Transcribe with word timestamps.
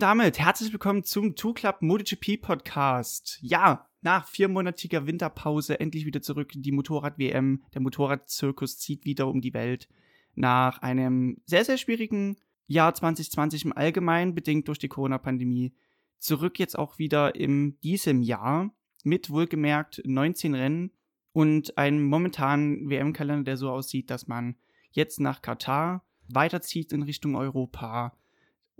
Und 0.00 0.04
damit 0.04 0.38
herzlich 0.38 0.72
willkommen 0.72 1.04
zum 1.04 1.36
Two 1.36 1.52
Club 1.52 1.82
MotoGP 1.82 2.40
Podcast. 2.40 3.38
Ja, 3.42 3.86
nach 4.00 4.26
viermonatiger 4.28 5.06
Winterpause 5.06 5.78
endlich 5.78 6.06
wieder 6.06 6.22
zurück. 6.22 6.52
Die 6.54 6.72
Motorrad-WM, 6.72 7.62
der 7.74 7.82
Motorradzirkus 7.82 8.78
zieht 8.78 9.04
wieder 9.04 9.28
um 9.28 9.42
die 9.42 9.52
Welt. 9.52 9.90
Nach 10.34 10.80
einem 10.80 11.42
sehr, 11.44 11.66
sehr 11.66 11.76
schwierigen 11.76 12.38
Jahr 12.66 12.94
2020 12.94 13.66
im 13.66 13.76
Allgemeinen, 13.76 14.34
bedingt 14.34 14.68
durch 14.68 14.78
die 14.78 14.88
Corona-Pandemie. 14.88 15.74
Zurück 16.16 16.58
jetzt 16.58 16.78
auch 16.78 16.98
wieder 16.98 17.34
in 17.34 17.78
diesem 17.82 18.22
Jahr 18.22 18.72
mit 19.04 19.28
wohlgemerkt 19.28 20.00
19 20.06 20.54
Rennen 20.54 20.92
und 21.32 21.76
einem 21.76 22.06
momentanen 22.06 22.88
WM-Kalender, 22.88 23.44
der 23.44 23.58
so 23.58 23.68
aussieht, 23.68 24.08
dass 24.08 24.26
man 24.26 24.56
jetzt 24.92 25.20
nach 25.20 25.42
Katar 25.42 26.06
weiterzieht 26.26 26.90
in 26.94 27.02
Richtung 27.02 27.36
Europa 27.36 28.16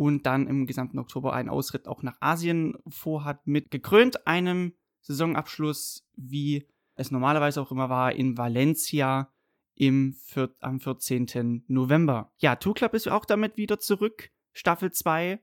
und 0.00 0.24
dann 0.24 0.46
im 0.46 0.64
gesamten 0.64 0.98
Oktober 0.98 1.34
einen 1.34 1.50
Ausritt 1.50 1.86
auch 1.86 2.02
nach 2.02 2.16
Asien 2.20 2.74
vorhat, 2.88 3.46
mit 3.46 3.70
gekrönt 3.70 4.26
einem 4.26 4.72
Saisonabschluss, 5.02 6.08
wie 6.16 6.66
es 6.94 7.10
normalerweise 7.10 7.60
auch 7.60 7.70
immer 7.70 7.90
war, 7.90 8.14
in 8.14 8.38
Valencia 8.38 9.30
im 9.74 10.16
am 10.60 10.80
14. 10.80 11.64
November. 11.68 12.32
Ja, 12.38 12.56
Two 12.56 12.72
Club 12.72 12.94
ist 12.94 13.08
auch 13.08 13.26
damit 13.26 13.58
wieder 13.58 13.78
zurück. 13.78 14.30
Staffel 14.54 14.90
2, 14.90 15.38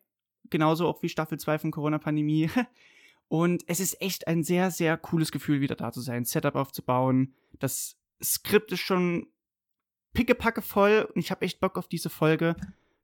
genauso 0.50 0.88
auch 0.88 1.04
wie 1.04 1.10
Staffel 1.10 1.38
2 1.38 1.60
von 1.60 1.70
Corona-Pandemie. 1.70 2.50
Und 3.28 3.64
es 3.68 3.80
ist 3.80 4.02
echt 4.02 4.28
ein 4.28 4.42
sehr, 4.42 4.72
sehr 4.72 4.98
cooles 4.98 5.32
Gefühl, 5.32 5.62
wieder 5.62 5.76
da 5.76 5.92
zu 5.92 6.02
sein, 6.02 6.26
Setup 6.26 6.56
aufzubauen. 6.56 7.36
Das 7.60 7.96
Skript 8.24 8.72
ist 8.72 8.80
schon 8.80 9.28
pickepacke 10.14 10.64
voll 10.64 11.08
und 11.14 11.20
ich 11.20 11.30
habe 11.30 11.46
echt 11.46 11.60
Bock 11.60 11.78
auf 11.78 11.88
diese 11.88 12.10
Folge 12.10 12.56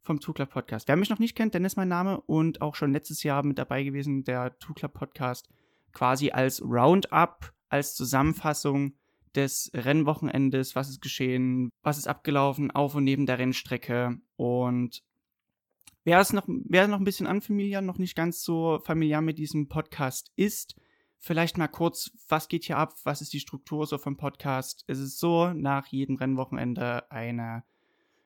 vom 0.04 0.20
Club 0.20 0.50
Podcast. 0.50 0.88
Wer 0.88 0.96
mich 0.96 1.10
noch 1.10 1.20
nicht 1.20 1.36
kennt, 1.36 1.54
Dennis 1.54 1.76
mein 1.76 1.88
Name 1.88 2.22
und 2.22 2.62
auch 2.62 2.76
schon 2.76 2.92
letztes 2.92 3.24
Jahr 3.24 3.44
mit 3.44 3.58
dabei 3.58 3.84
gewesen, 3.84 4.24
der 4.24 4.52
Club 4.52 4.94
Podcast, 4.94 5.50
quasi 5.94 6.32
als 6.32 6.62
Roundup, 6.62 7.54
als 7.70 7.96
Zusammenfassung 7.96 8.94
des 9.34 9.72
Rennwochenendes, 9.74 10.76
was 10.76 10.90
ist 10.90 11.02
geschehen, 11.02 11.72
was 11.82 11.98
ist 11.98 12.08
abgelaufen, 12.08 12.70
auf 12.70 12.94
und 12.96 13.06
neben 13.06 13.26
der 13.26 13.40
Rennstrecke. 13.40 14.20
Und 14.36 15.02
wer 16.04 16.20
es 16.20 16.34
noch, 16.34 16.44
wer 16.48 16.88
noch 16.88 17.00
ein 17.00 17.06
bisschen 17.06 17.26
unfamiliar, 17.26 17.82
noch 17.82 17.98
nicht 17.98 18.16
ganz 18.16 18.44
so 18.44 18.80
familiar 18.84 19.22
mit 19.22 19.40
diesem 19.40 19.70
Podcast 19.70 20.32
ist, 20.36 20.76
Vielleicht 21.26 21.58
mal 21.58 21.70
kurz, 21.70 22.12
was 22.28 22.50
geht 22.50 22.66
hier 22.66 22.78
ab? 22.78 22.96
Was 23.06 23.22
ist 23.22 23.32
die 23.32 23.40
Struktur 23.40 23.88
so 23.88 23.98
vom 23.98 24.18
Podcast? 24.18 24.84
Es 24.88 25.00
ist 25.00 25.20
so, 25.20 25.54
nach 25.54 25.88
jedem 25.88 26.18
Rennwochenende 26.18 27.10
eine, 27.10 27.64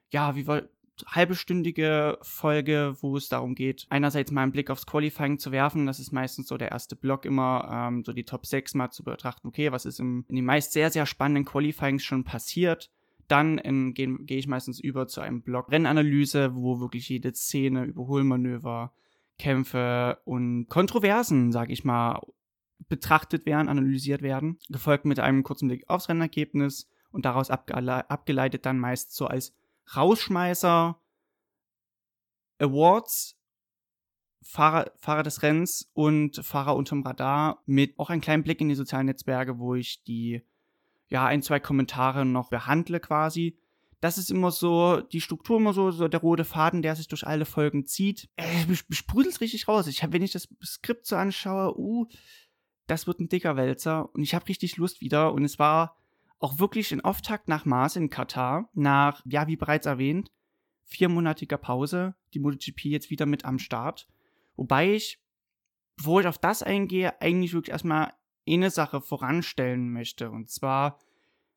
ja, 0.10 0.36
wie 0.36 0.48
wollt, 0.48 0.72
halbestündige 1.06 2.18
Folge, 2.22 2.96
wo 3.02 3.18
es 3.18 3.30
darum 3.30 3.56
geht, 3.56 3.86
einerseits 3.90 4.32
mal 4.32 4.44
einen 4.44 4.52
Blick 4.52 4.70
aufs 4.70 4.86
Qualifying 4.86 5.38
zu 5.40 5.52
werfen. 5.52 5.86
Das 5.86 6.00
ist 6.00 6.12
meistens 6.12 6.48
so 6.48 6.58
der 6.58 6.72
erste 6.72 6.96
Block 6.96 7.26
immer, 7.26 7.70
ähm, 7.72 8.04
so 8.04 8.14
die 8.14 8.26
Top 8.26 8.46
6 8.46 8.74
mal 8.76 8.90
zu 8.90 9.04
betrachten. 9.04 9.48
Okay, 9.48 9.72
was 9.72 9.86
ist 9.86 10.00
im, 10.00 10.26
in 10.28 10.36
den 10.36 10.46
meist 10.46 10.74
sehr, 10.74 10.90
sehr 10.90 11.06
spannenden 11.06 11.46
Qualifyings 11.46 12.04
schon 12.04 12.24
passiert? 12.24 12.90
Dann 13.28 13.94
gehe 13.94 14.18
geh 14.22 14.38
ich 14.38 14.48
meistens 14.48 14.80
über 14.80 15.08
zu 15.08 15.22
einem 15.22 15.42
Block 15.42 15.70
Rennanalyse, 15.72 16.56
wo 16.56 16.80
wirklich 16.80 17.10
jede 17.10 17.34
Szene, 17.34 17.84
Überholmanöver, 17.84 18.94
Kämpfe 19.38 20.20
und 20.24 20.68
Kontroversen, 20.70 21.52
sag 21.52 21.70
ich 21.70 21.84
mal, 21.84 22.22
betrachtet 22.90 23.46
werden, 23.46 23.68
analysiert 23.68 24.22
werden, 24.22 24.60
gefolgt 24.70 25.06
mit 25.06 25.20
einem 25.20 25.44
kurzen 25.44 25.68
Blick 25.68 25.90
aufs 25.90 26.10
Rennergebnis 26.10 26.90
und 27.12 27.26
daraus 27.26 27.50
abgele 27.50 28.10
abgeleitet 28.10 28.66
dann 28.66 28.80
meist 28.80 29.16
so 29.16 29.28
als 29.28 29.54
Rausschmeißer, 29.96 31.00
Awards, 32.60 33.38
Fahrer, 34.42 34.92
Fahrer 34.98 35.24
des 35.24 35.44
Rennens 35.44 35.90
und 35.94 36.38
Fahrer 36.44 36.76
unterm 36.76 37.04
Radar 37.04 37.62
mit 37.66 37.98
auch 38.00 38.10
einem 38.10 38.22
kleinen 38.22 38.44
Blick 38.44 38.62
in 38.62 38.70
die 38.70 38.76
sozialen 38.76 39.08
Netzwerke, 39.08 39.60
wo 39.60 39.76
ich 39.76 40.04
die, 40.04 40.42
ja, 41.10 41.26
ein, 41.26 41.42
zwei 41.42 41.60
Kommentare 41.60 42.26
noch 42.26 42.50
behandle 42.50 43.00
quasi. 43.00 43.58
Das 44.00 44.18
ist 44.18 44.30
immer 44.30 44.52
so, 44.52 45.02
die 45.02 45.22
Struktur 45.22 45.58
immer 45.58 45.74
so, 45.74 45.92
so 45.92 46.08
der 46.08 46.20
rote 46.20 46.46
Faden, 46.46 46.82
der 46.82 46.96
sich 46.96 47.08
durch 47.08 47.26
alle 47.26 47.46
Folgen 47.46 47.86
zieht. 47.86 48.30
Äh, 48.36 48.76
sprudelt 48.90 49.42
richtig 49.42 49.68
raus. 49.68 49.88
Ich 49.88 50.04
hab, 50.04 50.14
wenn 50.14 50.22
ich 50.22 50.32
das 50.32 50.48
Skript 50.64 51.06
so 51.06 51.16
anschaue, 51.16 51.78
uh, 51.78 52.08
das 52.86 53.06
wird 53.06 53.20
ein 53.20 53.30
dicker 53.30 53.58
Wälzer 53.58 54.14
und 54.14 54.24
ich 54.24 54.34
habe 54.34 54.48
richtig 54.48 54.78
Lust 54.78 55.02
wieder 55.02 55.34
und 55.34 55.44
es 55.44 55.60
war 55.60 55.98
auch 56.40 56.60
wirklich 56.60 56.92
ein 56.92 57.02
Auftakt 57.02 57.48
nach 57.48 57.66
Mars 57.66 57.96
in 57.96 58.10
Katar, 58.10 58.70
nach, 58.74 59.22
ja, 59.26 59.48
wie 59.48 59.56
bereits 59.56 59.86
erwähnt, 59.86 60.32
viermonatiger 60.86 61.58
Pause, 61.58 62.16
die 62.34 62.40
MotoGP 62.40 62.86
jetzt 62.86 63.10
wieder 63.10 63.26
mit 63.26 63.46
am 63.46 63.60
Start. 63.60 64.08
Wobei 64.56 64.94
ich, 64.94 65.20
bevor 65.98 66.22
ich 66.22 66.28
auf 66.28 66.38
das 66.38 66.64
eingehe, 66.64 67.20
eigentlich 67.22 67.54
wirklich 67.54 67.72
erstmal 67.72 68.14
eine 68.48 68.70
Sache 68.70 69.02
voranstellen 69.02 69.92
möchte. 69.92 70.32
Und 70.32 70.50
zwar 70.50 71.00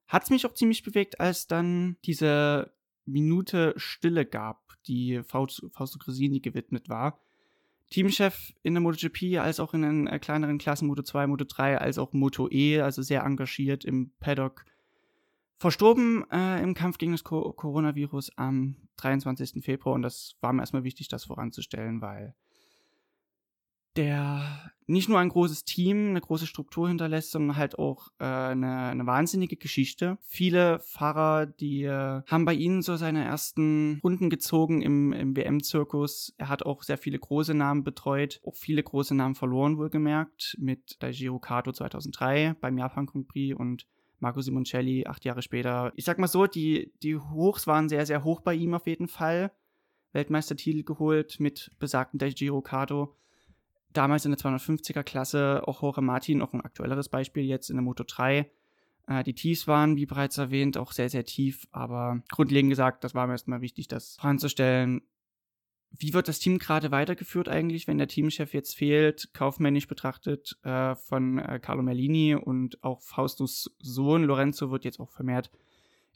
hat 0.08 0.24
es 0.24 0.30
mich 0.30 0.46
auch 0.46 0.54
ziemlich 0.54 0.82
bewegt, 0.82 1.20
als 1.20 1.46
dann 1.46 1.96
diese 2.04 2.72
Minute 3.04 3.74
Stille 3.76 4.26
gab, 4.26 4.76
die 4.86 5.22
Fausto 5.24 5.98
Gresini 5.98 6.40
gewidmet 6.40 6.88
war. 6.88 7.20
Teamchef 7.90 8.52
in 8.62 8.74
der 8.74 8.80
MotoGP, 8.80 9.38
als 9.40 9.58
auch 9.58 9.74
in 9.74 9.82
den 9.82 10.06
äh, 10.06 10.18
kleineren 10.20 10.58
Klassen 10.58 10.86
Moto 10.86 11.02
2, 11.02 11.26
Moto 11.26 11.44
3, 11.44 11.78
als 11.78 11.98
auch 11.98 12.12
Moto 12.12 12.48
E, 12.50 12.80
also 12.80 13.02
sehr 13.02 13.24
engagiert 13.24 13.84
im 13.84 14.12
Paddock. 14.20 14.64
Verstorben 15.60 16.24
äh, 16.30 16.62
im 16.62 16.72
Kampf 16.72 16.96
gegen 16.96 17.12
das 17.12 17.22
Co 17.22 17.52
Coronavirus 17.52 18.30
am 18.36 18.76
23. 18.96 19.62
Februar 19.62 19.94
und 19.94 20.00
das 20.00 20.36
war 20.40 20.54
mir 20.54 20.62
erstmal 20.62 20.84
wichtig, 20.84 21.08
das 21.08 21.26
voranzustellen, 21.26 22.00
weil 22.00 22.34
der 23.94 24.72
nicht 24.86 25.10
nur 25.10 25.18
ein 25.18 25.28
großes 25.28 25.64
Team, 25.64 26.08
eine 26.08 26.22
große 26.22 26.46
Struktur 26.46 26.88
hinterlässt, 26.88 27.32
sondern 27.32 27.58
halt 27.58 27.78
auch 27.78 28.08
äh, 28.18 28.24
eine, 28.24 28.84
eine 28.86 29.04
wahnsinnige 29.04 29.56
Geschichte. 29.56 30.16
Viele 30.22 30.80
Fahrer, 30.80 31.44
die 31.44 31.82
äh, 31.82 32.22
haben 32.26 32.46
bei 32.46 32.54
ihnen 32.54 32.80
so 32.80 32.96
seine 32.96 33.22
ersten 33.22 34.00
Runden 34.02 34.30
gezogen 34.30 34.80
im, 34.80 35.12
im 35.12 35.36
WM-Zirkus. 35.36 36.32
Er 36.38 36.48
hat 36.48 36.62
auch 36.62 36.84
sehr 36.84 36.96
viele 36.96 37.18
große 37.18 37.52
Namen 37.52 37.84
betreut, 37.84 38.40
auch 38.46 38.56
viele 38.56 38.82
große 38.82 39.14
Namen 39.14 39.34
verloren, 39.34 39.76
wohlgemerkt, 39.76 40.56
mit 40.58 40.96
Daijiro 41.00 41.38
Kato 41.38 41.70
2003 41.70 42.56
beim 42.62 42.78
Japan 42.78 43.04
Grand 43.04 43.28
Prix 43.28 43.54
und 43.54 43.86
Marco 44.20 44.40
Simoncelli 44.40 45.06
acht 45.06 45.24
Jahre 45.24 45.42
später. 45.42 45.92
Ich 45.96 46.04
sag 46.04 46.18
mal 46.18 46.28
so, 46.28 46.46
die, 46.46 46.92
die 47.02 47.16
Hochs 47.16 47.66
waren 47.66 47.88
sehr, 47.88 48.06
sehr 48.06 48.24
hoch 48.24 48.40
bei 48.40 48.54
ihm 48.54 48.74
auf 48.74 48.86
jeden 48.86 49.08
Fall. 49.08 49.52
Weltmeistertitel 50.12 50.82
geholt 50.82 51.40
mit 51.40 51.70
besagten 51.78 52.18
Daijiro 52.18 52.60
Kato 52.62 53.16
damals 53.92 54.24
in 54.24 54.32
der 54.32 54.38
250er 54.38 55.02
Klasse 55.02 55.62
auch 55.66 55.82
Jorge 55.82 56.00
Martin, 56.00 56.42
auch 56.42 56.52
ein 56.52 56.60
aktuelleres 56.60 57.08
Beispiel 57.08 57.44
jetzt 57.44 57.70
in 57.70 57.76
der 57.76 57.82
Moto 57.82 58.04
3. 58.06 58.50
Äh, 59.06 59.22
die 59.24 59.34
Tiefs 59.34 59.66
waren, 59.66 59.96
wie 59.96 60.06
bereits 60.06 60.38
erwähnt, 60.38 60.76
auch 60.76 60.92
sehr, 60.92 61.08
sehr 61.08 61.24
tief, 61.24 61.66
aber 61.72 62.22
grundlegend 62.30 62.70
gesagt, 62.70 63.04
das 63.04 63.14
war 63.14 63.26
mir 63.26 63.34
erstmal 63.34 63.60
wichtig, 63.60 63.88
das 63.88 64.16
voranzustellen. 64.16 65.02
Wie 65.90 66.14
wird 66.14 66.28
das 66.28 66.38
Team 66.38 66.58
gerade 66.58 66.90
weitergeführt 66.90 67.48
eigentlich, 67.48 67.88
wenn 67.88 67.98
der 67.98 68.08
Teamchef 68.08 68.54
jetzt 68.54 68.76
fehlt, 68.76 69.34
kaufmännisch 69.34 69.88
betrachtet 69.88 70.56
äh, 70.62 70.94
von 70.94 71.38
äh, 71.38 71.58
Carlo 71.60 71.82
Merlini 71.82 72.34
und 72.36 72.82
auch 72.84 73.02
Faustus 73.02 73.74
Sohn 73.80 74.24
Lorenzo 74.24 74.70
wird 74.70 74.84
jetzt 74.84 75.00
auch 75.00 75.10
vermehrt 75.10 75.50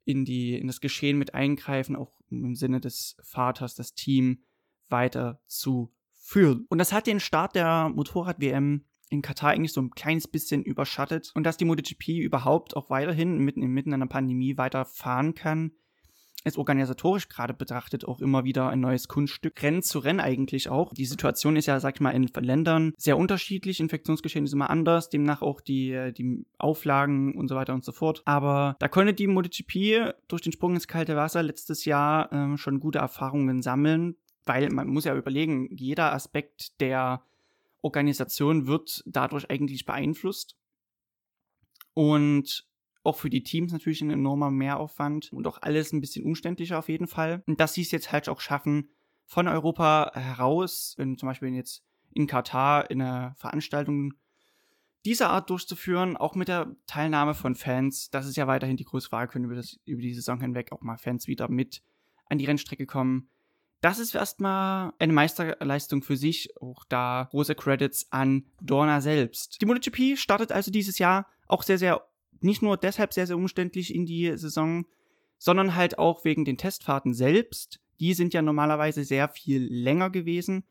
in, 0.05 0.25
die, 0.25 0.57
in 0.57 0.67
das 0.67 0.81
Geschehen 0.81 1.19
mit 1.19 1.35
eingreifen, 1.35 1.97
auch 1.97 2.21
im 2.31 2.55
Sinne 2.55 2.81
des 2.81 3.17
Vaters, 3.23 3.75
das 3.75 3.95
Team 3.95 4.45
weiter 4.89 5.41
zu 5.47 5.93
führen. 6.13 6.67
Und 6.69 6.79
das 6.79 6.93
hat 6.93 7.07
den 7.07 7.21
Start 7.21 7.55
der 7.55 7.89
Motorrad-WM 7.89 8.85
in 9.11 9.23
Katar 9.23 9.51
eigentlich 9.51 9.73
so 9.73 9.81
ein 9.81 9.91
kleines 9.91 10.29
bisschen 10.29 10.63
überschattet. 10.63 11.31
Und 11.35 11.45
dass 11.45 11.57
die 11.57 11.65
MotoGP 11.65 12.09
überhaupt 12.09 12.77
auch 12.77 12.91
weiterhin 12.91 13.39
mitten 13.39 13.63
inmitten 13.63 13.93
einer 13.93 14.07
Pandemie 14.07 14.57
weiterfahren 14.57 15.35
kann, 15.35 15.73
ist 16.45 16.59
organisatorisch 16.59 17.29
gerade 17.29 17.55
betrachtet 17.55 18.07
auch 18.07 18.21
immer 18.21 18.45
wieder 18.45 18.69
ein 18.69 18.81
neues 18.81 19.09
Kunststück. 19.09 19.63
Rennen 19.63 19.83
zu 19.83 19.99
Rennen 19.99 20.21
eigentlich 20.21 20.69
auch. 20.69 20.93
Die 20.93 21.07
Situation 21.07 21.57
ist 21.57 21.67
ja, 21.67 21.81
sag 21.81 21.97
ich 21.97 22.01
mal, 22.01 22.11
in 22.11 22.29
Ländern 22.41 22.93
sehr 22.97 23.19
unterschiedlich. 23.19 23.81
Infektionsgeschehen 23.81 24.45
ist 24.45 24.53
immer 24.53 24.71
anders, 24.71 25.09
demnach 25.09 25.43
auch 25.43 25.61
die, 25.61 26.13
die 26.17 26.45
Auflagen 26.59 27.35
und 27.35 27.49
so 27.49 27.57
weiter 27.57 27.75
und 27.75 27.85
so 27.85 27.93
fort. 27.93 28.23
Aber 28.27 28.77
da 28.79 28.89
konnte 28.89 29.15
die 29.15 29.27
MotoGP 29.27 30.15
durch 30.29 30.43
den 30.43 30.53
Sprung 30.53 30.75
ins 30.75 30.89
kalte 30.89 31.17
Wasser 31.17 31.43
letztes 31.43 31.85
Jahr 31.85 32.33
äh, 32.33 32.57
schon 32.59 32.81
gute 32.81 32.99
Erfahrungen 32.99 33.63
sammeln 33.63 34.17
weil 34.47 34.69
man 34.71 34.89
muss 34.89 35.05
ja 35.05 35.17
überlegen, 35.17 35.69
jeder 35.75 36.13
Aspekt 36.13 36.81
der 36.81 37.23
Organisation 37.83 38.67
wird 38.67 39.03
dadurch 39.07 39.51
eigentlich 39.51 39.85
beeinflusst. 39.85 40.57
Und 41.95 42.67
auch 43.05 43.17
für 43.17 43.31
die 43.31 43.43
Teams 43.43 43.73
natürlich 43.73 44.01
ein 44.03 44.11
enormer 44.11 44.51
Mehraufwand 44.51 45.33
und 45.33 45.47
auch 45.47 45.59
alles 45.63 45.93
ein 45.93 46.01
bisschen 46.01 46.25
umständlicher 46.25 46.79
auf 46.79 46.89
jeden 46.89 47.07
Fall. 47.07 47.43
Und 47.47 47.61
dass 47.61 47.75
sie 47.75 47.83
es 47.83 47.91
jetzt 47.91 48.11
halt 48.11 48.29
auch 48.29 48.41
schaffen, 48.41 48.89
von 49.27 49.49
Europa 49.49 50.11
heraus, 50.15 50.95
wenn 50.97 51.17
zum 51.17 51.29
Beispiel 51.29 51.49
jetzt 51.51 51.83
in 52.13 52.27
Katar 52.27 52.91
in 52.91 53.01
einer 53.01 53.35
Veranstaltung 53.37 54.15
dieser 55.05 55.31
Art 55.31 55.51
durchzuführen, 55.51 56.17
auch 56.17 56.35
mit 56.35 56.49
der 56.49 56.75
Teilnahme 56.87 57.35
von 57.35 57.55
Fans, 57.55 58.11
das 58.11 58.27
ist 58.27 58.37
ja 58.37 58.47
weiterhin 58.47 58.77
die 58.77 58.85
große 58.85 59.09
Frage, 59.09 59.33
können 59.33 59.45
über, 59.45 59.55
das, 59.55 59.79
über 59.85 60.01
die 60.01 60.15
Saison 60.15 60.41
hinweg 60.41 60.73
auch 60.73 60.81
mal 60.81 60.97
Fans 60.97 61.27
wieder 61.27 61.49
mit 61.49 61.83
an 62.27 62.39
die 62.39 62.47
Rennstrecke 62.47 62.87
kommen 62.87 63.29
Das 63.81 63.99
ist 63.99 64.15
erstmal 64.15 64.93
eine 64.99 65.13
Meisterleistung 65.13 66.03
für 66.03 66.17
sich. 66.17 66.57
Auch 66.59 66.85
da 66.89 67.29
große 67.31 67.55
Credits 67.55 68.11
an 68.11 68.47
Dorna 68.63 69.03
selbst. 69.03 69.61
Die 69.61 69.67
MotoGP 69.67 70.17
startet 70.19 70.53
also 70.53 70.71
dieses 70.71 70.99
Jahr 70.99 71.27
auch 71.49 71.63
sehr, 71.63 71.77
sehr, 71.77 72.03
nicht 72.41 72.63
nur 72.63 72.77
deshalb 72.77 73.13
sehr, 73.13 73.27
sehr 73.27 73.37
umständlich 73.37 73.95
in 73.95 74.07
die 74.07 74.37
Saison, 74.37 74.87
sondern 75.39 75.75
halt 75.75 75.99
auch 75.99 76.25
wegen 76.25 76.45
den 76.45 76.57
Testfahrten 76.57 77.15
selbst. 77.15 77.81
Die 78.01 78.15
sind 78.15 78.35
ja 78.35 78.43
normalerweise 78.43 79.05
sehr 79.05 79.29
viel 79.29 79.67
länger 79.71 80.11
gewesen. 80.11 80.65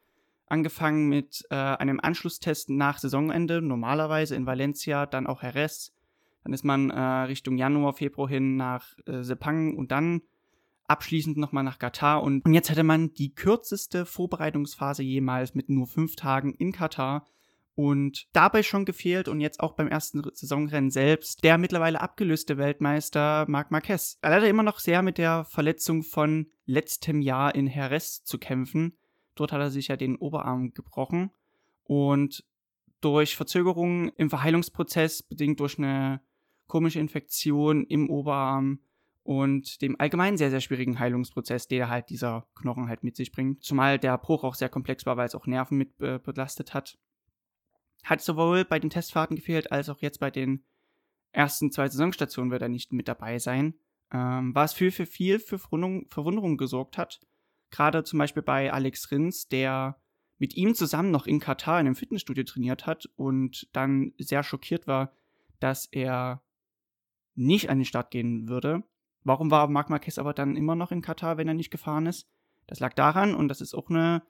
Angefangen 0.48 1.10
mit 1.10 1.46
äh, 1.50 1.56
einem 1.56 2.00
Anschlusstest 2.00 2.70
nach 2.70 2.98
Saisonende, 2.98 3.62
normalerweise 3.62 4.36
in 4.36 4.46
Valencia, 4.46 5.06
dann 5.06 5.28
auch 5.28 5.42
Jerez. 5.42 5.94
Dann 6.44 6.54
ist 6.54 6.66
man 6.66 6.90
äh, 6.90 7.00
Richtung 7.00 7.58
Januar, 7.58 7.94
Februar 7.94 8.28
hin 8.28 8.58
nach 8.58 8.98
äh, 9.06 9.24
Sepang 9.24 9.78
und 9.78 9.92
dann 9.92 10.22
abschließend 10.88 11.38
nochmal 11.38 11.64
nach 11.64 11.80
Katar. 11.80 12.22
Und, 12.22 12.46
und 12.46 12.54
jetzt 12.54 12.70
hätte 12.70 12.84
man 12.84 13.14
die 13.14 13.34
kürzeste 13.34 14.06
Vorbereitungsphase 14.06 15.04
jemals 15.04 15.56
mit 15.56 15.70
nur 15.70 15.88
fünf 15.88 16.16
Tagen 16.16 16.54
in 16.54 16.72
Katar 16.72 17.26
und 17.76 18.28
dabei 18.34 18.64
schon 18.64 18.86
gefehlt 18.86 19.28
und 19.28 19.42
jetzt 19.42 19.60
auch 19.60 19.74
beim 19.74 19.88
ersten 19.88 20.22
Saisonrennen 20.34 20.92
selbst 20.92 21.44
der 21.44 21.58
mittlerweile 21.58 22.02
abgelöste 22.02 22.58
Weltmeister 22.58 23.46
Marc 23.48 23.72
Marquez. 23.72 24.18
Er 24.22 24.32
leider 24.32 24.48
immer 24.48 24.64
noch 24.64 24.80
sehr 24.80 25.02
mit 25.02 25.18
der 25.18 25.46
Verletzung 25.46 26.04
von 26.04 26.48
letztem 26.66 27.22
Jahr 27.22 27.56
in 27.56 27.68
Jerez 27.68 28.24
zu 28.24 28.38
kämpfen. 28.38 28.98
Dort 29.36 29.52
hat 29.52 29.62
er 29.62 29.72
sich 29.72 29.88
ja 29.88 29.98
den 29.98 30.18
Oberarm 30.18 30.74
gebrochen 30.74 31.32
und 31.84 32.46
durch 33.02 33.36
Verzögerungen 33.36 34.12
im 34.18 34.30
Verheilungsprozess, 34.30 35.24
bedingt 35.24 35.60
durch 35.60 35.78
eine 35.78 36.22
komische 36.68 37.00
Infektion 37.00 37.86
im 37.86 38.10
Oberarm 38.10 38.80
und 39.24 39.82
dem 39.82 40.00
allgemein 40.00 40.38
sehr, 40.38 40.50
sehr 40.50 40.62
schwierigen 40.62 41.00
Heilungsprozess, 41.00 41.68
der 41.68 41.90
halt 41.90 42.10
dieser 42.10 42.48
Knochen 42.56 42.88
halt 42.88 43.04
mit 43.04 43.16
sich 43.16 43.32
bringt. 43.32 43.64
Zumal 43.64 44.00
der 44.00 44.18
Bruch 44.18 44.44
auch 44.44 44.56
sehr 44.56 44.70
komplex 44.70 45.06
war, 45.06 45.18
weil 45.18 45.26
es 45.26 45.36
auch 45.36 45.48
Nerven 45.48 45.78
mit 45.78 46.00
äh, 46.02 46.20
belastet 46.20 46.74
hat. 46.74 46.98
Hat 48.04 48.22
sowohl 48.22 48.66
bei 48.66 48.80
den 48.80 48.90
Testfahrten 48.90 49.36
gefehlt, 49.36 49.72
als 49.72 49.90
auch 49.90 50.00
jetzt 50.00 50.20
bei 50.20 50.32
den 50.32 50.64
ersten 51.32 51.72
zwei 51.72 51.88
Saisonstationen 51.88 52.52
wird 52.52 52.62
er 52.62 52.70
nicht 52.70 52.94
mit 52.94 53.08
dabei 53.08 53.40
sein. 53.40 53.76
Ähm, 54.12 54.54
was 54.54 54.74
für, 54.74 54.92
für 54.92 55.06
viel 55.06 55.40
für 55.40 55.58
Verwunderung, 55.58 56.08
Verwunderung 56.10 56.58
gesorgt 56.58 56.98
hat. 56.98 57.20
Gerade 57.72 58.04
zum 58.04 58.20
Beispiel 58.20 58.44
bei 58.44 58.72
Alex 58.72 59.12
Rins, 59.12 59.48
der 59.48 59.98
mit 60.38 60.56
ihm 60.56 60.76
zusammen 60.76 61.10
noch 61.10 61.26
in 61.26 61.40
Katar 61.40 61.80
in 61.80 61.88
einem 61.88 61.96
Fitnessstudio 61.96 62.44
trainiert 62.44 62.86
hat 62.86 63.10
und 63.16 63.68
dann 63.74 64.14
sehr 64.20 64.44
schockiert 64.44 64.88
war, 64.88 65.14
dass 65.60 65.88
er 65.88 66.44
nicht 67.36 67.70
an 67.70 67.80
den 67.80 67.86
Start 67.86 68.12
gehen 68.12 68.48
würde. 68.48 68.84
Warum 69.24 69.50
war 69.50 69.68
Marc 69.68 69.90
Marquez 69.90 70.18
aber 70.18 70.34
dann 70.34 70.56
immer 70.56 70.76
noch 70.76 70.92
in 70.92 71.02
Katar, 71.02 71.38
wenn 71.38 71.48
er 71.48 71.54
nicht 71.54 71.72
gefahren 71.72 72.06
ist? 72.06 72.28
Das 72.68 72.80
lag 72.80 72.94
daran, 72.94 73.34
und 73.34 73.48
das 73.48 73.62
ist 73.62 73.74
auch 73.74 73.90
eine 73.90 74.22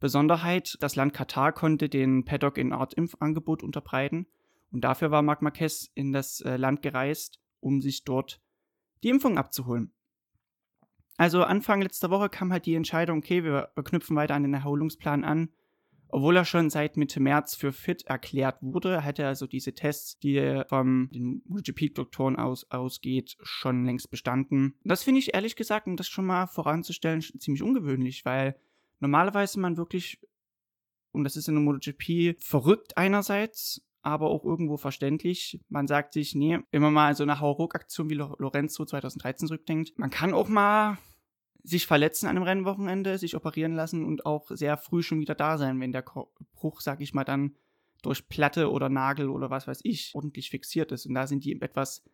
Besonderheit, 0.00 0.76
das 0.80 0.96
Land 0.96 1.12
Katar 1.12 1.52
konnte 1.52 1.88
den 1.88 2.24
Paddock 2.24 2.58
in 2.58 2.72
Art 2.72 2.94
Impfangebot 2.94 3.62
unterbreiten. 3.62 4.26
Und 4.70 4.82
dafür 4.82 5.10
war 5.10 5.22
Marc 5.22 5.42
Marquez 5.42 5.90
in 5.94 6.12
das 6.12 6.40
äh, 6.40 6.56
Land 6.56 6.82
gereist, 6.82 7.40
um 7.60 7.80
sich 7.80 8.04
dort 8.04 8.40
die 9.02 9.08
Impfung 9.08 9.38
abzuholen. 9.38 9.92
Also 11.16 11.42
Anfang 11.42 11.82
letzter 11.82 12.10
Woche 12.10 12.28
kam 12.28 12.52
halt 12.52 12.66
die 12.66 12.74
Entscheidung, 12.74 13.18
okay, 13.18 13.42
wir, 13.42 13.70
knüpfen 13.82 14.14
weiter 14.14 14.34
an 14.34 14.44
den 14.44 14.54
Erholungsplan 14.54 15.24
an. 15.24 15.50
Obwohl 16.10 16.36
er 16.36 16.46
schon 16.46 16.70
seit 16.70 16.96
Mitte 16.96 17.20
März 17.20 17.54
für 17.54 17.72
fit 17.72 18.06
erklärt 18.06 18.56
wurde, 18.62 19.04
hatte 19.04 19.22
er 19.22 19.28
also 19.28 19.46
diese 19.46 19.74
Tests, 19.74 20.18
die 20.18 20.62
vom 20.68 21.10
den 21.12 21.42
MotoGP-Doktoren 21.46 22.36
aus, 22.36 22.70
ausgeht, 22.70 23.36
schon 23.42 23.84
längst 23.84 24.10
bestanden. 24.10 24.74
Das 24.84 25.02
finde 25.02 25.18
ich 25.18 25.34
ehrlich 25.34 25.54
gesagt, 25.54 25.86
um 25.86 25.96
das 25.96 26.08
schon 26.08 26.24
mal 26.24 26.46
voranzustellen, 26.46 27.20
ziemlich 27.20 27.62
ungewöhnlich, 27.62 28.24
weil 28.24 28.56
normalerweise 29.00 29.60
man 29.60 29.76
wirklich, 29.76 30.20
und 31.12 31.24
das 31.24 31.36
ist 31.36 31.48
in 31.48 31.54
der 31.54 31.62
MotoGP 31.62 32.42
verrückt 32.42 32.96
einerseits, 32.96 33.82
aber 34.02 34.30
auch 34.30 34.44
irgendwo 34.44 34.76
verständlich. 34.76 35.60
Man 35.68 35.86
sagt 35.86 36.12
sich, 36.12 36.34
nee, 36.34 36.58
man 36.72 36.92
mal 36.92 37.14
so 37.14 37.24
eine 37.24 37.40
Hauruck-Aktion 37.40 38.08
wie 38.10 38.14
Lorenzo 38.14 38.84
2013 38.84 39.48
zurückdenkt, 39.48 39.98
man 39.98 40.10
kann 40.10 40.34
auch 40.34 40.48
mal 40.48 40.98
sich 41.62 41.86
verletzen 41.86 42.26
an 42.26 42.36
einem 42.36 42.44
Rennwochenende, 42.44 43.18
sich 43.18 43.36
operieren 43.36 43.74
lassen 43.74 44.04
und 44.04 44.24
auch 44.24 44.50
sehr 44.50 44.76
früh 44.76 45.02
schon 45.02 45.20
wieder 45.20 45.34
da 45.34 45.58
sein, 45.58 45.80
wenn 45.80 45.92
der 45.92 46.04
Bruch, 46.52 46.80
sag 46.80 47.00
ich 47.00 47.12
mal, 47.14 47.24
dann 47.24 47.56
durch 48.02 48.28
Platte 48.28 48.70
oder 48.70 48.88
Nagel 48.88 49.28
oder 49.28 49.50
was 49.50 49.66
weiß 49.66 49.80
ich 49.82 50.12
ordentlich 50.14 50.50
fixiert 50.50 50.92
ist. 50.92 51.06
Und 51.06 51.14
da 51.14 51.26
sind 51.26 51.44
die 51.44 51.60
etwas 51.60 52.04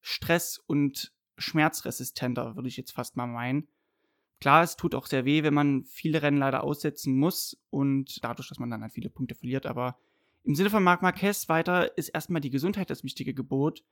stress- 0.00 0.58
und 0.58 1.12
schmerzresistenter, 1.38 2.56
würde 2.56 2.68
ich 2.68 2.76
jetzt 2.76 2.92
fast 2.92 3.16
mal 3.16 3.26
meinen. 3.26 3.68
Klar, 4.40 4.62
es 4.62 4.76
tut 4.76 4.94
auch 4.94 5.06
sehr 5.06 5.24
weh, 5.24 5.42
wenn 5.42 5.54
man 5.54 5.84
viele 5.84 6.22
Rennen 6.22 6.38
leider 6.38 6.62
aussetzen 6.62 7.16
muss 7.16 7.60
und 7.70 8.22
dadurch, 8.22 8.48
dass 8.48 8.60
man 8.60 8.70
dann 8.70 8.82
halt 8.82 8.92
viele 8.92 9.10
Punkte 9.10 9.34
verliert. 9.34 9.66
Aber 9.66 9.96
im 10.44 10.54
Sinne 10.54 10.70
von 10.70 10.82
Marc 10.84 11.02
Marquez 11.02 11.48
weiter 11.48 11.98
ist 11.98 12.10
erstmal 12.10 12.40
die 12.40 12.50
Gesundheit 12.50 12.90
das 12.90 13.02
wichtige 13.02 13.34
Gebot. 13.34 13.82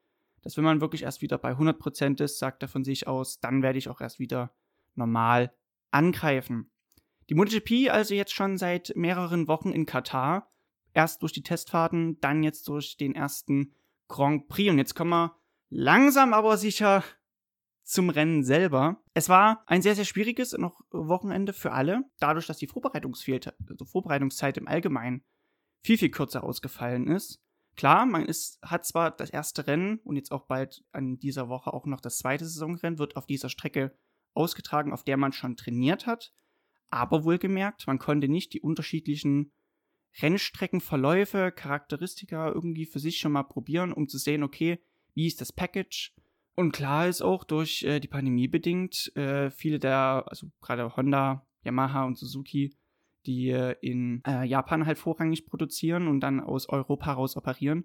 Dass 0.43 0.57
wenn 0.57 0.65
man 0.65 0.81
wirklich 0.81 1.03
erst 1.03 1.23
wieder 1.23 1.39
bei 1.39 1.53
100% 1.53 2.23
ist, 2.23 2.39
sagt 2.39 2.63
er 2.63 2.69
von 2.69 2.85
sich 2.85 3.09
aus, 3.09 3.41
dann 3.41 3.63
werde 3.63 3.79
ich 3.79 3.89
auch 3.89 4.01
erst 4.01 4.21
wieder 4.21 4.55
normal 4.95 5.53
angreifen. 5.91 6.71
Die 7.29 7.35
MotoGP 7.35 7.91
also 7.91 8.15
jetzt 8.15 8.33
schon 8.33 8.57
seit 8.57 8.93
mehreren 8.95 9.49
Wochen 9.49 9.71
in 9.71 9.87
Katar. 9.87 10.53
Erst 10.93 11.23
durch 11.23 11.33
die 11.33 11.43
Testfahrten, 11.43 12.21
dann 12.21 12.45
jetzt 12.45 12.69
durch 12.69 12.97
den 12.97 13.15
ersten 13.15 13.75
Grand 14.09 14.47
Prix. 14.49 14.71
Und 14.71 14.79
jetzt 14.79 14.95
kommen 14.95 15.11
wir 15.11 15.37
langsam 15.69 16.33
aber 16.33 16.57
sicher 16.57 17.03
zum 17.87 18.11
Rennen 18.11 18.43
selber. 18.43 19.01
Es 19.15 19.29
war 19.29 19.63
ein 19.67 19.81
sehr, 19.81 19.95
sehr 19.95 20.05
schwieriges 20.05 20.53
noch 20.59 20.81
Wochenende 20.91 21.53
für 21.53 21.71
alle, 21.71 22.03
dadurch, 22.19 22.47
dass 22.47 22.59
die 22.59 22.69
also 22.69 23.85
Vorbereitungszeit 23.85 24.59
im 24.59 24.67
Allgemeinen 24.67 25.25
viel, 25.83 25.97
viel 25.97 26.11
kürzer 26.11 26.43
ausgefallen 26.43 27.07
ist. 27.07 27.41
Klar, 27.77 28.05
man 28.05 28.25
ist, 28.25 28.59
hat 28.63 28.85
zwar 28.85 29.13
das 29.13 29.31
erste 29.31 29.69
Rennen 29.69 29.99
und 29.99 30.17
jetzt 30.17 30.33
auch 30.33 30.47
bald 30.47 30.85
an 30.91 31.19
dieser 31.19 31.49
Woche 31.49 31.73
auch 31.73 31.87
noch 31.87 32.01
das 32.01 32.19
zweite 32.19 32.45
Saisonrennen, 32.45 32.99
wird 32.99 33.17
auf 33.17 33.27
dieser 33.27 33.51
Strecke 33.51 33.97
ausgetragen, 34.35 34.93
auf 34.93 35.05
der 35.05 35.17
man 35.17 35.33
schon 35.33 35.57
trainiert 35.57 36.07
hat. 36.07 36.35
Aber 36.91 37.25
wohlgemerkt, 37.25 37.87
man 37.87 37.99
konnte 37.99 38.29
nicht 38.29 38.53
die 38.53 38.61
unterschiedlichen 38.61 39.53
Rennstreckenverläufe, 40.21 41.53
Charakteristika 41.53 42.49
irgendwie 42.49 42.87
für 42.87 42.99
sich 42.99 43.19
schon 43.19 43.33
mal 43.33 43.45
probieren, 43.45 43.93
um 43.93 44.09
zu 44.09 44.19
sehen, 44.19 44.43
okay, 44.43 44.81
wie 45.15 45.27
ist 45.27 45.41
das 45.41 45.53
Package, 45.53 46.15
und 46.57 46.73
klar 46.73 47.07
ist 47.07 47.23
auch 47.23 47.45
durch 47.45 47.85
äh, 47.85 48.01
die 48.01 48.09
Pandemie 48.09 48.49
bedingt, 48.49 49.13
äh, 49.15 49.51
viele 49.51 49.79
der, 49.79 50.25
also 50.27 50.49
gerade 50.61 50.97
Honda, 50.97 51.47
Yamaha 51.63 52.05
und 52.05 52.19
Suzuki, 52.19 52.77
die 53.27 53.51
äh, 53.51 53.77
in 53.81 54.23
Japan 54.45 54.87
halt 54.87 54.99
vorrangig 54.99 55.47
produzieren 55.47 56.09
und 56.09 56.21
dann 56.21 56.41
aus 56.41 56.69
Europa 56.69 57.13
raus 57.13 57.37
operieren, 57.37 57.85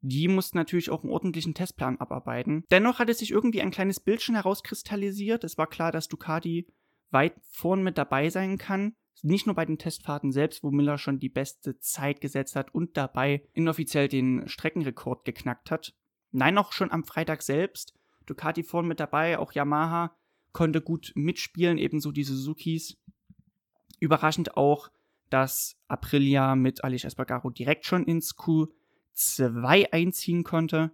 die 0.00 0.28
mussten 0.28 0.58
natürlich 0.58 0.90
auch 0.90 1.02
einen 1.02 1.12
ordentlichen 1.12 1.54
Testplan 1.54 1.98
abarbeiten. 1.98 2.64
Dennoch 2.70 2.98
hatte 2.98 3.14
sich 3.14 3.30
irgendwie 3.30 3.62
ein 3.62 3.70
kleines 3.70 4.00
Bild 4.00 4.20
schon 4.20 4.34
herauskristallisiert. 4.34 5.44
Es 5.44 5.56
war 5.56 5.66
klar, 5.66 5.92
dass 5.92 6.08
Ducati 6.08 6.66
weit 7.10 7.34
vorn 7.48 7.82
mit 7.82 7.96
dabei 7.96 8.28
sein 8.28 8.58
kann. 8.58 8.96
Nicht 9.22 9.46
nur 9.46 9.54
bei 9.54 9.64
den 9.64 9.78
Testfahrten 9.78 10.30
selbst, 10.30 10.62
wo 10.62 10.70
Miller 10.70 10.98
schon 10.98 11.20
die 11.20 11.30
beste 11.30 11.78
Zeit 11.78 12.20
gesetzt 12.20 12.54
hat 12.54 12.74
und 12.74 12.98
dabei 12.98 13.48
inoffiziell 13.54 14.08
den 14.08 14.46
Streckenrekord 14.46 15.24
geknackt 15.24 15.70
hat. 15.70 15.94
Nein, 16.34 16.58
auch 16.58 16.72
schon 16.72 16.90
am 16.90 17.04
Freitag 17.04 17.42
selbst. 17.42 17.94
Ducati 18.26 18.64
vorne 18.64 18.88
mit 18.88 18.98
dabei, 18.98 19.38
auch 19.38 19.52
Yamaha 19.52 20.16
konnte 20.52 20.80
gut 20.80 21.12
mitspielen, 21.14 21.78
ebenso 21.78 22.10
die 22.10 22.24
Suzukis. 22.24 22.96
Überraschend 24.00 24.56
auch, 24.56 24.90
dass 25.30 25.76
Aprilia 25.86 26.56
mit 26.56 26.82
Alice 26.82 27.04
Espargaro 27.04 27.50
direkt 27.50 27.86
schon 27.86 28.04
ins 28.04 28.36
Q2 28.36 29.92
einziehen 29.92 30.42
konnte. 30.42 30.90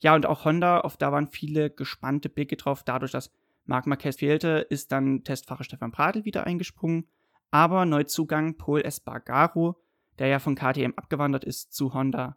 Ja, 0.00 0.16
und 0.16 0.26
auch 0.26 0.44
Honda, 0.44 0.80
auf 0.80 0.96
da 0.96 1.12
waren 1.12 1.28
viele 1.28 1.70
gespannte 1.70 2.28
Blicke 2.28 2.56
drauf. 2.56 2.82
Dadurch, 2.82 3.12
dass 3.12 3.30
Marc 3.66 3.86
Marquez 3.86 4.16
fehlte, 4.16 4.66
ist 4.70 4.90
dann 4.90 5.22
Testfahrer 5.22 5.62
Stefan 5.62 5.92
Pradl 5.92 6.24
wieder 6.24 6.46
eingesprungen. 6.48 7.06
Aber 7.52 7.84
Neuzugang 7.84 8.56
Paul 8.56 8.80
Espargaro, 8.80 9.80
der 10.18 10.26
ja 10.26 10.40
von 10.40 10.56
KTM 10.56 10.94
abgewandert 10.96 11.44
ist 11.44 11.72
zu 11.72 11.94
Honda, 11.94 12.36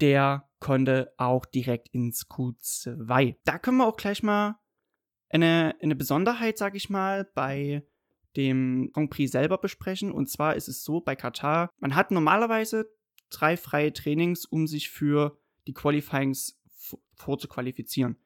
der 0.00 0.49
konnte 0.60 1.12
auch 1.16 1.46
direkt 1.46 1.88
ins 1.88 2.28
Q2. 2.28 3.36
Da 3.44 3.58
können 3.58 3.78
wir 3.78 3.86
auch 3.86 3.96
gleich 3.96 4.22
mal 4.22 4.58
eine, 5.30 5.74
eine 5.82 5.96
Besonderheit, 5.96 6.58
sag 6.58 6.74
ich 6.74 6.90
mal, 6.90 7.24
bei 7.34 7.82
dem 8.36 8.90
Grand 8.92 9.10
Prix 9.10 9.32
selber 9.32 9.58
besprechen. 9.58 10.12
Und 10.12 10.28
zwar 10.28 10.56
ist 10.56 10.68
es 10.68 10.84
so 10.84 11.00
bei 11.00 11.16
Katar, 11.16 11.70
man 11.78 11.94
hat 11.94 12.10
normalerweise 12.10 12.90
drei 13.30 13.56
freie 13.56 13.92
Trainings, 13.92 14.44
um 14.44 14.66
sich 14.66 14.90
für 14.90 15.38
die 15.66 15.72
Qualifyings 15.72 16.60
vorzuqualifizieren. 17.14 18.16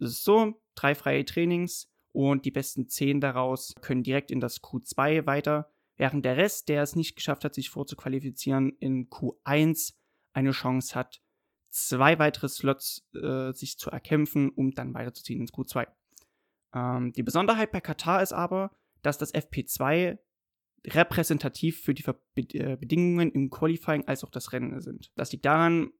Es 0.00 0.10
ist 0.10 0.24
so, 0.24 0.60
drei 0.74 0.94
freie 0.94 1.24
Trainings 1.24 1.90
und 2.12 2.44
die 2.44 2.50
besten 2.50 2.88
zehn 2.88 3.20
daraus 3.20 3.74
können 3.80 4.02
direkt 4.02 4.30
in 4.30 4.40
das 4.40 4.62
Q2 4.62 5.26
weiter, 5.26 5.70
während 5.96 6.24
der 6.24 6.36
Rest, 6.36 6.68
der 6.68 6.82
es 6.82 6.96
nicht 6.96 7.16
geschafft 7.16 7.44
hat, 7.44 7.54
sich 7.54 7.70
vorzuqualifizieren, 7.70 8.76
in 8.78 9.08
Q1 9.10 9.94
eine 10.32 10.50
Chance 10.50 10.94
hat, 10.94 11.22
zwei 11.74 12.18
weitere 12.18 12.48
Slots 12.48 13.06
äh, 13.14 13.52
sich 13.52 13.78
zu 13.78 13.90
erkämpfen, 13.90 14.50
um 14.50 14.72
dann 14.72 14.94
weiterzuziehen 14.94 15.40
ins 15.40 15.52
Q2. 15.52 15.88
Ähm, 16.72 17.12
die 17.12 17.22
Besonderheit 17.22 17.72
bei 17.72 17.80
Katar 17.80 18.22
ist 18.22 18.32
aber, 18.32 18.70
dass 19.02 19.18
das 19.18 19.34
FP2 19.34 20.18
repräsentativ 20.86 21.82
für 21.82 21.94
die 21.94 22.02
Ver 22.02 22.16
äh, 22.36 22.76
Bedingungen 22.76 23.32
im 23.32 23.50
Qualifying 23.50 24.06
als 24.06 24.22
auch 24.22 24.30
das 24.30 24.52
Rennen 24.52 24.80
sind. 24.80 25.10
Das 25.16 25.32
liegt 25.32 25.44
daran, 25.44 25.90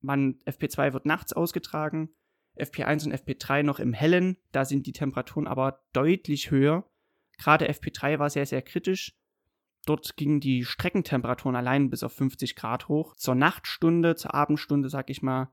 man, 0.00 0.38
FP2 0.46 0.92
wird 0.92 1.06
nachts 1.06 1.32
ausgetragen, 1.32 2.10
FP1 2.58 3.06
und 3.06 3.14
FP3 3.14 3.62
noch 3.62 3.78
im 3.78 3.92
Hellen, 3.92 4.36
da 4.50 4.64
sind 4.64 4.86
die 4.86 4.92
Temperaturen 4.92 5.46
aber 5.46 5.84
deutlich 5.92 6.50
höher. 6.50 6.90
Gerade 7.38 7.70
FP3 7.70 8.18
war 8.18 8.30
sehr, 8.30 8.46
sehr 8.46 8.62
kritisch. 8.62 9.16
Dort 9.86 10.16
gingen 10.16 10.40
die 10.40 10.64
Streckentemperaturen 10.64 11.56
allein 11.56 11.90
bis 11.90 12.02
auf 12.02 12.12
50 12.12 12.54
Grad 12.54 12.88
hoch. 12.88 13.16
Zur 13.16 13.34
Nachtstunde, 13.34 14.14
zur 14.14 14.34
Abendstunde, 14.34 14.90
sag 14.90 15.10
ich 15.10 15.22
mal, 15.22 15.52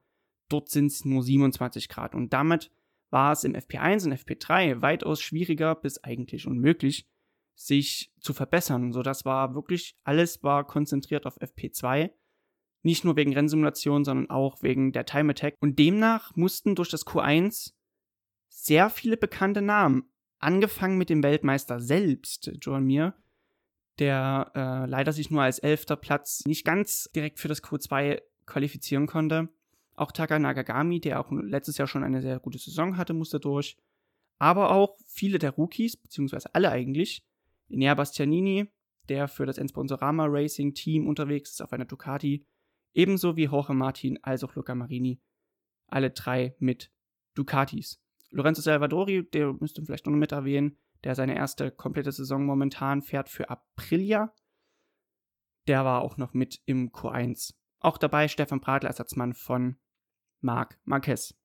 dort 0.50 0.70
sind 0.70 0.88
es 0.88 1.06
nur 1.06 1.24
27 1.24 1.90
Grad. 1.90 2.14
Und 2.14 2.34
damit 2.34 2.72
war 3.10 3.32
es 3.32 3.44
im 3.44 3.54
FP1 3.54 4.06
und 4.06 4.14
FP3 4.14 4.82
weitaus 4.82 5.22
schwieriger 5.22 5.76
bis 5.76 6.04
eigentlich 6.04 6.46
unmöglich, 6.46 7.08
sich 7.56 8.12
zu 8.20 8.34
verbessern. 8.34 8.92
So, 8.92 9.02
das 9.02 9.26
war 9.26 9.56
wirklich, 9.56 9.96
alles 10.04 10.44
war 10.44 10.68
konzentriert 10.68 11.26
auf 11.26 11.40
FP2. 11.40 12.12
Nicht 12.84 13.06
nur 13.06 13.16
wegen 13.16 13.34
Rennsimulation, 13.34 14.04
sondern 14.04 14.30
auch 14.30 14.62
wegen 14.62 14.92
der 14.92 15.06
Time 15.06 15.32
Attack. 15.32 15.56
Und 15.60 15.80
demnach 15.80 16.36
mussten 16.36 16.76
durch 16.76 16.90
das 16.90 17.06
Q1 17.06 17.74
sehr 18.50 18.90
viele 18.90 19.18
bekannte 19.18 19.62
Namen, 19.62 20.12
angefangen 20.40 20.98
mit 20.98 21.10
dem 21.10 21.24
Weltmeister 21.24 21.80
selbst, 21.80 22.52
Joan 22.62 22.84
Mir, 22.86 23.16
der 24.00 24.52
äh, 24.56 24.90
leider 24.90 25.12
sich 25.12 25.32
nur 25.32 25.42
als 25.42 25.60
elfter 25.60 25.96
Platz 25.96 26.44
nicht 26.46 26.66
ganz 26.66 27.10
direkt 27.16 27.40
für 27.40 27.48
das 27.48 27.64
Q2 27.64 28.22
qualifizieren 28.46 29.08
konnte. 29.08 29.50
Auch 29.96 30.12
Taka 30.12 30.38
Nagagami, 30.38 31.00
der 31.00 31.20
auch 31.20 31.32
letztes 31.32 31.78
Jahr 31.78 31.88
schon 31.88 32.04
eine 32.04 32.22
sehr 32.22 32.40
gute 32.40 32.60
Saison 32.60 32.98
hatte, 32.98 33.14
musste 33.14 33.40
durch. 33.40 33.78
Aber 34.38 34.72
auch 34.72 34.98
viele 35.08 35.40
der 35.40 35.52
Rookies, 35.52 35.98
beziehungsweise 35.98 36.54
alle 36.54 36.70
eigentlich, 36.70 37.26
Inea 37.70 37.96
Bastianini, 37.96 38.68
der 39.10 39.28
für 39.28 39.46
das 39.46 39.58
Ensponsorama 39.58 40.26
Racing 40.28 40.74
Team 40.74 41.08
unterwegs 41.08 41.52
ist 41.52 41.62
auf 41.62 41.74
einer 41.74 41.86
Ducati, 41.86 42.46
ebenso 42.94 43.36
wie 43.36 43.46
Jorge 43.46 43.74
Martin 43.74 44.20
als 44.22 44.44
auch 44.44 44.56
Luca 44.56 44.76
Marini. 44.76 45.20
Alle 45.88 46.12
drei 46.12 46.56
mit 46.60 46.92
Ducatis. 47.34 48.00
Lorenzo 48.30 48.62
Salvadori, 48.62 49.28
der 49.30 49.54
müsste 49.54 49.84
vielleicht 49.84 50.06
noch 50.06 50.14
mit 50.14 50.32
erwähnen, 50.32 50.78
der 51.04 51.16
seine 51.16 51.36
erste 51.36 51.72
komplette 51.72 52.12
Saison 52.12 52.46
momentan 52.46 53.02
fährt 53.02 53.30
für 53.30 53.50
Aprilia. 53.50 54.34
Der 55.68 55.86
war 55.86 56.02
auch 56.02 56.18
noch 56.18 56.34
mit 56.34 56.62
im 56.66 56.92
Q1. 56.92 57.54
Auch 57.80 57.98
dabei 57.98 58.28
Stefan 58.28 58.60
Bradl, 58.60 58.88
Ersatzmann 58.88 59.34
von 59.34 59.78
Marc 60.42 60.80
Marquez. 60.86 61.36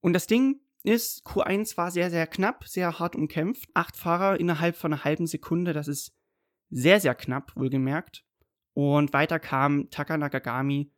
Und 0.00 0.12
das 0.12 0.26
Ding 0.26 0.60
ist, 0.82 1.26
Q1 1.26 1.76
war 1.76 1.90
sehr, 1.90 2.10
sehr 2.10 2.26
knapp, 2.26 2.66
sehr 2.66 2.98
hart 2.98 3.16
umkämpft. 3.16 3.68
Acht 3.74 3.96
Fahrer 3.96 4.38
innerhalb 4.38 4.76
von 4.76 4.92
einer 4.92 5.04
halben 5.04 5.26
Sekunde, 5.26 5.72
das 5.72 5.88
ist 5.88 6.14
sehr, 6.70 7.00
sehr 7.00 7.14
knapp, 7.14 7.54
wohlgemerkt. 7.56 8.24
Und 8.74 9.12
weiter 9.12 9.38
kamen 9.38 9.90
Taka 9.90 10.16
Nakagami 10.16 10.92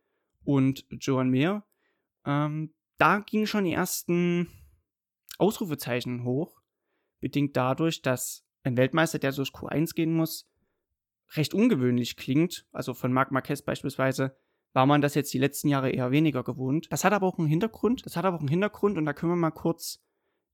und 0.44 0.84
Joan 0.90 1.30
Mir. 1.30 1.64
Ähm, 2.24 2.74
da 2.98 3.20
gingen 3.20 3.46
schon 3.46 3.64
die 3.64 3.72
ersten 3.72 4.48
Ausrufezeichen 5.38 6.24
hoch, 6.24 6.59
bedingt 7.20 7.56
dadurch, 7.56 8.02
dass 8.02 8.44
ein 8.62 8.76
Weltmeister, 8.76 9.18
der 9.18 9.32
durch 9.32 9.50
Q1 9.50 9.94
gehen 9.94 10.14
muss, 10.14 10.48
recht 11.36 11.54
ungewöhnlich 11.54 12.16
klingt. 12.16 12.66
Also 12.72 12.94
von 12.94 13.12
Marc 13.12 13.30
Marquez 13.30 13.62
beispielsweise 13.62 14.36
war 14.72 14.86
man 14.86 15.00
das 15.00 15.14
jetzt 15.14 15.32
die 15.32 15.38
letzten 15.38 15.68
Jahre 15.68 15.90
eher 15.90 16.10
weniger 16.10 16.42
gewohnt. 16.42 16.86
Das 16.90 17.04
hat 17.04 17.12
aber 17.12 17.26
auch 17.26 17.38
einen 17.38 17.48
Hintergrund. 17.48 18.04
Das 18.06 18.16
hat 18.16 18.24
aber 18.24 18.36
auch 18.36 18.40
einen 18.40 18.48
Hintergrund 18.48 18.98
und 18.98 19.04
da 19.04 19.12
können 19.12 19.32
wir 19.32 19.36
mal 19.36 19.50
kurz 19.50 20.02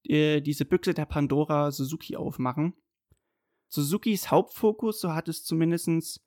äh, 0.04 0.40
diese 0.40 0.64
Büchse 0.64 0.94
der 0.94 1.06
Pandora 1.06 1.70
Suzuki 1.70 2.16
aufmachen. 2.16 2.74
Suzukis 3.68 4.30
Hauptfokus, 4.30 5.00
so 5.00 5.14
hat 5.14 5.28
es 5.28 5.44
zumindest 5.44 6.20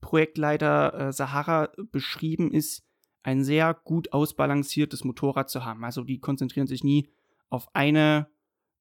Projektleiter 0.00 1.08
äh, 1.08 1.12
Sahara 1.12 1.72
beschrieben, 1.92 2.52
ist, 2.52 2.84
ein 3.22 3.44
sehr 3.44 3.74
gut 3.74 4.12
ausbalanciertes 4.12 5.04
Motorrad 5.04 5.48
zu 5.48 5.64
haben. 5.64 5.84
Also 5.84 6.02
die 6.02 6.18
konzentrieren 6.18 6.66
sich 6.66 6.82
nie 6.82 7.08
auf 7.48 7.68
eine, 7.74 8.28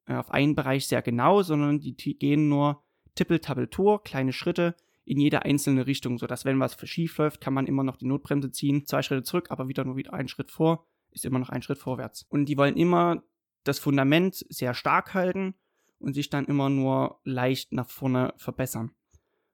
auf 0.07 0.31
einen 0.31 0.55
Bereich 0.55 0.87
sehr 0.87 1.01
genau, 1.01 1.41
sondern 1.41 1.79
die 1.79 2.17
gehen 2.17 2.49
nur 2.49 2.83
Tippel-Tappel-Tour, 3.15 4.03
kleine 4.03 4.33
Schritte, 4.33 4.75
in 5.05 5.19
jede 5.19 5.43
einzelne 5.43 5.87
Richtung, 5.87 6.17
sodass, 6.17 6.45
wenn 6.45 6.59
was 6.59 6.77
schief 6.87 7.17
läuft, 7.17 7.41
kann 7.41 7.53
man 7.53 7.67
immer 7.67 7.83
noch 7.83 7.97
die 7.97 8.05
Notbremse 8.05 8.51
ziehen, 8.51 8.85
zwei 8.85 9.01
Schritte 9.01 9.23
zurück, 9.23 9.47
aber 9.49 9.67
wieder 9.67 9.83
nur 9.83 9.97
wieder 9.97 10.13
einen 10.13 10.27
Schritt 10.27 10.51
vor, 10.51 10.85
ist 11.09 11.25
immer 11.25 11.39
noch 11.39 11.49
ein 11.49 11.61
Schritt 11.61 11.79
vorwärts. 11.79 12.23
Und 12.29 12.45
die 12.45 12.57
wollen 12.57 12.77
immer 12.77 13.23
das 13.63 13.79
Fundament 13.79 14.45
sehr 14.49 14.73
stark 14.73 15.13
halten 15.13 15.55
und 15.99 16.13
sich 16.13 16.29
dann 16.29 16.45
immer 16.45 16.69
nur 16.69 17.19
leicht 17.23 17.73
nach 17.73 17.89
vorne 17.89 18.33
verbessern. 18.37 18.91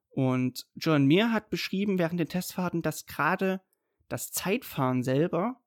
Und 0.10 0.68
John 0.75 1.06
Mir 1.06 1.32
hat 1.32 1.50
beschrieben 1.50 2.00
während 2.00 2.20
den 2.20 2.30
Testfahrten, 2.30 2.82
dass 2.82 3.06
gerade 3.06 3.62
das 4.10 4.32
Zeitfahren 4.32 5.04
selber 5.04 5.60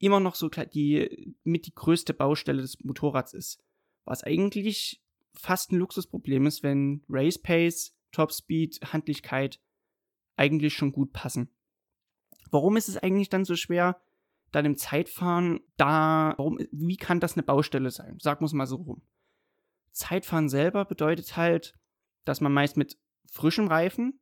immer 0.00 0.20
noch 0.20 0.34
so 0.34 0.48
die 0.48 1.34
mit 1.44 1.66
die 1.66 1.74
größte 1.74 2.14
Baustelle 2.14 2.62
des 2.62 2.78
Motorrads 2.82 3.34
ist. 3.34 3.62
Was 4.04 4.24
eigentlich 4.24 5.02
fast 5.34 5.70
ein 5.70 5.78
Luxusproblem 5.78 6.46
ist, 6.46 6.62
wenn 6.62 7.04
Race 7.08 7.38
Pace 7.38 7.94
Topspeed, 8.12 8.80
Handlichkeit 8.92 9.60
eigentlich 10.36 10.74
schon 10.74 10.92
gut 10.92 11.12
passen. 11.12 11.50
Warum 12.50 12.76
ist 12.76 12.88
es 12.88 12.96
eigentlich 12.96 13.28
dann 13.28 13.44
so 13.44 13.54
schwer, 13.54 14.00
dann 14.50 14.64
im 14.64 14.76
Zeitfahren 14.76 15.60
da, 15.76 16.34
warum, 16.36 16.58
wie 16.72 16.96
kann 16.96 17.20
das 17.20 17.34
eine 17.34 17.44
Baustelle 17.44 17.90
sein? 17.90 18.16
Wir 18.20 18.44
es 18.46 18.52
mal 18.52 18.66
so 18.66 18.76
rum. 18.76 19.02
Zeitfahren 19.92 20.48
selber 20.48 20.84
bedeutet 20.84 21.36
halt, 21.36 21.74
dass 22.24 22.40
man 22.40 22.52
meist 22.52 22.76
mit 22.76 22.98
frischem 23.26 23.68
Reifen, 23.68 24.19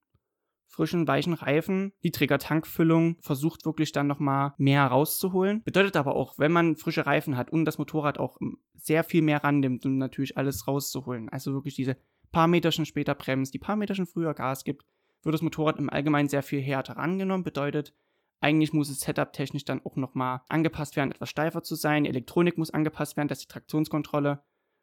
frischen, 0.69 1.09
weichen 1.09 1.33
Reifen, 1.33 1.93
niedriger 2.03 2.39
Tankfüllung 2.39 3.17
versucht 3.21 3.65
wirklich 3.65 3.93
dann 3.93 4.07
nochmal 4.07 4.53
mehr 4.59 4.87
rauszuholen. 4.87 5.63
Bedeutet 5.65 5.97
aber 5.97 6.15
auch, 6.15 6.39
wenn 6.39 6.53
man 6.53 6.77
frische 6.77 7.07
Reifen 7.07 7.37
hat 7.37 7.51
und 7.51 7.65
das 7.65 7.79
Motorrad 7.79 8.19
auch 8.19 8.39
sehr 8.75 9.03
viel 9.03 9.23
mehr 9.23 9.43
rannimmt, 9.43 9.85
um 9.85 9.99
natürlich 9.99 10.37
alles 10.37 10.69
rauszuholen. 10.69 11.29
Also 11.31 11.53
wirklich 11.53 11.75
diese 11.75 11.97
paar 12.31 12.47
Meterchen 12.47 12.87
später 12.87 13.15
bremst, 13.15 13.55
die 13.55 13.59
paar 13.59 13.77
Meterchen 13.77 14.07
früher 14.07 14.35
Gas 14.35 14.65
gibt, 14.65 14.85
wird 15.23 15.35
das 15.35 15.43
Motorrad 15.43 15.79
im 15.79 15.91
Allgemeinen 15.91 16.29
sehr 16.29 16.43
viel 16.43 16.61
härter 16.61 16.97
rangenommen. 16.97 17.45
Bedeutet, 17.45 17.95
eigentlich 18.41 18.73
muss 18.73 18.89
es 18.89 19.01
setup-technisch 19.01 19.65
dann 19.65 19.85
auch 19.85 19.97
nochmal 19.97 20.43
angepasst 20.49 20.97
werden, 20.97 21.11
etwas 21.11 21.31
steifer 21.31 21.63
zu 21.63 21.75
sein. 21.75 22.05
Elektronik 22.05 22.57
muss 22.57 22.71
angepasst 22.71 23.17
werden, 23.17 23.29
dass 23.29 23.41
die 23.41 23.49
Traktionskontrolle 23.49 24.43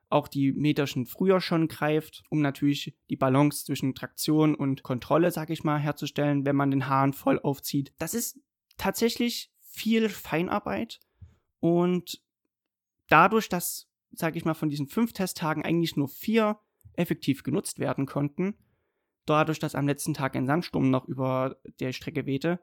auch 0.09 0.27
die 0.27 0.51
Meterchen 0.53 1.05
früher 1.05 1.41
schon 1.41 1.67
greift, 1.67 2.23
um 2.29 2.41
natürlich 2.41 2.95
die 3.09 3.15
Balance 3.15 3.65
zwischen 3.65 3.95
Traktion 3.95 4.55
und 4.55 4.83
Kontrolle, 4.83 5.31
sag 5.31 5.49
ich 5.49 5.63
mal, 5.63 5.79
herzustellen, 5.79 6.45
wenn 6.45 6.55
man 6.55 6.71
den 6.71 6.87
Hahn 6.87 7.13
voll 7.13 7.39
aufzieht. 7.39 7.93
Das 7.97 8.13
ist 8.13 8.39
tatsächlich 8.77 9.51
viel 9.61 10.09
Feinarbeit 10.09 10.99
und 11.59 12.21
dadurch, 13.09 13.49
dass, 13.49 13.89
sag 14.11 14.35
ich 14.35 14.45
mal, 14.45 14.53
von 14.53 14.69
diesen 14.69 14.87
fünf 14.87 15.13
Testtagen 15.13 15.65
eigentlich 15.65 15.95
nur 15.95 16.07
vier 16.07 16.59
effektiv 16.93 17.43
genutzt 17.43 17.79
werden 17.79 18.05
konnten. 18.05 18.55
Dadurch, 19.25 19.59
dass 19.59 19.75
am 19.75 19.87
letzten 19.87 20.13
Tag 20.13 20.35
ein 20.35 20.45
Sandsturm 20.45 20.89
noch 20.91 21.05
über 21.07 21.57
der 21.79 21.91
Strecke 21.93 22.25
wehte, 22.25 22.59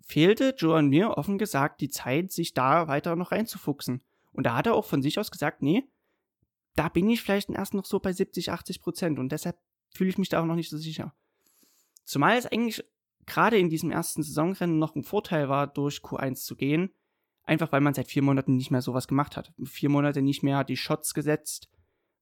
fehlte 0.00 0.54
Joan 0.58 0.88
mir 0.88 1.16
offen 1.16 1.38
gesagt 1.38 1.80
die 1.80 1.88
Zeit, 1.88 2.32
sich 2.32 2.52
da 2.52 2.88
weiter 2.88 3.14
noch 3.16 3.32
reinzufuchsen. 3.32 4.02
Und 4.32 4.44
da 4.44 4.56
hat 4.56 4.66
er 4.66 4.74
auch 4.74 4.84
von 4.84 5.02
sich 5.02 5.18
aus 5.18 5.30
gesagt, 5.30 5.62
nee, 5.62 5.84
da 6.76 6.88
bin 6.88 7.08
ich 7.08 7.22
vielleicht 7.22 7.50
erst 7.50 7.74
noch 7.74 7.84
so 7.84 8.00
bei 8.00 8.12
70, 8.12 8.50
80 8.50 8.80
Prozent 8.80 9.18
und 9.18 9.30
deshalb 9.32 9.58
fühle 9.94 10.10
ich 10.10 10.18
mich 10.18 10.28
da 10.28 10.40
auch 10.40 10.46
noch 10.46 10.54
nicht 10.54 10.70
so 10.70 10.78
sicher. 10.78 11.14
Zumal 12.04 12.36
es 12.36 12.46
eigentlich 12.46 12.84
gerade 13.26 13.58
in 13.58 13.68
diesem 13.68 13.90
ersten 13.90 14.22
Saisonrennen 14.22 14.78
noch 14.78 14.94
ein 14.94 15.04
Vorteil 15.04 15.48
war, 15.48 15.66
durch 15.66 15.98
Q1 15.98 16.44
zu 16.44 16.56
gehen, 16.56 16.90
einfach 17.44 17.72
weil 17.72 17.80
man 17.80 17.94
seit 17.94 18.08
vier 18.08 18.22
Monaten 18.22 18.56
nicht 18.56 18.70
mehr 18.70 18.82
sowas 18.82 19.08
gemacht 19.08 19.36
hat. 19.36 19.52
Vier 19.64 19.88
Monate 19.88 20.22
nicht 20.22 20.42
mehr 20.42 20.64
die 20.64 20.76
Shots 20.76 21.14
gesetzt, 21.14 21.68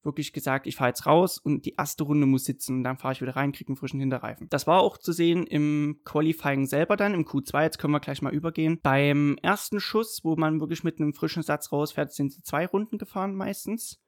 wirklich 0.03 0.33
gesagt, 0.33 0.67
ich 0.67 0.77
fahre 0.77 0.91
jetzt 0.91 1.07
raus 1.07 1.39
und 1.39 1.67
die 1.67 1.75
erste 1.77 2.05
Runde 2.05 2.27
muss 2.27 2.45
sitzen 2.45 2.77
und 2.77 2.85
dann 2.85 2.99
fahre 2.99 3.13
ich 3.13 3.21
wieder 3.21 3.37
rein, 3.37 3.53
kriege 3.53 3.69
einen 3.69 3.77
frischen 3.77 4.01
Hinterreifen. 4.01 4.49
Das 4.49 4.67
war 4.67 4.81
auch 4.81 4.97
zu 4.99 5.13
sehen 5.13 5.47
im 5.47 6.01
Qualifying 6.05 6.67
selber 6.67 6.97
dann, 6.97 7.15
im 7.15 7.25
Q2, 7.25 7.63
jetzt 7.63 7.79
können 7.79 7.93
wir 7.93 8.01
gleich 8.01 8.23
mal 8.23 8.35
übergehen. 8.35 8.81
Beim 8.83 9.37
ersten 9.43 9.81
Schuss, 9.81 10.21
wo 10.23 10.37
man 10.37 10.61
wirklich 10.61 10.85
mit 10.85 11.01
einem 11.01 11.15
frischen 11.15 11.43
Satz 11.43 11.73
rausfährt, 11.73 12.13
sind 12.13 12.33
sie 12.33 12.43
zwei 12.43 12.67
Runden 12.67 12.99
gefahren 12.99 13.35
meistens. 13.35 14.01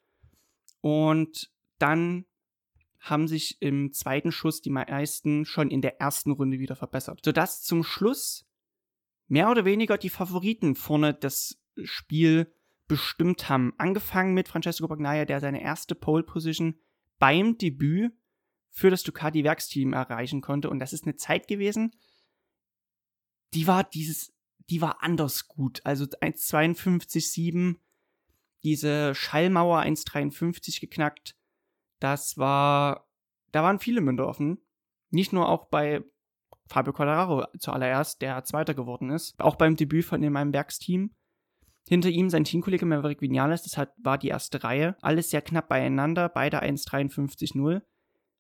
Und 0.80 1.50
dann 1.78 2.26
haben 3.00 3.28
sich 3.28 3.60
im 3.62 3.92
zweiten 3.92 4.30
Schuss 4.30 4.60
die 4.60 4.70
meisten 4.70 5.46
schon 5.46 5.70
in 5.70 5.80
der 5.80 6.00
ersten 6.00 6.32
Runde 6.32 6.58
wieder 6.58 6.76
verbessert. 6.76 7.20
Sodass 7.24 7.62
zum 7.62 7.82
Schluss 7.82 8.46
mehr 9.26 9.50
oder 9.50 9.64
weniger 9.64 9.96
die 9.96 10.10
Favoriten 10.10 10.74
vorne 10.74 11.14
das 11.14 11.58
Spiel 11.82 12.52
bestimmt 12.88 13.48
haben. 13.48 13.72
Angefangen 13.78 14.34
mit 14.34 14.48
Francesco 14.48 14.86
Bagnaia, 14.88 15.24
der 15.24 15.40
seine 15.40 15.62
erste 15.62 15.94
Pole 15.94 16.24
Position 16.24 16.78
beim 17.18 17.56
Debüt 17.56 18.12
für 18.70 18.90
das 18.90 19.02
Ducati 19.02 19.44
Werksteam 19.44 19.92
erreichen 19.92 20.40
konnte. 20.40 20.68
Und 20.68 20.78
das 20.80 20.92
ist 20.92 21.04
eine 21.04 21.16
Zeit 21.16 21.48
gewesen, 21.48 21.94
die 23.54 23.66
war 23.66 23.84
dieses, 23.84 24.32
die 24.68 24.80
war 24.80 25.02
anders 25.02 25.48
gut. 25.48 25.80
Also 25.84 26.04
1,52,7, 26.04 27.76
diese 28.62 29.14
Schallmauer 29.14 29.80
1,53 29.80 30.80
geknackt. 30.80 31.36
Das 31.98 32.38
war, 32.38 33.06
da 33.52 33.62
waren 33.62 33.78
viele 33.78 34.00
Münder 34.00 34.26
offen. 34.26 34.58
Nicht 35.10 35.32
nur 35.32 35.48
auch 35.48 35.66
bei 35.68 36.02
Fabio 36.68 36.92
Quadraro 36.92 37.46
zuallererst, 37.58 38.22
der 38.22 38.44
Zweiter 38.44 38.74
geworden 38.74 39.10
ist. 39.10 39.34
Auch 39.38 39.56
beim 39.56 39.76
Debüt 39.76 40.04
von 40.04 40.22
in 40.22 40.32
meinem 40.32 40.52
Werksteam. 40.52 41.14
Hinter 41.88 42.10
ihm 42.10 42.30
sein 42.30 42.44
Teamkollege 42.44 42.86
Maverick 42.86 43.20
Vinales, 43.20 43.62
das 43.62 43.76
hat, 43.76 43.92
war 43.98 44.18
die 44.18 44.28
erste 44.28 44.62
Reihe. 44.62 44.96
Alles 45.02 45.30
sehr 45.30 45.42
knapp 45.42 45.68
beieinander, 45.68 46.28
beide 46.28 46.62
1,53,0. 46.62 47.82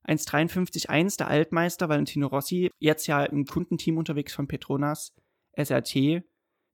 1,53,1 0.06 1.18
der 1.18 1.28
Altmeister 1.28 1.88
Valentino 1.88 2.28
Rossi, 2.28 2.70
jetzt 2.78 3.06
ja 3.06 3.24
im 3.24 3.44
Kundenteam 3.44 3.98
unterwegs 3.98 4.34
von 4.34 4.46
Petronas 4.46 5.14
SRT, 5.56 6.22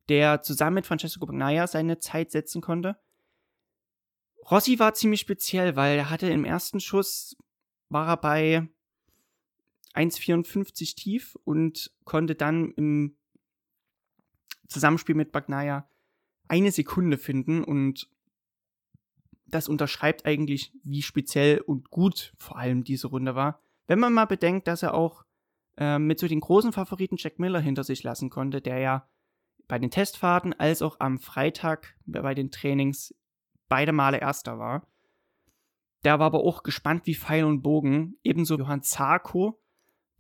der 0.09 0.43
zusammen 0.43 0.75
mit 0.75 0.87
Francesco 0.87 1.27
Bagnaia 1.27 1.67
seine 1.67 1.99
Zeit 1.99 2.31
setzen 2.31 2.61
konnte. 2.61 2.97
Rossi 4.51 4.79
war 4.79 4.95
ziemlich 4.95 5.21
speziell, 5.21 5.77
weil 5.77 5.99
er 5.99 6.11
hatte 6.11 6.29
im 6.29 6.45
ersten 6.45 6.81
Schuss, 6.81 7.37
war 7.89 8.09
er 8.09 8.17
bei 8.17 8.69
1,54 9.95 10.95
tief 10.95 11.37
und 11.45 11.93
konnte 12.05 12.35
dann 12.35 12.71
im 12.73 13.17
Zusammenspiel 14.69 15.15
mit 15.15 15.33
Bagnaia 15.33 15.89
eine 16.49 16.71
Sekunde 16.71 17.19
finden 17.19 17.65
und 17.65 18.09
das 19.47 19.69
unterschreibt 19.69 20.27
eigentlich, 20.27 20.73
wie 20.83 21.03
speziell 21.03 21.61
und 21.61 21.91
gut 21.91 22.33
vor 22.37 22.59
allem 22.59 22.85
diese 22.85 23.09
Runde 23.09 23.35
war. 23.35 23.63
Wenn 23.87 24.01
man 24.01 24.13
mal 24.13 24.25
bedenkt, 24.27 24.67
dass 24.67 24.83
er 24.83 24.95
auch 24.95 25.25
äh, 25.77 25.99
mit 25.99 26.19
so 26.19 26.27
den 26.27 26.41
großen 26.41 26.73
Favoriten 26.73 27.17
Jack 27.17 27.39
Miller 27.39 27.61
hinter 27.61 27.85
sich 27.85 28.03
lassen 28.03 28.29
konnte, 28.29 28.61
der 28.61 28.79
ja 28.79 29.09
bei 29.69 29.79
den 29.79 29.91
Testfahrten 29.91 30.53
als 30.53 30.83
auch 30.83 31.01
am 31.01 31.19
Freitag 31.19 31.97
bei 32.07 32.35
den 32.35 32.51
Trainings 32.51 33.15
beide 33.69 33.93
Male 33.93 34.19
Erster 34.19 34.59
war. 34.59 34.87
Der 36.05 36.19
war 36.19 36.27
aber 36.27 36.45
auch 36.45 36.63
gespannt 36.63 37.07
wie 37.07 37.15
Pfeil 37.15 37.45
und 37.45 37.63
Bogen. 37.63 38.17
Ebenso 38.23 38.57
Johann 38.57 38.83
Zarko, 38.83 39.61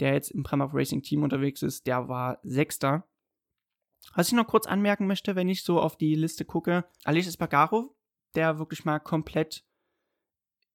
der 0.00 0.14
jetzt 0.14 0.30
im 0.30 0.42
Pramac 0.42 0.70
Racing 0.72 1.02
Team 1.02 1.22
unterwegs 1.22 1.62
ist, 1.62 1.86
der 1.86 2.08
war 2.08 2.38
Sechster. 2.42 3.06
Was 4.14 4.28
ich 4.28 4.34
noch 4.34 4.46
kurz 4.46 4.66
anmerken 4.66 5.06
möchte, 5.06 5.36
wenn 5.36 5.48
ich 5.48 5.62
so 5.62 5.80
auf 5.80 5.96
die 5.96 6.14
Liste 6.14 6.44
gucke, 6.44 6.84
Alice 7.04 7.26
Espargaro, 7.26 7.94
der 8.34 8.58
wirklich 8.58 8.84
mal 8.84 8.98
komplett 8.98 9.64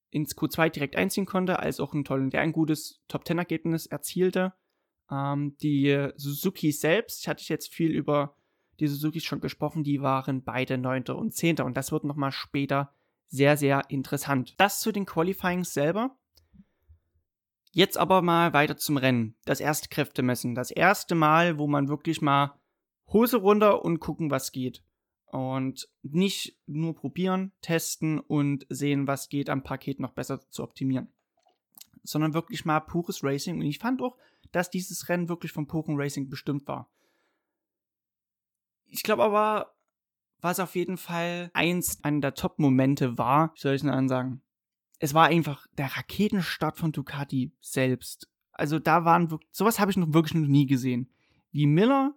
ins 0.09 0.35
Q2 0.35 0.69
direkt 0.69 0.95
einziehen 0.95 1.25
konnte, 1.25 1.59
als 1.59 1.79
auch 1.79 1.93
ein 1.93 2.03
tollen, 2.03 2.29
der 2.29 2.41
ein 2.41 2.51
gutes 2.51 3.01
Top-10-Ergebnis 3.07 3.85
erzielte. 3.85 4.53
Ähm, 5.09 5.55
die 5.61 6.09
Suzuki 6.17 6.71
selbst, 6.71 7.27
hatte 7.27 7.41
ich 7.41 7.49
jetzt 7.49 7.73
viel 7.73 7.91
über 7.91 8.35
die 8.81 8.87
Suzukis 8.87 9.23
schon 9.23 9.39
gesprochen, 9.39 9.83
die 9.83 10.01
waren 10.01 10.43
beide 10.43 10.77
Neunter 10.77 11.15
und 11.17 11.33
Zehnter 11.33 11.65
und 11.65 11.77
das 11.77 11.91
wird 11.91 12.03
nochmal 12.03 12.31
später 12.31 12.91
sehr, 13.27 13.55
sehr 13.55 13.89
interessant. 13.89 14.55
Das 14.57 14.81
zu 14.81 14.91
den 14.91 15.05
Qualifyings 15.05 15.73
selber. 15.73 16.17
Jetzt 17.71 17.97
aber 17.97 18.21
mal 18.21 18.51
weiter 18.51 18.75
zum 18.75 18.97
Rennen. 18.97 19.35
Das 19.45 19.61
erste 19.61 19.87
Kräftemessen. 19.87 20.55
Das 20.55 20.71
erste 20.71 21.15
Mal, 21.15 21.57
wo 21.57 21.67
man 21.67 21.87
wirklich 21.87 22.21
mal 22.21 22.59
Hose 23.07 23.37
runter 23.37 23.85
und 23.85 23.99
gucken, 23.99 24.29
was 24.29 24.51
geht. 24.51 24.83
Und 25.27 25.87
nicht 26.01 26.57
nur 26.65 26.93
probieren, 26.93 27.53
testen 27.61 28.19
und 28.19 28.65
sehen, 28.67 29.07
was 29.07 29.29
geht 29.29 29.49
am 29.49 29.63
Paket 29.63 30.01
noch 30.01 30.11
besser 30.11 30.41
zu 30.49 30.63
optimieren. 30.63 31.07
Sondern 32.03 32.33
wirklich 32.33 32.65
mal 32.65 32.81
pures 32.81 33.23
Racing. 33.23 33.59
Und 33.59 33.65
ich 33.65 33.79
fand 33.79 34.01
auch, 34.01 34.17
dass 34.51 34.69
dieses 34.69 35.07
Rennen 35.07 35.29
wirklich 35.29 35.53
vom 35.53 35.67
puren 35.67 35.95
Racing 35.97 36.29
bestimmt 36.29 36.67
war. 36.67 36.89
Ich 38.91 39.03
glaube 39.03 39.23
aber, 39.23 39.73
was 40.41 40.59
auf 40.59 40.75
jeden 40.75 40.97
Fall 40.97 41.49
eins 41.53 42.03
an 42.03 42.19
der 42.19 42.33
Top-Momente 42.33 43.17
war, 43.17 43.53
soll 43.55 43.75
ich 43.75 43.83
nur 43.83 44.07
sagen, 44.09 44.41
es 44.99 45.13
war 45.13 45.27
einfach 45.27 45.65
der 45.77 45.95
Raketenstart 45.95 46.77
von 46.77 46.91
Ducati 46.91 47.53
selbst. 47.61 48.29
Also 48.51 48.79
da 48.79 49.05
waren 49.05 49.31
wirklich, 49.31 49.49
sowas 49.53 49.79
habe 49.79 49.91
ich 49.91 49.97
noch 49.97 50.13
wirklich 50.13 50.35
noch 50.35 50.47
nie 50.47 50.65
gesehen. 50.65 51.09
Wie 51.51 51.65
Miller 51.65 52.13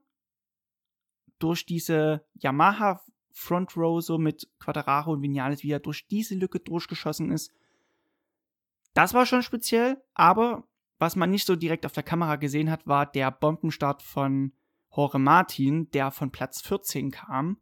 durch 1.39 1.65
diese 1.65 2.27
Yamaha 2.35 3.01
Front 3.31 3.77
Row 3.77 4.03
so 4.03 4.19
mit 4.19 4.49
Quadraro 4.59 5.13
und 5.13 5.23
Vinales, 5.23 5.63
wie 5.63 5.71
er 5.71 5.81
durch 5.81 6.07
diese 6.09 6.35
Lücke 6.35 6.61
durchgeschossen 6.61 7.31
ist. 7.31 7.53
Das 8.95 9.15
war 9.15 9.27
schon 9.27 9.43
speziell, 9.43 10.03
aber 10.15 10.67
was 10.99 11.17
man 11.17 11.31
nicht 11.31 11.47
so 11.47 11.57
direkt 11.57 11.87
auf 11.87 11.93
der 11.93 12.03
Kamera 12.03 12.37
gesehen 12.37 12.71
hat, 12.71 12.87
war 12.87 13.07
der 13.07 13.31
Bombenstart 13.31 14.03
von 14.03 14.53
Jorge 14.95 15.19
Martin, 15.19 15.91
der 15.91 16.11
von 16.11 16.31
Platz 16.31 16.61
14 16.63 17.11
kam. 17.11 17.59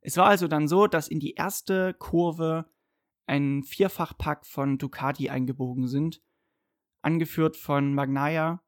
Es 0.00 0.16
war 0.16 0.26
also 0.26 0.46
dann 0.46 0.68
so, 0.68 0.86
dass 0.86 1.08
in 1.08 1.18
die 1.18 1.34
erste 1.34 1.94
Kurve 1.94 2.70
ein 3.26 3.64
Vierfachpack 3.64 4.46
von 4.46 4.78
Ducati 4.78 5.30
eingebogen 5.30 5.88
sind, 5.88 6.22
angeführt 7.02 7.56
von 7.56 7.92
Magnaia, 7.92 8.62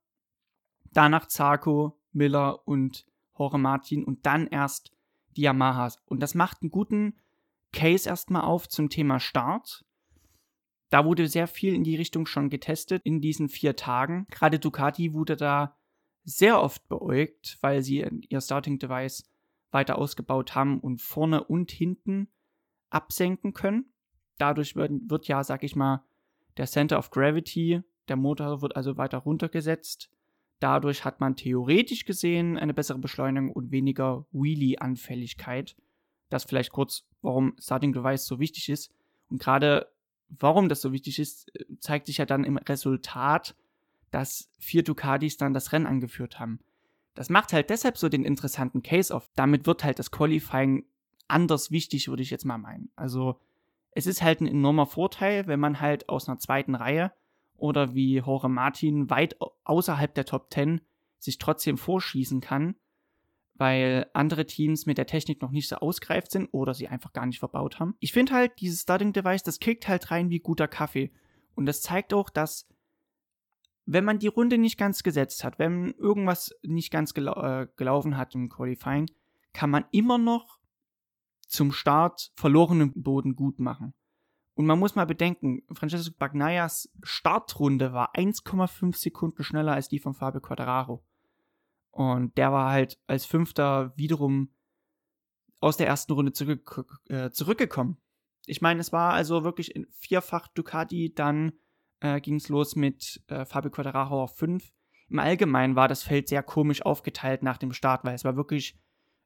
danach 0.92 1.26
Zarco, 1.26 2.00
Miller 2.12 2.66
und 2.66 3.06
Jorge 3.38 3.58
Martin 3.58 4.04
und 4.04 4.26
dann 4.26 4.48
erst 4.48 4.90
die 5.36 5.42
Yamahas. 5.42 6.02
Und 6.06 6.20
das 6.20 6.34
macht 6.34 6.62
einen 6.62 6.70
guten 6.70 7.14
Case 7.72 8.08
erstmal 8.08 8.42
auf 8.42 8.68
zum 8.68 8.90
Thema 8.90 9.20
Start. 9.20 9.84
Da 10.90 11.04
wurde 11.04 11.28
sehr 11.28 11.46
viel 11.46 11.74
in 11.74 11.84
die 11.84 11.96
Richtung 11.96 12.26
schon 12.26 12.50
getestet 12.50 13.02
in 13.04 13.20
diesen 13.20 13.48
vier 13.48 13.76
Tagen. 13.76 14.26
Gerade 14.30 14.58
Ducati 14.58 15.12
wurde 15.12 15.36
da 15.36 15.77
sehr 16.28 16.60
oft 16.60 16.86
beäugt, 16.88 17.56
weil 17.62 17.82
sie 17.82 18.06
ihr 18.28 18.40
Starting 18.40 18.78
Device 18.78 19.24
weiter 19.70 19.96
ausgebaut 19.96 20.54
haben 20.54 20.78
und 20.78 21.00
vorne 21.00 21.44
und 21.44 21.70
hinten 21.70 22.28
absenken 22.90 23.54
können. 23.54 23.92
Dadurch 24.36 24.76
wird, 24.76 24.92
wird 25.08 25.26
ja, 25.26 25.42
sag 25.42 25.62
ich 25.62 25.74
mal, 25.74 26.04
der 26.58 26.66
Center 26.66 26.98
of 26.98 27.10
Gravity, 27.10 27.82
der 28.08 28.16
Motor 28.16 28.60
wird 28.60 28.76
also 28.76 28.96
weiter 28.98 29.18
runtergesetzt. 29.18 30.10
Dadurch 30.60 31.04
hat 31.04 31.20
man 31.20 31.36
theoretisch 31.36 32.04
gesehen 32.04 32.58
eine 32.58 32.74
bessere 32.74 32.98
Beschleunigung 32.98 33.52
und 33.52 33.70
weniger 33.70 34.26
Wheelie-Anfälligkeit. 34.32 35.76
Das 36.28 36.44
vielleicht 36.44 36.72
kurz, 36.72 37.06
warum 37.22 37.56
Starting 37.58 37.92
Device 37.92 38.26
so 38.26 38.38
wichtig 38.38 38.68
ist. 38.68 38.92
Und 39.30 39.40
gerade 39.40 39.90
warum 40.28 40.68
das 40.68 40.82
so 40.82 40.92
wichtig 40.92 41.18
ist, 41.18 41.50
zeigt 41.78 42.06
sich 42.06 42.18
ja 42.18 42.26
dann 42.26 42.44
im 42.44 42.58
Resultat, 42.58 43.54
dass 44.10 44.50
vier 44.58 44.82
Ducatis 44.82 45.36
dann 45.36 45.54
das 45.54 45.72
Rennen 45.72 45.86
angeführt 45.86 46.38
haben. 46.38 46.60
Das 47.14 47.30
macht 47.30 47.52
halt 47.52 47.70
deshalb 47.70 47.98
so 47.98 48.08
den 48.08 48.24
interessanten 48.24 48.82
Case 48.82 49.14
auf. 49.14 49.28
Damit 49.34 49.66
wird 49.66 49.84
halt 49.84 49.98
das 49.98 50.10
Qualifying 50.10 50.84
anders 51.26 51.70
wichtig, 51.70 52.08
würde 52.08 52.22
ich 52.22 52.30
jetzt 52.30 52.44
mal 52.44 52.58
meinen. 52.58 52.90
Also 52.96 53.40
es 53.90 54.06
ist 54.06 54.22
halt 54.22 54.40
ein 54.40 54.46
enormer 54.46 54.86
Vorteil, 54.86 55.46
wenn 55.46 55.60
man 55.60 55.80
halt 55.80 56.08
aus 56.08 56.28
einer 56.28 56.38
zweiten 56.38 56.74
Reihe 56.74 57.12
oder 57.56 57.94
wie 57.94 58.18
Jorge 58.18 58.48
Martin 58.48 59.10
weit 59.10 59.36
außerhalb 59.64 60.14
der 60.14 60.24
Top 60.24 60.52
10 60.52 60.80
sich 61.18 61.38
trotzdem 61.38 61.76
vorschießen 61.76 62.40
kann, 62.40 62.76
weil 63.54 64.06
andere 64.14 64.46
Teams 64.46 64.86
mit 64.86 64.98
der 64.98 65.06
Technik 65.06 65.42
noch 65.42 65.50
nicht 65.50 65.68
so 65.68 65.76
ausgereift 65.76 66.30
sind 66.30 66.48
oder 66.52 66.74
sie 66.74 66.88
einfach 66.88 67.12
gar 67.12 67.26
nicht 67.26 67.40
verbaut 67.40 67.80
haben. 67.80 67.96
Ich 67.98 68.12
finde 68.12 68.32
halt, 68.32 68.52
dieses 68.60 68.82
Starting 68.82 69.12
Device, 69.12 69.42
das 69.42 69.58
kickt 69.58 69.88
halt 69.88 70.10
rein 70.12 70.30
wie 70.30 70.38
guter 70.38 70.68
Kaffee. 70.68 71.10
Und 71.56 71.66
das 71.66 71.82
zeigt 71.82 72.14
auch, 72.14 72.30
dass 72.30 72.68
wenn 73.90 74.04
man 74.04 74.18
die 74.18 74.28
Runde 74.28 74.58
nicht 74.58 74.76
ganz 74.76 75.02
gesetzt 75.02 75.44
hat, 75.44 75.58
wenn 75.58 75.92
irgendwas 75.94 76.54
nicht 76.62 76.90
ganz 76.90 77.14
gelau 77.14 77.40
äh, 77.42 77.68
gelaufen 77.76 78.18
hat 78.18 78.34
im 78.34 78.50
Qualifying, 78.50 79.10
kann 79.54 79.70
man 79.70 79.86
immer 79.92 80.18
noch 80.18 80.58
zum 81.46 81.72
Start 81.72 82.30
verlorenen 82.36 82.92
Boden 83.02 83.34
gut 83.34 83.58
machen. 83.58 83.94
Und 84.52 84.66
man 84.66 84.78
muss 84.78 84.94
mal 84.94 85.06
bedenken, 85.06 85.62
Francesco 85.72 86.14
Bagnaias 86.18 86.90
Startrunde 87.02 87.94
war 87.94 88.14
1,5 88.14 88.94
Sekunden 88.94 89.42
schneller 89.42 89.72
als 89.72 89.88
die 89.88 90.00
von 90.00 90.12
Fabio 90.12 90.42
Quadraro. 90.42 91.02
Und 91.90 92.36
der 92.36 92.52
war 92.52 92.70
halt 92.70 92.98
als 93.06 93.24
Fünfter 93.24 93.96
wiederum 93.96 94.50
aus 95.60 95.78
der 95.78 95.86
ersten 95.86 96.12
Runde 96.12 96.32
zurück, 96.32 97.00
äh, 97.08 97.30
zurückgekommen. 97.30 97.96
Ich 98.44 98.60
meine, 98.60 98.80
es 98.80 98.92
war 98.92 99.14
also 99.14 99.44
wirklich 99.44 99.74
in 99.74 99.86
vierfach 99.92 100.48
Ducati, 100.48 101.14
dann 101.14 101.52
äh, 102.00 102.20
ging 102.20 102.36
es 102.36 102.48
los 102.48 102.76
mit 102.76 103.22
äh, 103.28 103.44
Fabio 103.44 103.70
Quadraro 103.70 104.22
auf 104.22 104.36
5. 104.36 104.72
Im 105.08 105.18
Allgemeinen 105.18 105.76
war 105.76 105.88
das 105.88 106.02
Feld 106.02 106.28
sehr 106.28 106.42
komisch 106.42 106.82
aufgeteilt 106.82 107.42
nach 107.42 107.58
dem 107.58 107.72
Start, 107.72 108.04
weil 108.04 108.14
es 108.14 108.24
war 108.24 108.36
wirklich 108.36 108.78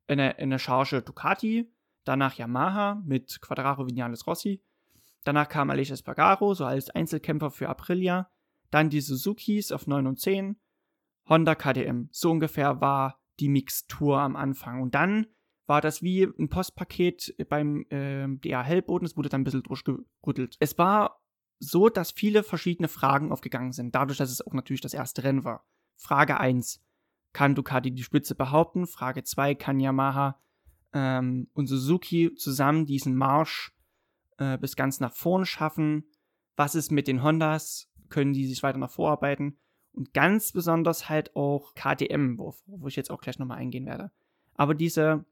eine, 0.07 0.37
eine 0.39 0.59
Charge 0.59 1.03
Ducati, 1.03 1.71
danach 2.05 2.35
Yamaha 2.35 3.03
mit 3.05 3.41
Quadraro 3.41 3.87
Vinales 3.87 4.27
Rossi, 4.27 4.63
Danach 5.25 5.49
kam 5.49 5.71
Aleix 5.71 5.91
Espargaro, 5.91 6.55
so 6.55 6.65
als 6.65 6.91
Einzelkämpfer 6.91 7.51
für 7.51 7.69
Aprilia. 7.69 8.29
Dann 8.71 8.91
die 8.91 9.01
Suzukis 9.01 9.71
auf 9.71 9.87
9 9.87 10.07
und 10.07 10.19
10. 10.19 10.57
Honda 11.29 11.55
KTM. 11.55 12.09
So 12.11 12.31
ungefähr 12.31 12.81
war 12.81 13.21
die 13.39 13.49
Mixtur 13.49 14.19
am 14.19 14.35
Anfang. 14.35 14.83
Und 14.83 14.95
dann 14.95 15.27
war 15.67 15.81
das 15.81 16.03
wie 16.03 16.25
ein 16.25 16.49
Postpaket 16.49 17.35
beim 17.49 17.87
äh, 17.91 18.27
DR 18.29 18.65
Hellboden. 18.65 19.07
Es 19.07 19.17
wurde 19.17 19.29
dann 19.29 19.43
ein 19.43 19.45
bisschen 19.45 19.63
durchgerüttelt. 19.63 20.57
Es 20.59 20.77
war 20.79 21.22
so, 21.63 21.89
dass 21.89 22.11
viele 22.11 22.43
verschiedene 22.43 22.89
Fragen 22.89 23.31
aufgegangen 23.31 23.73
sind. 23.73 23.95
Dadurch, 23.95 24.19
dass 24.19 24.33
es 24.33 24.45
auch 24.45 24.53
natürlich 24.53 24.81
das 24.81 24.95
erste 24.95 25.23
Rennen 25.23 25.45
war. 25.45 25.65
Frage 25.97 26.41
1. 26.41 26.83
Kann 27.33 27.55
Ducati 27.55 27.93
die 27.93 28.03
Spitze 28.03 28.35
behaupten? 28.35 28.87
Frage 28.87 29.23
2. 29.23 29.55
Kann 29.55 29.79
Yamaha 29.79 30.41
ähm, 30.93 31.49
und 31.55 31.69
Suzuki 31.69 32.35
zusammen 32.35 32.85
diesen 32.85 33.15
Marsch 33.15 33.73
äh, 34.39 34.59
bis 34.59 34.75
ganz 34.75 34.99
nach 34.99 35.15
vorn 35.15 35.47
schaffen? 35.47 36.05
Was 36.57 36.75
ist 36.75 36.91
mit 36.91 37.07
den 37.07 37.23
Hondas? 37.23 37.89
Können 38.09 38.33
die 38.33 38.47
sich 38.47 38.63
weiter 38.65 38.79
nach 38.79 38.91
vorarbeiten? 38.91 39.57
Und 39.93 40.13
ganz 40.15 40.51
besonders 40.51 41.09
halt 41.09 41.37
auch 41.37 41.75
KTM, 41.75 42.39
wo, 42.39 42.57
wo 42.67 42.89
ich 42.89 42.97
jetzt 42.97 43.11
auch 43.11 43.21
gleich 43.21 43.39
nochmal 43.39 43.59
eingehen 43.59 43.87
werde. 43.87 44.11
Aber 44.55 44.75
diese 44.75 45.25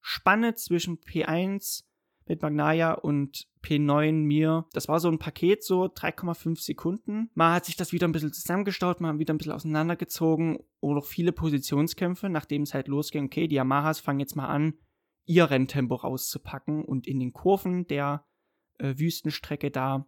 Spanne 0.00 0.54
zwischen 0.54 0.98
P1 0.98 1.84
mit 2.26 2.42
Magnaya 2.42 2.92
und 2.92 3.48
P9 3.62 4.12
mir, 4.12 4.66
das 4.72 4.88
war 4.88 5.00
so 5.00 5.08
ein 5.08 5.18
Paket, 5.18 5.64
so 5.64 5.84
3,5 5.84 6.60
Sekunden. 6.60 7.30
Mal 7.34 7.54
hat 7.54 7.64
sich 7.64 7.76
das 7.76 7.92
wieder 7.92 8.06
ein 8.06 8.12
bisschen 8.12 8.32
zusammengestaut, 8.32 9.00
mal 9.00 9.18
wieder 9.18 9.34
ein 9.34 9.38
bisschen 9.38 9.52
auseinandergezogen 9.52 10.58
oder 10.80 11.02
viele 11.02 11.32
Positionskämpfe, 11.32 12.28
nachdem 12.28 12.62
es 12.62 12.74
halt 12.74 12.88
losging, 12.88 13.26
okay, 13.26 13.48
die 13.48 13.56
Yamahas 13.56 14.00
fangen 14.00 14.20
jetzt 14.20 14.36
mal 14.36 14.48
an, 14.48 14.74
ihr 15.24 15.50
Renntempo 15.50 15.94
rauszupacken 15.94 16.84
und 16.84 17.06
in 17.06 17.20
den 17.20 17.32
Kurven 17.32 17.86
der 17.86 18.24
äh, 18.78 18.94
Wüstenstrecke 18.96 19.70
da 19.70 20.06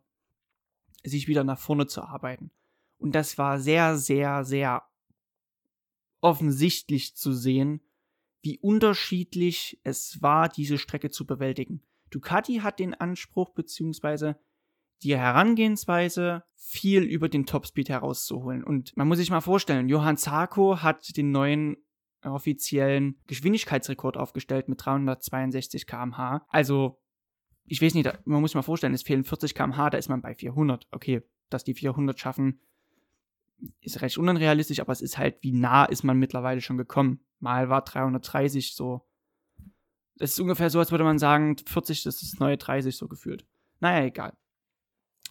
sich 1.05 1.29
wieder 1.29 1.45
nach 1.45 1.59
vorne 1.59 1.87
zu 1.87 2.03
arbeiten. 2.03 2.51
Und 2.99 3.15
das 3.15 3.39
war 3.39 3.61
sehr, 3.61 3.97
sehr, 3.99 4.45
sehr 4.45 4.83
offensichtlich 6.21 7.15
zu 7.17 7.33
sehen, 7.33 7.83
wie 8.43 8.59
unterschiedlich 8.59 9.81
es 9.85 10.23
war, 10.23 10.49
diese 10.49 10.79
Strecke 10.79 11.11
zu 11.11 11.27
bewältigen. 11.27 11.83
Ducati 12.11 12.57
hat 12.57 12.79
den 12.79 12.95
Anspruch 12.95 13.51
bzw. 13.55 14.35
die 15.03 15.17
Herangehensweise, 15.17 16.45
viel 16.57 17.03
über 17.03 17.29
den 17.29 17.47
Topspeed 17.47 17.89
herauszuholen. 17.89 18.65
Und 18.65 18.97
man 18.97 19.07
muss 19.07 19.19
sich 19.19 19.31
mal 19.31 19.41
vorstellen, 19.41 19.89
Johann 19.89 20.17
Zarko 20.17 20.83
hat 20.83 21.17
den 21.17 21.31
neuen 21.31 21.77
offiziellen 22.23 23.21
Geschwindigkeitsrekord 23.27 24.17
aufgestellt 24.17 24.69
mit 24.69 24.85
362 24.85 25.87
km/h. 25.87 26.47
Also, 26.49 27.01
ich 27.67 27.83
weiß 27.83 27.95
nicht, 27.95 28.11
man 28.25 28.41
muss 28.41 28.53
sich 28.53 28.57
mal 28.57 28.63
vorstellen, 28.63 28.95
es 28.95 29.03
fehlen 29.03 29.25
40 29.25 29.55
km/h, 29.55 29.91
da 29.91 29.99
ist 29.99 30.09
man 30.09 30.23
bei 30.23 30.35
400. 30.35 30.87
Okay, 30.91 31.23
dass 31.51 31.65
die 31.65 31.75
400 31.75 32.19
schaffen, 32.19 32.61
ist 33.81 34.03
recht 34.03 34.19
unrealistisch, 34.19 34.81
aber 34.81 34.93
es 34.93 35.03
ist 35.03 35.19
halt, 35.19 35.37
wie 35.43 35.53
nah 35.53 35.85
ist 35.85 36.03
man 36.03 36.19
mittlerweile 36.19 36.61
schon 36.61 36.77
gekommen. 36.77 37.21
Mal 37.41 37.69
war 37.69 37.83
330 37.83 38.75
so. 38.75 39.07
Das 40.17 40.31
ist 40.33 40.41
ungefähr 40.41 40.71
so, 40.71 40.79
als 40.79 40.91
würde 40.91 41.05
man 41.05 41.19
sagen, 41.19 41.57
40 41.65 42.05
das 42.05 42.23
ist 42.23 42.33
das 42.35 42.41
neue 42.41 42.57
30 42.57 42.97
so 42.97 43.09
gefühlt. 43.09 43.45
Naja, 43.81 44.05
egal. 44.05 44.35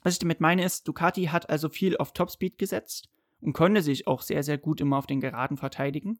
Was 0.03 0.13
ich 0.13 0.19
damit 0.19 0.41
meine 0.41 0.63
ist, 0.63 0.87
Ducati 0.87 1.25
hat 1.25 1.49
also 1.49 1.69
viel 1.69 1.95
auf 1.97 2.13
Topspeed 2.13 2.57
gesetzt 2.57 3.09
und 3.39 3.53
konnte 3.53 3.81
sich 3.81 4.07
auch 4.07 4.21
sehr, 4.21 4.43
sehr 4.43 4.57
gut 4.57 4.81
immer 4.81 4.97
auf 4.97 5.07
den 5.07 5.21
Geraden 5.21 5.57
verteidigen. 5.57 6.19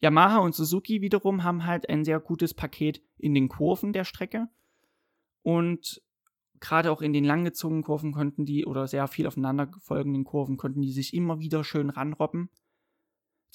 Yamaha 0.00 0.38
und 0.38 0.54
Suzuki 0.54 1.02
wiederum 1.02 1.42
haben 1.44 1.66
halt 1.66 1.88
ein 1.88 2.04
sehr 2.04 2.20
gutes 2.20 2.54
Paket 2.54 3.02
in 3.18 3.34
den 3.34 3.48
Kurven 3.48 3.92
der 3.92 4.04
Strecke 4.04 4.48
und 5.42 6.02
gerade 6.60 6.90
auch 6.90 7.02
in 7.02 7.12
den 7.12 7.24
langgezogenen 7.24 7.82
Kurven 7.82 8.12
konnten 8.12 8.44
die, 8.44 8.66
oder 8.66 8.86
sehr 8.86 9.06
viel 9.08 9.26
aufeinander 9.26 9.70
folgenden 9.80 10.24
Kurven, 10.24 10.56
konnten 10.56 10.82
die 10.82 10.92
sich 10.92 11.14
immer 11.14 11.40
wieder 11.40 11.64
schön 11.64 11.90
ranrobben. 11.90 12.50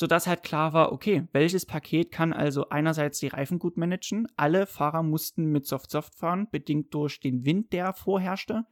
Sodass 0.03 0.27
halt 0.27 0.43
klar 0.43 0.73
war, 0.73 0.91
okay, 0.91 1.29
welches 1.31 1.65
Paket 1.65 2.11
kann 2.11 2.33
also 2.33 2.67
einerseits 2.67 3.19
die 3.19 3.29
Reifen 3.29 3.57
gut 3.57 3.77
managen. 3.77 4.27
Alle 4.35 4.67
Fahrer 4.67 5.01
mussten 5.01 5.45
mit 5.45 5.65
Soft-Soft 5.65 6.13
fahren, 6.13 6.49
bedingt 6.51 6.93
durch 6.93 7.21
den 7.21 7.45
Wind, 7.45 7.71
der 7.71 7.93
vorherrschte. 7.93 8.65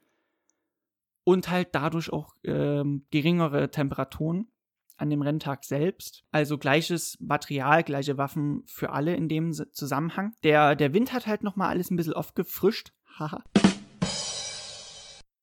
Und 1.24 1.50
halt 1.50 1.70
dadurch 1.72 2.12
auch 2.12 2.36
ähm, 2.44 3.06
geringere 3.12 3.72
Temperaturen 3.72 4.52
an 4.98 5.10
dem 5.10 5.22
Renntag 5.22 5.64
selbst. 5.64 6.26
Also 6.32 6.58
gleiches 6.58 7.18
Material, 7.22 7.86
gleiche 7.86 8.18
Waffen 8.18 8.64
für 8.66 8.90
alle 8.90 9.16
in 9.16 9.30
dem 9.30 9.54
Zusammenhang. 9.54 10.34
Der, 10.44 10.76
der 10.76 10.94
Wind 10.94 11.14
hat 11.14 11.28
halt 11.28 11.44
nochmal 11.44 11.70
alles 11.70 11.92
ein 11.92 11.96
bisschen 11.96 12.12
aufgefrischt. 12.12 12.92
Haha 13.18 13.42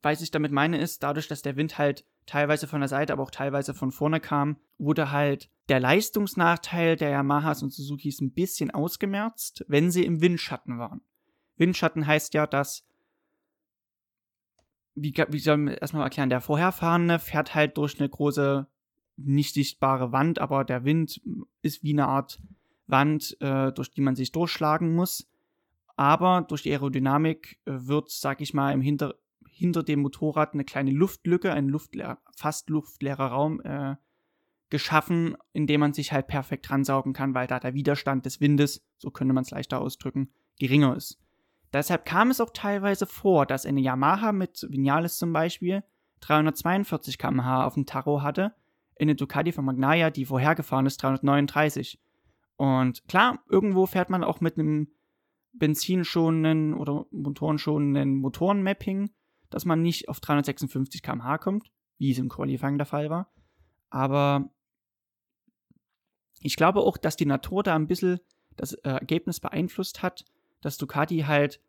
was 0.03 0.23
ich 0.23 0.31
damit 0.31 0.53
meine, 0.53 0.79
ist, 0.79 1.03
dadurch, 1.03 1.29
dass 1.29 1.43
der 1.43 1.57
Wind 1.57 1.79
halt 1.79 2.05
teilweise 2.29 2.67
von 2.67 2.81
der 2.81 2.89
Seite, 2.89 3.13
aber 3.13 3.23
auch 3.23 3.31
teilweise 3.31 3.75
von 3.75 3.91
vorne 3.91 4.21
kam, 4.21 4.59
wurde 4.79 5.11
halt 5.11 5.51
der 5.69 5.81
Leistungsnachteil 5.81 6.97
der 6.97 7.11
Yamahas 7.11 7.63
und 7.63 7.73
Suzukis 7.73 8.21
ein 8.21 8.33
bisschen 8.33 8.71
ausgemerzt, 8.71 9.65
wenn 9.69 9.91
sie 9.91 10.05
im 10.05 10.21
Windschatten 10.21 10.79
waren. 10.79 11.01
Windschatten 11.57 12.07
heißt 12.07 12.35
ja, 12.35 12.47
dass, 12.47 12.87
wie, 14.95 15.13
wie 15.29 15.39
soll 15.39 15.57
man 15.57 15.75
erstmal 15.75 16.05
erklären, 16.05 16.31
der 16.31 16.41
Vorherfahrende 16.41 17.19
fährt 17.19 17.55
halt 17.55 17.77
durch 17.77 17.99
eine 17.99 18.09
große, 18.09 18.67
nicht 19.17 19.55
sichtbare 19.55 20.13
Wand, 20.13 20.39
aber 20.39 20.65
der 20.65 20.85
Wind 20.85 21.21
ist 21.63 21.83
wie 21.83 21.93
eine 21.93 22.07
Art 22.07 22.39
Wand, 22.87 23.37
äh, 23.41 23.73
durch 23.73 23.91
die 23.91 24.01
man 24.01 24.17
sich 24.17 24.33
durchschlagen 24.33 24.95
muss. 24.95 25.29
Aber 25.97 26.47
durch 26.49 26.63
die 26.63 26.71
Aerodynamik 26.71 27.59
äh, 27.65 27.73
wird, 27.73 28.11
sag 28.11 28.41
ich 28.41 28.55
mal, 28.55 28.73
im 28.73 28.81
Hinter 28.81 29.17
hinter 29.59 29.83
dem 29.83 30.01
Motorrad 30.01 30.55
eine 30.55 30.65
kleine 30.65 30.93
Luftlücke, 30.93 31.53
ein 31.53 31.69
luftleer, 31.69 32.19
fast 32.37 32.71
luftleerer 32.71 33.27
Raum 33.27 33.61
äh, 33.61 33.97
geschaffen, 34.71 35.37
in 35.53 35.67
dem 35.67 35.81
man 35.81 35.93
sich 35.93 36.13
halt 36.13 36.29
perfekt 36.29 36.71
ransaugen 36.71 37.13
kann, 37.13 37.35
weil 37.35 37.47
da 37.47 37.59
der 37.59 37.75
Widerstand 37.75 38.25
des 38.25 38.41
Windes, 38.41 38.87
so 38.99 39.11
könnte 39.11 39.35
man 39.35 39.43
es 39.43 39.51
leichter 39.51 39.81
ausdrücken, 39.81 40.31
geringer 40.59 40.97
ist. 40.97 41.19
Deshalb 41.73 42.05
kam 42.05 42.31
es 42.31 42.41
auch 42.41 42.51
teilweise 42.51 43.07
vor, 43.07 43.47
dass 43.47 43.67
eine 43.67 43.81
Yamaha 43.81 44.33
mit 44.33 44.67
Vinales 44.71 45.19
zum 45.19 45.33
Beispiel 45.33 45.83
342 46.21 47.19
km/h 47.19 47.67
auf 47.67 47.75
dem 47.75 47.87
Tacho 47.87 48.23
hatte, 48.23 48.55
eine 49.01 49.15
Ducati 49.15 49.53
von 49.53 49.65
Magnaya, 49.65 50.11
die 50.11 50.25
vorhergefahren 50.25 50.87
ist, 50.87 51.03
339. 51.03 52.01
Und 52.57 53.07
klar, 53.09 53.41
irgendwo 53.49 53.87
fährt 53.87 54.11
man 54.11 54.25
auch 54.25 54.41
mit 54.41 54.59
einem 54.59 54.89
benzinschonenden 55.53 56.75
oder 56.75 57.07
motorenschonenden 57.11 58.17
Motorenmapping 58.17 59.11
dass 59.51 59.65
man 59.65 59.83
nicht 59.83 60.09
auf 60.09 60.21
356 60.21 61.03
km/h 61.03 61.39
kommt, 61.39 61.71
wie 61.99 62.11
es 62.11 62.19
im 62.19 62.29
Qualifying 62.29 62.79
der 62.79 62.87
Fall 62.87 63.11
war. 63.11 63.31
Aber 63.91 64.51
ich 66.41 66.57
glaube 66.57 66.81
auch, 66.81 66.97
dass 66.97 67.17
die 67.17 67.27
Natur 67.27 67.63
da 67.63 67.75
ein 67.75 67.87
bisschen 67.87 68.21
das 68.57 68.75
äh, 68.75 68.91
Ergebnis 68.91 69.41
beeinflusst 69.41 70.03
hat, 70.03 70.25
dass 70.61 70.79
Ducati 70.79 71.21
halt, 71.21 71.61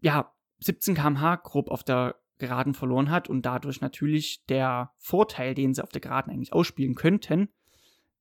ja, 0.00 0.32
17 0.60 0.94
km/h 0.94 1.36
grob 1.36 1.70
auf 1.70 1.84
der 1.84 2.16
Geraden 2.38 2.74
verloren 2.74 3.10
hat 3.10 3.28
und 3.28 3.42
dadurch 3.42 3.80
natürlich 3.80 4.44
der 4.46 4.92
Vorteil, 4.96 5.54
den 5.54 5.74
sie 5.74 5.82
auf 5.82 5.90
der 5.90 6.00
Geraden 6.00 6.32
eigentlich 6.32 6.52
ausspielen 6.52 6.94
könnten, 6.94 7.48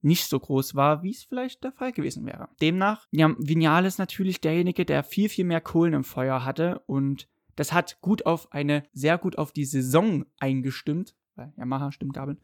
nicht 0.02 0.26
so 0.26 0.40
groß 0.40 0.76
war, 0.76 1.04
wie 1.04 1.12
es 1.12 1.24
vielleicht 1.24 1.64
der 1.64 1.72
Fall 1.72 1.92
gewesen 1.92 2.26
wäre. 2.26 2.50
Demnach, 2.62 3.08
ja, 3.12 3.34
Vinales 3.38 3.98
natürlich 3.98 4.42
derjenige, 4.42 4.86
der 4.86 5.04
viel, 5.04 5.30
viel 5.30 5.46
mehr 5.46 5.62
Kohlen 5.62 5.94
im 5.94 6.04
Feuer 6.04 6.46
hatte 6.46 6.82
und 6.86 7.28
das 7.58 7.74
hat 7.74 8.00
gut 8.02 8.26
auf 8.26 8.54
eine, 8.54 8.84
sehr 8.94 9.18
gut 9.18 9.38
auf 9.38 9.52
die 9.52 9.66
Saison 9.66 10.26
eingestimmt. 10.40 11.16
Weil 11.36 11.52
Yamaha 11.58 11.92
stimmt 11.92 12.14
Gabeln. 12.14 12.40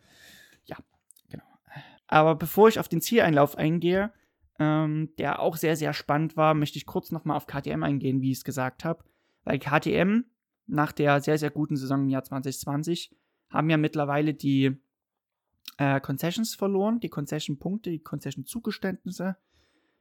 Ja, 0.66 0.78
genau. 1.30 1.46
Aber 2.08 2.36
bevor 2.36 2.68
ich 2.68 2.80
auf 2.80 2.90
den 2.90 3.00
Zieleinlauf 3.00 3.58
eingehe, 3.58 4.12
ähm, 4.60 5.12
der 5.18 5.40
auch 5.40 5.56
sehr, 5.56 5.76
sehr 5.76 5.94
spannend 5.94 6.36
war, 6.36 6.56
möchte 6.56 6.78
ich 6.78 6.88
kurz 6.88 7.12
nochmal 7.12 7.38
auf 7.38 7.46
KTM 7.46 7.84
eingehen, 7.84 8.22
wie 8.22 8.32
ich 8.32 8.40
es 8.40 8.44
gesagt 8.44 8.84
habe. 8.84 9.04
Weil 9.44 9.60
KTM 9.60 10.24
nach 10.66 10.92
der 10.92 11.22
sehr, 11.22 11.38
sehr 11.38 11.52
guten 11.52 11.76
Saison 11.76 12.02
im 12.02 12.10
Jahr 12.10 12.24
2020 12.24 13.16
haben 13.50 13.70
ja 13.70 13.78
mittlerweile 13.78 14.34
die 14.34 14.78
äh, 15.78 16.00
Concessions 16.02 16.56
verloren, 16.56 17.00
die 17.00 17.10
Concession-Punkte, 17.10 17.92
die 17.92 18.00
Concession-Zugeständnisse. 18.00 19.38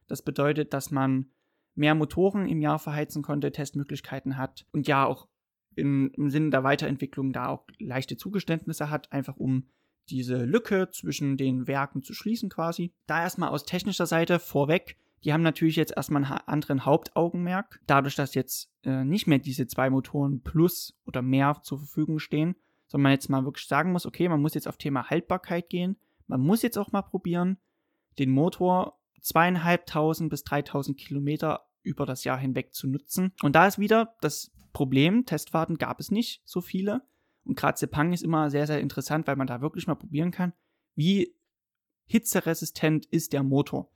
Das 0.07 0.23
bedeutet, 0.23 0.73
dass 0.73 0.89
man 0.89 1.29
mehr 1.75 1.95
Motoren 1.95 2.47
im 2.47 2.61
Jahr 2.61 2.79
verheizen 2.79 3.23
konnte, 3.23 3.51
Testmöglichkeiten 3.51 4.37
hat 4.37 4.65
und 4.71 4.87
ja 4.87 5.05
auch 5.05 5.27
in, 5.75 6.09
im 6.11 6.29
Sinne 6.29 6.51
der 6.51 6.63
Weiterentwicklung 6.63 7.33
da 7.33 7.47
auch 7.47 7.65
leichte 7.79 8.17
Zugeständnisse 8.17 8.89
hat, 8.89 9.11
einfach 9.11 9.37
um 9.37 9.67
diese 10.09 10.43
Lücke 10.43 10.89
zwischen 10.91 11.37
den 11.37 11.67
Werken 11.67 12.03
zu 12.03 12.13
schließen 12.13 12.49
quasi. 12.49 12.93
Da 13.07 13.21
erstmal 13.21 13.49
aus 13.49 13.65
technischer 13.65 14.05
Seite 14.05 14.39
vorweg, 14.39 14.97
die 15.23 15.31
haben 15.31 15.41
natürlich 15.41 15.77
jetzt 15.77 15.95
erstmal 15.95 16.23
einen 16.25 16.39
anderen 16.45 16.85
Hauptaugenmerk, 16.85 17.79
dadurch, 17.87 18.15
dass 18.15 18.35
jetzt 18.35 18.69
äh, 18.83 19.05
nicht 19.05 19.27
mehr 19.27 19.39
diese 19.39 19.67
zwei 19.67 19.89
Motoren 19.89 20.41
plus 20.41 20.95
oder 21.05 21.21
mehr 21.21 21.59
zur 21.63 21.79
Verfügung 21.79 22.19
stehen, 22.19 22.55
sondern 22.87 23.03
man 23.03 23.11
jetzt 23.13 23.29
mal 23.29 23.45
wirklich 23.45 23.67
sagen 23.67 23.93
muss, 23.93 24.05
okay, 24.05 24.27
man 24.27 24.41
muss 24.41 24.53
jetzt 24.53 24.67
auf 24.67 24.77
Thema 24.77 25.09
Haltbarkeit 25.09 25.69
gehen, 25.69 25.97
man 26.27 26.41
muss 26.41 26.61
jetzt 26.61 26.77
auch 26.77 26.91
mal 26.91 27.01
probieren, 27.01 27.57
den 28.19 28.29
Motor 28.29 28.99
zweieinhalbtausend 29.23 30.29
bis 30.29 30.43
dreitausend 30.43 30.97
Kilometer 30.97 31.65
über 31.81 32.05
das 32.05 32.23
Jahr 32.23 32.37
hinweg 32.37 32.73
zu 32.73 32.87
nutzen. 32.87 33.33
Und 33.41 33.55
da 33.55 33.67
ist 33.67 33.79
wieder 33.79 34.15
das 34.21 34.51
Problem, 34.71 35.25
Testfahrten 35.25 35.77
gab 35.77 35.99
es 35.99 36.11
nicht 36.11 36.41
so 36.45 36.61
viele. 36.61 37.01
Und 37.45 37.57
gerade 37.57 37.77
Sepang 37.77 38.13
ist 38.13 38.23
immer 38.23 38.49
sehr, 38.49 38.67
sehr 38.67 38.79
interessant, 38.79 39.27
weil 39.27 39.35
man 39.35 39.47
da 39.47 39.61
wirklich 39.61 39.87
mal 39.87 39.95
probieren 39.95 40.31
kann, 40.31 40.53
wie 40.95 41.35
hitzeresistent 42.05 43.05
ist 43.07 43.33
der 43.33 43.43
Motor. 43.43 43.89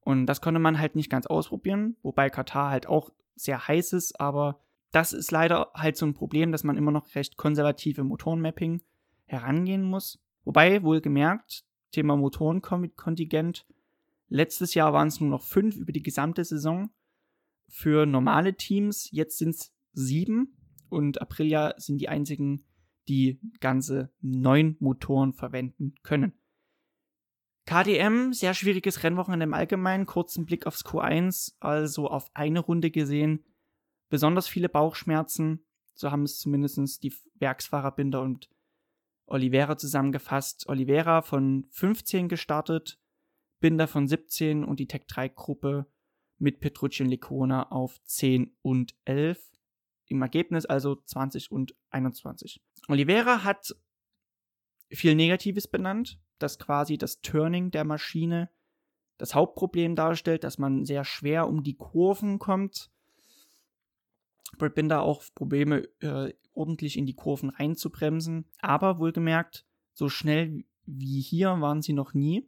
Und 0.00 0.26
das 0.26 0.40
konnte 0.40 0.60
man 0.60 0.78
halt 0.78 0.94
nicht 0.94 1.10
ganz 1.10 1.26
ausprobieren, 1.26 1.96
wobei 2.02 2.30
Katar 2.30 2.70
halt 2.70 2.86
auch 2.86 3.10
sehr 3.34 3.66
heiß 3.66 3.92
ist, 3.92 4.20
aber 4.20 4.60
das 4.92 5.12
ist 5.12 5.30
leider 5.30 5.72
halt 5.74 5.96
so 5.96 6.06
ein 6.06 6.14
Problem, 6.14 6.52
dass 6.52 6.64
man 6.64 6.76
immer 6.76 6.92
noch 6.92 7.14
recht 7.14 7.36
konservative 7.36 8.04
Motorenmapping 8.04 8.82
herangehen 9.24 9.82
muss. 9.82 10.20
Wobei, 10.44 10.82
wohlgemerkt, 10.82 11.64
Thema 11.90 12.16
Motorenkontingent, 12.16 13.66
Letztes 14.28 14.74
Jahr 14.74 14.92
waren 14.92 15.08
es 15.08 15.20
nur 15.20 15.30
noch 15.30 15.42
fünf 15.42 15.76
über 15.76 15.92
die 15.92 16.02
gesamte 16.02 16.44
Saison. 16.44 16.90
für 17.68 18.06
normale 18.06 18.56
Teams. 18.56 19.08
Jetzt 19.10 19.38
sind 19.38 19.50
es 19.50 19.74
sieben 19.92 20.56
und 20.88 21.20
Aprilia 21.20 21.74
sind 21.78 21.98
die 21.98 22.08
einzigen, 22.08 22.64
die 23.08 23.40
ganze 23.58 24.12
neun 24.20 24.76
Motoren 24.78 25.32
verwenden 25.32 25.94
können. 26.04 26.32
KDM, 27.66 28.32
sehr 28.32 28.54
schwieriges 28.54 29.02
Rennwochenende 29.02 29.44
im 29.44 29.54
Allgemeinen, 29.54 30.06
kurzen 30.06 30.46
Blick 30.46 30.66
aufs 30.66 30.84
Q1, 30.84 31.56
also 31.58 32.08
auf 32.08 32.30
eine 32.34 32.60
Runde 32.60 32.92
gesehen, 32.92 33.44
besonders 34.08 34.46
viele 34.46 34.68
Bauchschmerzen, 34.68 35.66
so 35.94 36.12
haben 36.12 36.22
es 36.22 36.38
zumindest 36.38 37.02
die 37.02 37.12
Werksfahrer 37.34 37.90
Binder 37.90 38.22
und 38.22 38.48
Oliveira 39.26 39.76
zusammengefasst. 39.76 40.68
Oliveira 40.68 41.22
von 41.22 41.66
15 41.70 42.28
gestartet, 42.28 43.00
Binder 43.66 43.88
von 43.88 44.06
17 44.06 44.62
und 44.62 44.78
die 44.78 44.86
Tech 44.86 45.08
3 45.08 45.28
Gruppe 45.30 45.86
mit 46.38 46.60
Petrucci 46.60 47.02
und 47.02 47.08
Licona 47.08 47.72
auf 47.72 48.00
10 48.04 48.56
und 48.62 48.94
11. 49.06 49.44
Im 50.06 50.22
Ergebnis 50.22 50.66
also 50.66 50.94
20 50.94 51.50
und 51.50 51.74
21. 51.90 52.62
Oliveira 52.86 53.42
hat 53.42 53.74
viel 54.88 55.16
Negatives 55.16 55.66
benannt, 55.66 56.20
dass 56.38 56.60
quasi 56.60 56.96
das 56.96 57.22
Turning 57.22 57.72
der 57.72 57.82
Maschine 57.82 58.50
das 59.18 59.34
Hauptproblem 59.34 59.96
darstellt, 59.96 60.44
dass 60.44 60.58
man 60.58 60.84
sehr 60.84 61.04
schwer 61.04 61.48
um 61.48 61.64
die 61.64 61.74
Kurven 61.74 62.38
kommt. 62.38 62.92
Brad 64.58 64.76
Binder 64.76 65.02
auch 65.02 65.24
Probleme, 65.34 65.88
äh, 65.98 66.32
ordentlich 66.52 66.96
in 66.96 67.06
die 67.06 67.16
Kurven 67.16 67.50
reinzubremsen. 67.50 68.46
Aber 68.60 69.00
wohlgemerkt, 69.00 69.66
so 69.92 70.08
schnell 70.08 70.64
wie 70.84 71.20
hier 71.20 71.60
waren 71.60 71.82
sie 71.82 71.94
noch 71.94 72.14
nie. 72.14 72.46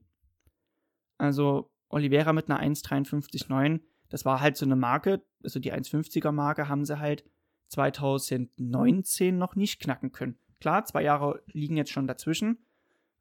Also 1.19 1.71
Oliveira 1.89 2.33
mit 2.33 2.51
einer 2.51 2.63
1,53,9, 2.63 3.81
das 4.09 4.25
war 4.25 4.41
halt 4.41 4.57
so 4.57 4.65
eine 4.65 4.77
Marke, 4.77 5.23
also 5.43 5.61
die 5.61 5.73
1,50er 5.73 6.33
Marke 6.33 6.69
haben 6.69 6.85
sie 6.85 6.99
halt 6.99 7.25
2019 7.69 9.37
noch 9.37 9.55
nicht 9.55 9.81
knacken 9.81 10.13
können. 10.13 10.39
Klar, 10.61 10.85
zwei 10.85 11.03
Jahre 11.03 11.43
liegen 11.53 11.77
jetzt 11.77 11.93
schon 11.93 12.07
dazwischen, 12.07 12.59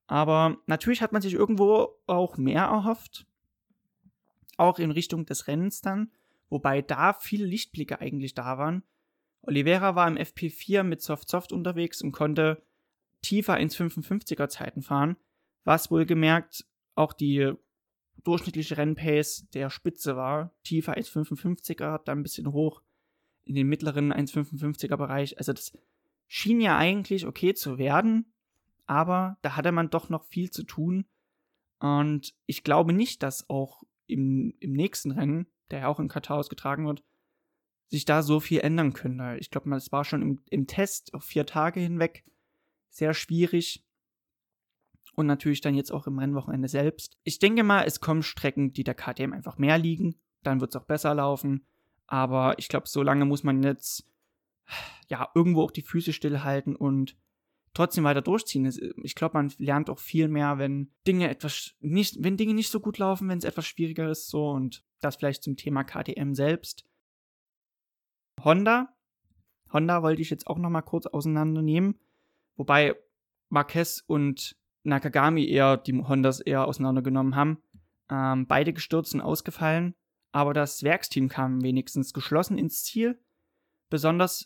aber 0.08 0.58
natürlich 0.66 1.02
hat 1.02 1.12
man 1.12 1.22
sich 1.22 1.34
irgendwo 1.34 1.90
auch 2.08 2.38
mehr 2.38 2.64
erhofft. 2.64 3.26
Auch 4.56 4.80
in 4.80 4.92
Richtung 4.92 5.26
des 5.26 5.48
Rennens 5.48 5.82
dann. 5.82 6.12
Wobei 6.50 6.82
da 6.82 7.14
viele 7.14 7.46
Lichtblicke 7.46 8.00
eigentlich 8.00 8.34
da 8.34 8.58
waren. 8.58 8.84
Oliveira 9.42 9.96
war 9.96 10.08
im 10.08 10.16
FP4 10.16 10.84
mit 10.84 11.02
Soft-Soft 11.02 11.52
unterwegs 11.52 12.02
und 12.02 12.14
konnte 12.14 12.64
tiefer 13.22 13.56
1,55er 13.56 14.48
Zeiten 14.48 14.82
fahren, 14.82 15.18
was 15.64 15.92
wohlgemerkt 15.92 16.66
auch 16.96 17.14
die 17.14 17.54
durchschnittliche 18.24 18.78
Rennpace 18.78 19.48
der 19.54 19.70
Spitze 19.70 20.16
war. 20.16 20.54
Tiefer 20.64 20.98
1,55er, 20.98 22.04
dann 22.04 22.20
ein 22.20 22.24
bisschen 22.24 22.52
hoch 22.52 22.82
in 23.44 23.56
den 23.56 23.68
mittleren 23.68 24.14
1,55er 24.14 24.98
Bereich. 24.98 25.38
Also 25.38 25.54
das 25.54 25.72
schien 26.28 26.60
ja 26.60 26.78
eigentlich 26.78 27.26
okay 27.26 27.54
zu 27.54 27.78
werden, 27.78 28.34
aber 28.86 29.38
da 29.42 29.56
hatte 29.56 29.72
man 29.72 29.90
doch 29.90 30.10
noch 30.10 30.26
viel 30.26 30.52
zu 30.52 30.64
tun. 30.64 31.06
Und 31.80 32.34
ich 32.46 32.64
glaube 32.64 32.94
nicht, 32.94 33.24
dass 33.24 33.50
auch 33.50 33.84
im, 34.08 34.56
im 34.60 34.74
nächsten 34.74 35.12
Rennen, 35.12 35.48
der 35.70 35.80
ja 35.80 35.88
auch 35.88 36.00
in 36.00 36.08
Katar 36.08 36.38
ausgetragen 36.38 36.86
wird, 36.88 37.04
sich 37.88 38.06
da 38.06 38.22
so 38.22 38.40
viel 38.40 38.60
ändern 38.60 38.94
könnte. 38.94 39.38
Ich 39.40 39.50
glaube, 39.50 39.74
es 39.76 39.92
war 39.92 40.04
schon 40.04 40.22
im, 40.22 40.42
im 40.50 40.68
Test 40.68 41.14
auf 41.14 41.24
vier 41.24 41.46
Tage 41.46 41.80
hinweg 41.80 42.26
sehr 42.90 43.14
schwierig. 43.14 43.86
Und 45.18 45.26
natürlich 45.26 45.62
dann 45.62 45.74
jetzt 45.74 45.92
auch 45.92 46.06
im 46.06 46.20
Rennwochenende 46.20 46.68
selbst. 46.68 47.18
Ich 47.24 47.40
denke 47.40 47.64
mal, 47.64 47.86
es 47.86 48.02
kommen 48.02 48.22
Strecken, 48.22 48.72
die 48.72 48.84
der 48.84 48.94
KTM 48.94 49.34
einfach 49.34 49.58
mehr 49.58 49.80
liegen. 49.80 50.14
Dann 50.44 50.62
wird 50.62 50.76
es 50.76 50.80
auch 50.80 50.86
besser 50.86 51.16
laufen. 51.16 51.66
Aber 52.06 52.60
ich 52.60 52.70
glaube, 52.70 52.88
so 52.88 53.02
lange 53.02 53.26
muss 53.26 53.44
man 53.44 53.64
jetzt 53.64 54.08
ja 55.08 55.28
irgendwo 55.34 55.64
auch 55.64 55.72
die 55.72 55.82
Füße 55.82 56.14
stillhalten 56.14 56.76
und 56.76 57.18
trotzdem 57.74 58.04
weiter 58.04 58.22
durchziehen. 58.22 58.72
Ich 59.02 59.16
glaube, 59.16 59.38
man 59.38 59.52
lernt 59.58 59.90
auch 59.90 59.98
viel 59.98 60.28
mehr, 60.28 60.60
wenn 60.60 60.92
Dinge 61.08 61.32
etwas 61.32 61.74
nicht, 61.80 62.24
wenn 62.24 62.38
Dinge 62.38 62.54
nicht 62.54 62.70
so 62.70 62.80
gut 62.80 63.00
laufen, 63.00 63.28
wenn 63.28 63.40
es 63.40 63.44
etwas 63.44 63.66
schwieriger 63.66 64.12
ist, 64.12 64.30
so 64.30 64.52
und 64.52 64.84
das 65.00 65.16
vielleicht 65.16 65.42
zum 65.42 65.58
Thema 65.58 65.84
KTM 65.84 66.36
selbst. 66.36 66.86
Honda. 68.44 68.96
Honda 69.74 70.04
wollte 70.04 70.22
ich 70.22 70.30
jetzt 70.30 70.46
auch 70.46 70.60
noch 70.60 70.70
mal 70.70 70.84
kurz 70.84 71.08
auseinandernehmen, 71.08 71.98
wobei 72.56 72.96
Marquez 73.50 74.04
und 74.06 74.56
Nakagami 74.84 75.48
eher 75.48 75.78
die 75.78 75.94
Hondas 75.94 76.40
eher 76.40 76.68
auseinandergenommen 76.68 77.36
haben. 77.36 77.62
Ähm, 78.10 78.48
beide 78.48 78.72
gestürzt 78.74 79.13
und 79.13 79.22
ausgefallen, 79.22 79.94
aber 80.32 80.54
das 80.54 80.84
Werksteam 80.84 81.28
kam 81.28 81.62
wenigstens 81.62 82.13
geschlossen 82.13 82.58
ins 82.58 82.84
Ziel. 82.84 83.20
Besonders 83.90 84.46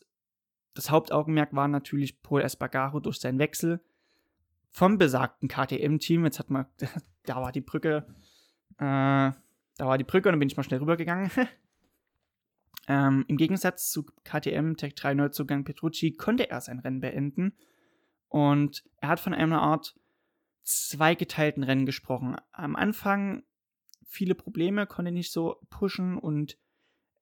das 0.73 0.89
Hauptaugenmerk 0.89 1.53
war 1.53 1.67
natürlich 1.67 2.21
Paul 2.21 2.41
Espargaro 2.41 2.99
durch 2.99 3.19
seinen 3.19 3.39
Wechsel 3.39 3.81
vom 4.71 4.97
besagten 4.97 5.49
KTM-Team. 5.49 6.25
Jetzt 6.25 6.39
hat 6.39 6.49
man, 6.49 6.65
da 7.25 7.35
war 7.35 7.51
die 7.51 7.61
Brücke, 7.61 8.05
äh, 8.77 9.31
da 9.37 9.37
war 9.77 9.97
die 9.97 10.03
Brücke 10.03 10.29
und 10.29 10.33
dann 10.33 10.39
bin 10.39 10.49
ich 10.49 10.57
mal 10.57 10.63
schnell 10.63 10.79
rübergegangen. 10.79 11.29
ähm, 12.87 13.25
Im 13.27 13.37
Gegensatz 13.37 13.91
zu 13.91 14.05
KTM 14.23 14.75
Tech 14.75 14.95
3 14.95 15.13
Neuzugang 15.15 15.65
Petrucci 15.65 16.13
konnte 16.13 16.49
er 16.49 16.61
sein 16.61 16.79
Rennen 16.79 17.01
beenden 17.01 17.53
und 18.29 18.83
er 18.97 19.09
hat 19.09 19.19
von 19.19 19.33
einer 19.33 19.61
Art 19.61 19.95
zweigeteilten 20.63 21.63
Rennen 21.63 21.85
gesprochen. 21.85 22.35
Am 22.51 22.75
Anfang 22.75 23.43
viele 24.11 24.35
Probleme, 24.35 24.85
konnte 24.85 25.11
nicht 25.11 25.31
so 25.31 25.57
pushen 25.69 26.17
und 26.17 26.57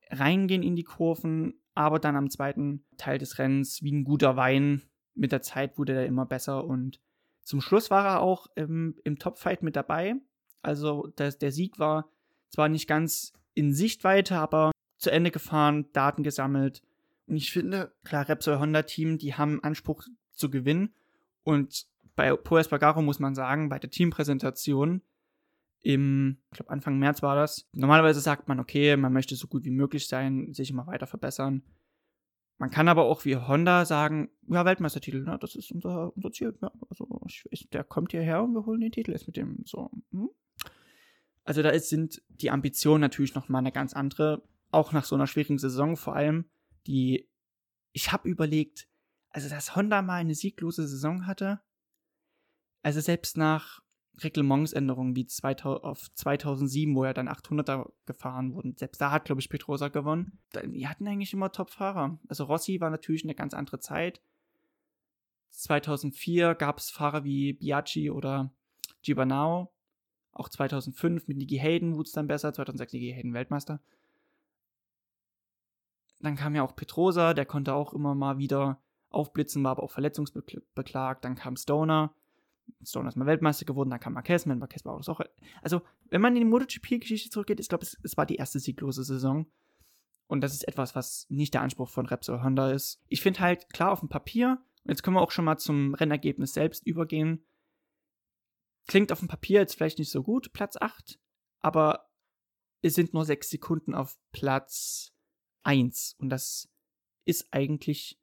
reingehen 0.09 0.63
in 0.63 0.75
die 0.75 0.83
Kurven, 0.83 1.61
aber 1.75 1.99
dann 1.99 2.15
am 2.15 2.29
zweiten 2.29 2.83
Teil 2.97 3.19
des 3.19 3.37
Rennens 3.37 3.83
wie 3.83 3.91
ein 3.91 4.03
guter 4.03 4.35
Wein. 4.35 4.81
Mit 5.13 5.31
der 5.31 5.41
Zeit 5.41 5.77
wurde 5.77 5.93
er 5.93 6.05
immer 6.05 6.25
besser 6.25 6.65
und 6.65 6.99
zum 7.43 7.61
Schluss 7.61 7.89
war 7.89 8.05
er 8.05 8.21
auch 8.21 8.47
im, 8.55 8.95
im 9.03 9.17
Topfight 9.17 9.63
mit 9.63 9.75
dabei. 9.75 10.15
Also 10.61 11.11
das, 11.15 11.37
der 11.37 11.51
Sieg 11.51 11.79
war 11.79 12.09
zwar 12.49 12.69
nicht 12.69 12.87
ganz 12.87 13.33
in 13.53 13.73
Sichtweite, 13.73 14.37
aber 14.37 14.71
zu 14.97 15.11
Ende 15.11 15.31
gefahren, 15.31 15.87
Daten 15.93 16.23
gesammelt. 16.23 16.81
Und 17.27 17.37
ich 17.37 17.51
finde, 17.51 17.93
klar, 18.03 18.27
Repsol 18.27 18.59
Honda 18.59 18.83
Team, 18.83 19.17
die 19.17 19.35
haben 19.35 19.63
Anspruch 19.63 20.03
zu 20.33 20.49
gewinnen. 20.49 20.93
Und 21.43 21.85
bei 22.19 22.35
Poes 22.35 22.67
Bagaro 22.67 23.01
muss 23.01 23.19
man 23.19 23.33
sagen, 23.33 23.69
bei 23.69 23.79
der 23.79 23.89
Teampräsentation 23.89 25.01
im, 25.79 26.35
ich 26.51 26.57
glaube 26.57 26.69
Anfang 26.69 26.99
März 26.99 27.21
war 27.21 27.37
das. 27.37 27.69
Normalerweise 27.71 28.19
sagt 28.19 28.49
man, 28.49 28.59
okay, 28.59 28.97
man 28.97 29.13
möchte 29.13 29.37
so 29.37 29.47
gut 29.47 29.63
wie 29.63 29.71
möglich 29.71 30.09
sein, 30.09 30.53
sich 30.53 30.69
immer 30.69 30.85
weiter 30.85 31.07
verbessern. 31.07 31.63
Man 32.57 32.71
kann 32.71 32.89
aber 32.89 33.05
auch 33.05 33.23
wie 33.23 33.37
Honda 33.37 33.85
sagen, 33.85 34.31
ja, 34.49 34.65
Weltmeistertitel, 34.65 35.23
ne, 35.23 35.37
das 35.39 35.55
ist 35.55 35.71
unser, 35.71 36.13
unser 36.13 36.33
Ziel. 36.33 36.57
Ja, 36.61 36.73
also 36.89 37.07
ich, 37.51 37.69
der 37.69 37.85
kommt 37.85 38.11
hierher 38.11 38.43
und 38.43 38.53
wir 38.53 38.65
holen 38.65 38.81
den 38.81 38.91
Titel 38.91 39.11
jetzt 39.11 39.27
mit 39.27 39.37
dem. 39.37 39.63
So. 39.63 39.89
Hm? 40.11 40.29
Also 41.45 41.61
da 41.61 41.69
ist, 41.69 41.87
sind 41.87 42.21
die 42.27 42.51
Ambitionen 42.51 42.99
natürlich 42.99 43.33
nochmal 43.33 43.59
eine 43.59 43.71
ganz 43.71 43.93
andere. 43.93 44.43
Auch 44.71 44.91
nach 44.91 45.05
so 45.05 45.15
einer 45.15 45.25
schwierigen 45.25 45.57
Saison 45.57 45.95
vor 45.95 46.17
allem, 46.17 46.49
die 46.85 47.29
ich 47.93 48.11
habe 48.11 48.27
überlegt, 48.27 48.89
also 49.29 49.47
dass 49.47 49.77
Honda 49.77 50.01
mal 50.01 50.15
eine 50.15 50.35
sieglose 50.35 50.85
Saison 50.85 51.25
hatte, 51.25 51.61
also 52.81 53.01
selbst 53.01 53.37
nach 53.37 53.81
Reglementsänderungen 54.23 55.15
wie 55.15 55.25
2000, 55.25 55.83
auf 55.83 56.13
2007, 56.13 56.95
wo 56.95 57.05
ja 57.05 57.13
dann 57.13 57.29
800er 57.29 57.91
gefahren 58.05 58.53
wurden. 58.53 58.75
Selbst 58.77 58.99
da 58.99 59.11
hat, 59.11 59.25
glaube 59.25 59.41
ich, 59.41 59.49
Petrosa 59.49 59.87
gewonnen. 59.87 60.39
Die 60.65 60.87
hatten 60.87 61.07
eigentlich 61.07 61.33
immer 61.33 61.51
Top-Fahrer. 61.51 62.19
Also 62.27 62.43
Rossi 62.45 62.81
war 62.81 62.89
natürlich 62.89 63.23
eine 63.23 63.35
ganz 63.35 63.53
andere 63.53 63.79
Zeit. 63.79 64.21
2004 65.51 66.55
gab 66.55 66.79
es 66.79 66.89
Fahrer 66.89 67.23
wie 67.23 67.53
Biaggi 67.53 68.11
oder 68.11 68.51
Gibanao. 69.01 69.71
Auch 70.31 70.49
2005 70.49 71.27
mit 71.27 71.37
Niki 71.37 71.57
Hayden 71.57 71.95
wurde 71.95 72.07
es 72.07 72.13
dann 72.13 72.27
besser. 72.27 72.53
2006 72.53 72.93
Niki 72.93 73.11
Hayden 73.13 73.33
Weltmeister. 73.33 73.79
Dann 76.21 76.35
kam 76.35 76.55
ja 76.55 76.63
auch 76.63 76.75
Petrosa, 76.75 77.33
der 77.33 77.45
konnte 77.45 77.73
auch 77.73 77.93
immer 77.93 78.13
mal 78.13 78.37
wieder 78.37 78.81
aufblitzen, 79.09 79.63
war 79.63 79.71
aber 79.71 79.83
auch 79.83 79.91
verletzungsbeklagt. 79.91 81.23
Dann 81.23 81.35
kam 81.35 81.55
Stoner 81.55 82.13
Stone 82.83 83.07
ist 83.07 83.15
mal 83.15 83.25
Weltmeister 83.25 83.65
geworden, 83.65 83.89
dann 83.89 83.99
kam 83.99 84.13
Marquez, 84.13 84.45
mit 84.45 84.59
Marquez 84.59 84.85
war 84.85 84.93
auch. 84.93 85.19
Also, 85.61 85.81
wenn 86.09 86.21
man 86.21 86.35
in 86.35 86.41
die 86.41 86.49
MotoGP-Geschichte 86.49 87.29
zurückgeht, 87.29 87.59
ich 87.59 87.69
glaube, 87.69 87.83
es, 87.83 87.97
es 88.03 88.17
war 88.17 88.25
die 88.25 88.35
erste 88.35 88.59
sieglose 88.59 89.03
Saison. 89.03 89.45
Und 90.27 90.41
das 90.41 90.53
ist 90.53 90.67
etwas, 90.67 90.95
was 90.95 91.25
nicht 91.29 91.53
der 91.53 91.61
Anspruch 91.61 91.89
von 91.89 92.05
Repsol 92.05 92.43
Honda 92.43 92.71
ist. 92.71 93.01
Ich 93.07 93.21
finde 93.21 93.39
halt, 93.39 93.69
klar, 93.73 93.91
auf 93.91 94.01
dem 94.01 94.09
Papier, 94.09 94.63
und 94.83 94.91
jetzt 94.91 95.01
können 95.01 95.15
wir 95.15 95.21
auch 95.21 95.31
schon 95.31 95.45
mal 95.45 95.57
zum 95.57 95.95
Rennergebnis 95.95 96.53
selbst 96.53 96.85
übergehen. 96.85 97.43
Klingt 98.87 99.11
auf 99.11 99.19
dem 99.19 99.27
Papier 99.27 99.59
jetzt 99.59 99.75
vielleicht 99.75 99.99
nicht 99.99 100.11
so 100.11 100.23
gut, 100.23 100.53
Platz 100.53 100.77
8, 100.79 101.19
aber 101.61 102.09
es 102.81 102.93
sind 102.93 103.13
nur 103.13 103.25
6 103.25 103.49
Sekunden 103.49 103.93
auf 103.93 104.17
Platz 104.31 105.13
1. 105.63 106.15
Und 106.19 106.29
das 106.29 106.69
ist 107.25 107.47
eigentlich 107.51 108.19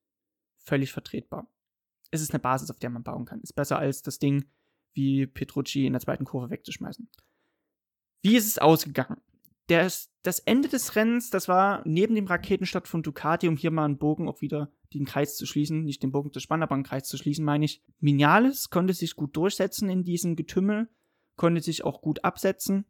völlig 0.59 0.93
vertretbar 0.93 1.49
es 2.11 2.21
ist 2.21 2.33
eine 2.33 2.41
Basis, 2.41 2.71
auf 2.71 2.79
der 2.79 2.91
man 2.91 3.03
bauen 3.03 3.25
kann. 3.25 3.41
Ist 3.41 3.55
besser 3.55 3.79
als 3.79 4.03
das 4.03 4.19
Ding 4.19 4.45
wie 4.95 5.27
Petrucci 5.27 5.87
in 5.87 5.93
der 5.93 6.01
zweiten 6.01 6.25
Kurve 6.25 6.51
wegzuschmeißen. 6.51 7.09
Wie 8.23 8.37
ist 8.37 8.47
es 8.47 8.59
ausgegangen? 8.59 9.21
Ist, 9.69 10.11
das 10.23 10.39
Ende 10.41 10.69
des 10.69 10.97
Rennens, 10.97 11.31
das 11.31 11.49
war 11.49 11.83
neben 11.85 12.15
dem 12.15 12.27
Raketenstart 12.27 12.89
von 12.89 13.03
Ducati, 13.03 13.49
um 13.49 13.57
hier 13.57 13.71
mal 13.71 13.85
einen 13.85 13.99
Bogen 13.99 14.29
auch 14.29 14.41
wieder 14.41 14.71
den 14.95 15.05
Kreis 15.05 15.37
zu 15.37 15.47
schließen, 15.47 15.85
nicht 15.85 16.03
den 16.03 16.13
Bogen 16.13 16.33
zu 16.33 16.41
spannen, 16.41 16.63
aber 16.63 16.75
einen 16.75 16.85
Kreis 16.85 17.09
zu 17.09 17.17
schließen, 17.17 17.45
meine 17.45 17.65
ich. 17.65 17.83
Vinales 18.01 18.71
konnte 18.71 18.95
sich 18.95 19.17
gut 19.17 19.37
durchsetzen 19.37 19.89
in 19.89 20.05
diesem 20.05 20.37
Getümmel, 20.37 20.89
konnte 21.37 21.61
sich 21.61 21.85
auch 21.85 22.01
gut 22.01 22.25
absetzen. 22.25 22.87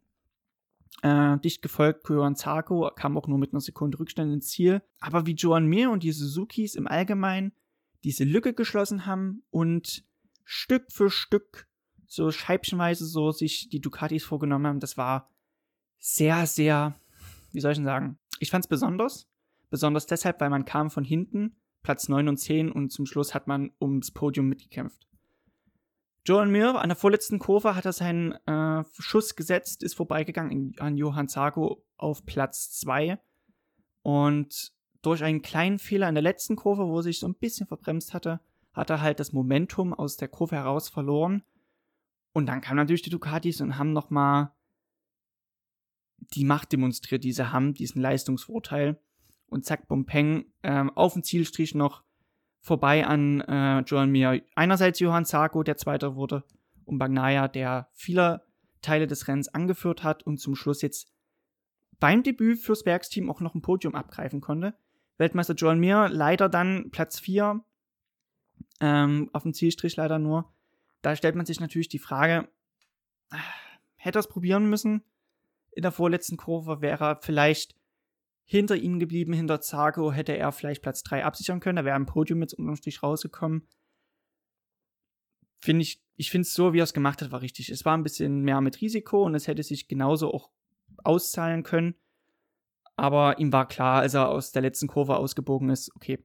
Äh, 1.01 1.37
dicht 1.39 1.61
gefolgt 1.61 2.03
Kyoan 2.03 2.35
Zarko, 2.35 2.89
kam 2.95 3.17
auch 3.17 3.27
nur 3.27 3.37
mit 3.37 3.53
einer 3.53 3.61
Sekunde 3.61 3.99
Rückstand 3.99 4.33
ins 4.33 4.49
Ziel. 4.49 4.81
Aber 4.99 5.25
wie 5.25 5.33
Joan 5.33 5.65
Mir 5.65 5.91
und 5.91 6.03
die 6.03 6.11
Suzukis 6.11 6.75
im 6.75 6.87
Allgemeinen 6.87 7.53
diese 8.03 8.23
Lücke 8.23 8.53
geschlossen 8.53 9.05
haben 9.05 9.43
und 9.49 10.05
Stück 10.43 10.91
für 10.91 11.09
Stück 11.09 11.67
so 12.05 12.31
scheibchenweise 12.31 13.05
so 13.05 13.31
sich 13.31 13.69
die 13.69 13.81
Ducatis 13.81 14.23
vorgenommen 14.23 14.67
haben, 14.67 14.79
das 14.79 14.97
war 14.97 15.29
sehr, 15.99 16.45
sehr 16.47 16.95
wie 17.51 17.59
soll 17.59 17.71
ich 17.71 17.77
denn 17.77 17.85
sagen? 17.85 18.19
Ich 18.39 18.51
fand 18.51 18.65
es 18.65 18.69
besonders. 18.69 19.27
Besonders 19.69 20.05
deshalb, 20.05 20.39
weil 20.39 20.49
man 20.49 20.65
kam 20.65 20.89
von 20.89 21.03
hinten, 21.03 21.57
Platz 21.81 22.07
9 22.07 22.29
und 22.29 22.37
10 22.37 22.71
und 22.71 22.91
zum 22.91 23.05
Schluss 23.05 23.33
hat 23.33 23.47
man 23.47 23.71
ums 23.81 24.11
Podium 24.11 24.47
mitgekämpft. 24.47 25.07
Joan 26.25 26.51
Mir 26.51 26.75
an 26.75 26.89
der 26.89 26.95
vorletzten 26.95 27.39
Kurve 27.39 27.75
hat 27.75 27.85
er 27.85 27.93
seinen 27.93 28.33
äh, 28.45 28.83
Schuss 28.99 29.35
gesetzt, 29.35 29.81
ist 29.81 29.95
vorbeigegangen 29.95 30.75
an 30.77 30.97
Johann 30.97 31.29
Zago 31.29 31.83
auf 31.97 32.25
Platz 32.25 32.71
2 32.79 33.19
und 34.03 34.73
durch 35.07 35.23
einen 35.23 35.41
kleinen 35.41 35.79
Fehler 35.79 36.09
in 36.09 36.15
der 36.15 36.21
letzten 36.21 36.55
Kurve, 36.55 36.87
wo 36.87 36.97
er 36.97 37.03
sich 37.03 37.19
so 37.19 37.27
ein 37.27 37.35
bisschen 37.35 37.67
verbremst 37.67 38.13
hatte, 38.13 38.39
hat 38.73 38.89
er 38.89 39.01
halt 39.01 39.19
das 39.19 39.33
Momentum 39.33 39.93
aus 39.93 40.17
der 40.17 40.27
Kurve 40.27 40.55
heraus 40.55 40.89
verloren. 40.89 41.43
Und 42.33 42.47
dann 42.47 42.61
kamen 42.61 42.77
natürlich 42.77 43.01
die 43.01 43.09
Ducatis 43.09 43.61
und 43.61 43.77
haben 43.77 43.93
nochmal 43.93 44.51
die 46.33 46.45
Macht 46.45 46.71
demonstriert, 46.71 47.23
die 47.23 47.31
sie 47.31 47.51
haben, 47.51 47.73
diesen 47.73 48.01
Leistungsvorteil. 48.01 48.99
Und 49.47 49.65
zack, 49.65 49.87
Bompeng 49.87 50.45
ähm, 50.63 50.89
auf 50.91 51.13
dem 51.13 51.23
Zielstrich 51.23 51.73
noch 51.73 52.03
vorbei 52.59 53.07
an 53.07 53.41
äh, 53.41 53.79
Joan 53.81 54.11
Mir. 54.11 54.43
Einerseits 54.55 54.99
Johann 54.99 55.25
Zarko, 55.25 55.63
der 55.63 55.77
Zweiter 55.77 56.15
wurde, 56.15 56.43
und 56.83 56.97
Bagnaya, 56.97 57.47
der 57.47 57.89
viele 57.93 58.45
Teile 58.81 59.07
des 59.07 59.27
Rennens 59.27 59.47
angeführt 59.47 60.03
hat 60.03 60.23
und 60.23 60.39
zum 60.39 60.55
Schluss 60.55 60.81
jetzt 60.81 61.11
beim 61.99 62.23
Debüt 62.23 62.59
fürs 62.59 62.85
Werksteam 62.85 63.29
auch 63.29 63.39
noch 63.39 63.55
ein 63.55 63.61
Podium 63.61 63.95
abgreifen 63.95 64.41
konnte. 64.41 64.75
Weltmeister 65.17 65.55
Joan 65.55 65.79
Mir 65.79 66.09
leider 66.09 66.49
dann 66.49 66.89
Platz 66.91 67.19
4, 67.19 67.63
ähm, 68.79 69.29
auf 69.33 69.43
dem 69.43 69.53
Zielstrich 69.53 69.95
leider 69.95 70.19
nur. 70.19 70.53
Da 71.01 71.15
stellt 71.15 71.35
man 71.35 71.45
sich 71.45 71.59
natürlich 71.59 71.89
die 71.89 71.99
Frage, 71.99 72.47
hätte 73.95 74.19
er 74.19 74.21
es 74.21 74.29
probieren 74.29 74.69
müssen? 74.69 75.03
in 75.77 75.83
der 75.83 75.91
vorletzten 75.91 76.37
Kurve 76.37 76.81
wäre 76.81 77.05
er 77.05 77.19
vielleicht 77.21 77.75
hinter 78.45 78.75
ihm 78.75 78.97
geblieben, 78.97 79.31
hinter 79.31 79.61
Zago, 79.61 80.11
hätte 80.11 80.35
er 80.35 80.51
vielleicht 80.51 80.81
Platz 80.81 81.03
3 81.03 81.23
absichern 81.23 81.59
können. 81.59 81.75
Da 81.75 81.85
wäre 81.85 81.95
ein 81.95 82.07
Podium 82.07 82.41
jetzt 82.41 82.55
unterm 82.55 82.75
Strich 82.75 83.03
rausgekommen. 83.03 83.67
Finde 85.59 85.83
ich, 85.83 86.01
ich 86.15 86.31
finde 86.31 86.47
es 86.47 86.53
so, 86.55 86.73
wie 86.73 86.79
er 86.79 86.83
es 86.83 86.95
gemacht 86.95 87.21
hat, 87.21 87.31
war 87.31 87.41
richtig. 87.43 87.69
Es 87.69 87.85
war 87.85 87.95
ein 87.95 88.01
bisschen 88.01 88.41
mehr 88.41 88.59
mit 88.59 88.81
Risiko 88.81 89.23
und 89.23 89.35
es 89.35 89.45
hätte 89.45 89.61
sich 89.61 89.87
genauso 89.87 90.33
auch 90.33 90.49
auszahlen 91.03 91.61
können. 91.61 91.93
Aber 92.97 93.37
ihm 93.37 93.53
war 93.53 93.67
klar, 93.67 94.01
als 94.01 94.15
er 94.15 94.27
aus 94.27 94.51
der 94.51 94.63
letzten 94.63 94.87
Kurve 94.87 95.17
ausgebogen 95.17 95.69
ist, 95.69 95.95
okay, 95.95 96.19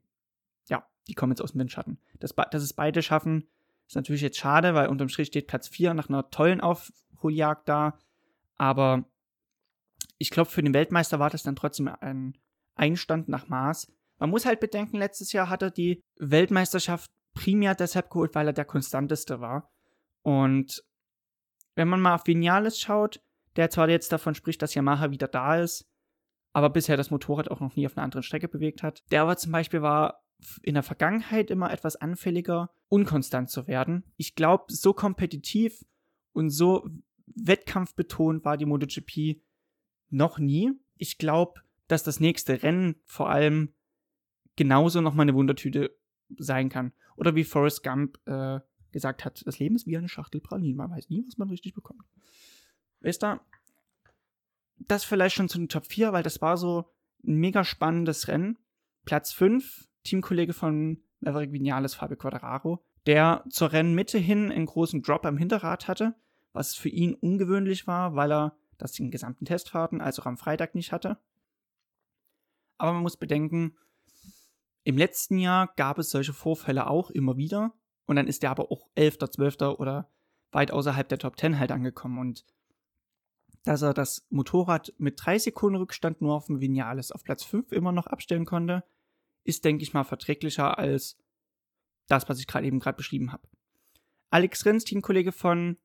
ja, 0.68 0.86
die 1.06 1.14
kommen 1.14 1.32
jetzt 1.32 1.42
aus 1.42 1.52
dem 1.52 1.60
Windschatten. 1.60 2.00
Dass, 2.18 2.34
dass 2.34 2.62
es 2.62 2.72
beide 2.72 3.02
schaffen, 3.02 3.46
ist 3.86 3.94
natürlich 3.94 4.22
jetzt 4.22 4.38
schade, 4.38 4.74
weil 4.74 4.88
unterm 4.88 5.10
Strich 5.10 5.28
steht 5.28 5.48
Platz 5.48 5.68
4 5.68 5.92
nach 5.92 6.08
einer 6.08 6.30
tollen 6.30 6.62
Aufholjagd 6.62 7.68
da. 7.68 7.98
Aber 8.56 9.04
ich 10.16 10.30
glaube, 10.30 10.50
für 10.50 10.62
den 10.62 10.72
Weltmeister 10.72 11.18
war 11.18 11.28
das 11.28 11.42
dann 11.42 11.56
trotzdem 11.56 11.88
ein 12.00 12.38
Einstand 12.74 13.28
nach 13.28 13.48
Maß. 13.48 13.92
Man 14.18 14.30
muss 14.30 14.46
halt 14.46 14.60
bedenken, 14.60 14.96
letztes 14.96 15.32
Jahr 15.32 15.50
hat 15.50 15.62
er 15.62 15.70
die 15.70 16.02
Weltmeisterschaft 16.16 17.10
primär 17.34 17.74
deshalb 17.74 18.08
geholt, 18.08 18.34
weil 18.34 18.46
er 18.46 18.52
der 18.54 18.64
konstanteste 18.64 19.40
war. 19.40 19.70
Und 20.22 20.82
wenn 21.74 21.88
man 21.88 22.00
mal 22.00 22.14
auf 22.14 22.26
Vinales 22.26 22.80
schaut, 22.80 23.20
der 23.56 23.68
zwar 23.68 23.90
jetzt 23.90 24.10
davon 24.10 24.34
spricht, 24.34 24.62
dass 24.62 24.74
Yamaha 24.74 25.10
wieder 25.10 25.28
da 25.28 25.56
ist, 25.56 25.86
aber 26.52 26.70
bisher 26.70 26.96
das 26.96 27.10
Motorrad 27.10 27.50
auch 27.50 27.60
noch 27.60 27.76
nie 27.76 27.86
auf 27.86 27.96
einer 27.96 28.04
anderen 28.04 28.22
Strecke 28.22 28.48
bewegt 28.48 28.82
hat. 28.82 29.02
Der 29.10 29.22
aber 29.22 29.36
zum 29.36 29.52
Beispiel 29.52 29.82
war 29.82 30.22
in 30.62 30.74
der 30.74 30.82
Vergangenheit 30.82 31.50
immer 31.50 31.72
etwas 31.72 31.96
anfälliger, 31.96 32.70
unkonstant 32.88 33.50
zu 33.50 33.66
werden. 33.66 34.04
Ich 34.16 34.34
glaube, 34.34 34.64
so 34.68 34.92
kompetitiv 34.92 35.84
und 36.32 36.50
so 36.50 36.88
wettkampfbetont 37.26 38.44
war 38.44 38.56
die 38.56 38.66
MotoGP 38.66 39.40
noch 40.10 40.38
nie. 40.38 40.72
Ich 40.96 41.18
glaube, 41.18 41.60
dass 41.88 42.02
das 42.02 42.20
nächste 42.20 42.62
Rennen 42.62 42.96
vor 43.04 43.30
allem 43.30 43.74
genauso 44.56 45.00
nochmal 45.00 45.24
eine 45.24 45.34
Wundertüte 45.34 45.96
sein 46.36 46.68
kann. 46.68 46.92
Oder 47.16 47.34
wie 47.34 47.44
Forrest 47.44 47.82
Gump 47.82 48.18
äh, 48.26 48.60
gesagt 48.90 49.24
hat, 49.24 49.42
das 49.46 49.58
Leben 49.58 49.76
ist 49.76 49.86
wie 49.86 49.96
eine 49.96 50.08
Schachtel 50.08 50.40
Pralinen. 50.40 50.76
Man 50.76 50.90
weiß 50.90 51.08
nie, 51.08 51.24
was 51.26 51.38
man 51.38 51.48
richtig 51.48 51.74
bekommt. 51.74 52.02
Weißt 53.00 53.22
du, 53.22 53.40
das 54.88 55.04
vielleicht 55.04 55.36
schon 55.36 55.48
zu 55.48 55.58
den 55.58 55.68
Top 55.68 55.86
4, 55.86 56.12
weil 56.12 56.22
das 56.22 56.40
war 56.40 56.56
so 56.56 56.90
ein 57.26 57.34
mega 57.34 57.64
spannendes 57.64 58.28
Rennen. 58.28 58.58
Platz 59.04 59.32
5, 59.32 59.88
Teamkollege 60.04 60.52
von 60.52 61.02
Maverick 61.20 61.52
Vinales, 61.52 61.94
Fabio 61.94 62.16
Quadraro, 62.16 62.84
der 63.06 63.44
zur 63.48 63.72
Rennmitte 63.72 64.18
hin 64.18 64.50
einen 64.50 64.66
großen 64.66 65.02
Drop 65.02 65.24
am 65.26 65.36
Hinterrad 65.36 65.88
hatte, 65.88 66.14
was 66.52 66.74
für 66.74 66.88
ihn 66.88 67.14
ungewöhnlich 67.14 67.86
war, 67.86 68.14
weil 68.14 68.32
er 68.32 68.56
das 68.78 68.92
den 68.92 69.10
gesamten 69.10 69.44
Testfahrten, 69.44 70.00
als 70.00 70.18
auch 70.18 70.26
am 70.26 70.36
Freitag 70.36 70.74
nicht 70.74 70.92
hatte. 70.92 71.18
Aber 72.78 72.92
man 72.92 73.02
muss 73.02 73.16
bedenken, 73.16 73.76
im 74.84 74.98
letzten 74.98 75.38
Jahr 75.38 75.72
gab 75.76 75.98
es 75.98 76.10
solche 76.10 76.32
Vorfälle 76.32 76.88
auch 76.88 77.10
immer 77.10 77.36
wieder. 77.36 77.72
Und 78.06 78.16
dann 78.16 78.26
ist 78.26 78.42
der 78.42 78.50
aber 78.50 78.72
auch 78.72 78.88
11., 78.96 79.18
12. 79.18 79.60
oder 79.78 80.10
weit 80.50 80.72
außerhalb 80.72 81.08
der 81.08 81.18
Top 81.18 81.38
10 81.38 81.58
halt 81.58 81.70
angekommen. 81.70 82.18
Und 82.18 82.44
dass 83.64 83.82
er 83.82 83.94
das 83.94 84.26
Motorrad 84.30 84.92
mit 84.98 85.24
3 85.24 85.38
Sekunden 85.38 85.76
Rückstand 85.76 86.20
nur 86.20 86.34
auf 86.34 86.46
dem 86.46 86.60
Vinales 86.60 87.12
auf 87.12 87.24
Platz 87.24 87.44
5 87.44 87.72
immer 87.72 87.92
noch 87.92 88.06
abstellen 88.06 88.44
konnte, 88.44 88.84
ist, 89.44 89.64
denke 89.64 89.82
ich 89.82 89.94
mal, 89.94 90.04
verträglicher 90.04 90.78
als 90.78 91.16
das, 92.08 92.28
was 92.28 92.38
ich 92.38 92.46
gerade 92.46 92.66
eben 92.66 92.80
gerade 92.80 92.96
beschrieben 92.96 93.32
habe. 93.32 93.48
Alex 94.30 94.64
Rins, 94.64 94.84
Teamkollege 94.84 95.32
von 95.32 95.76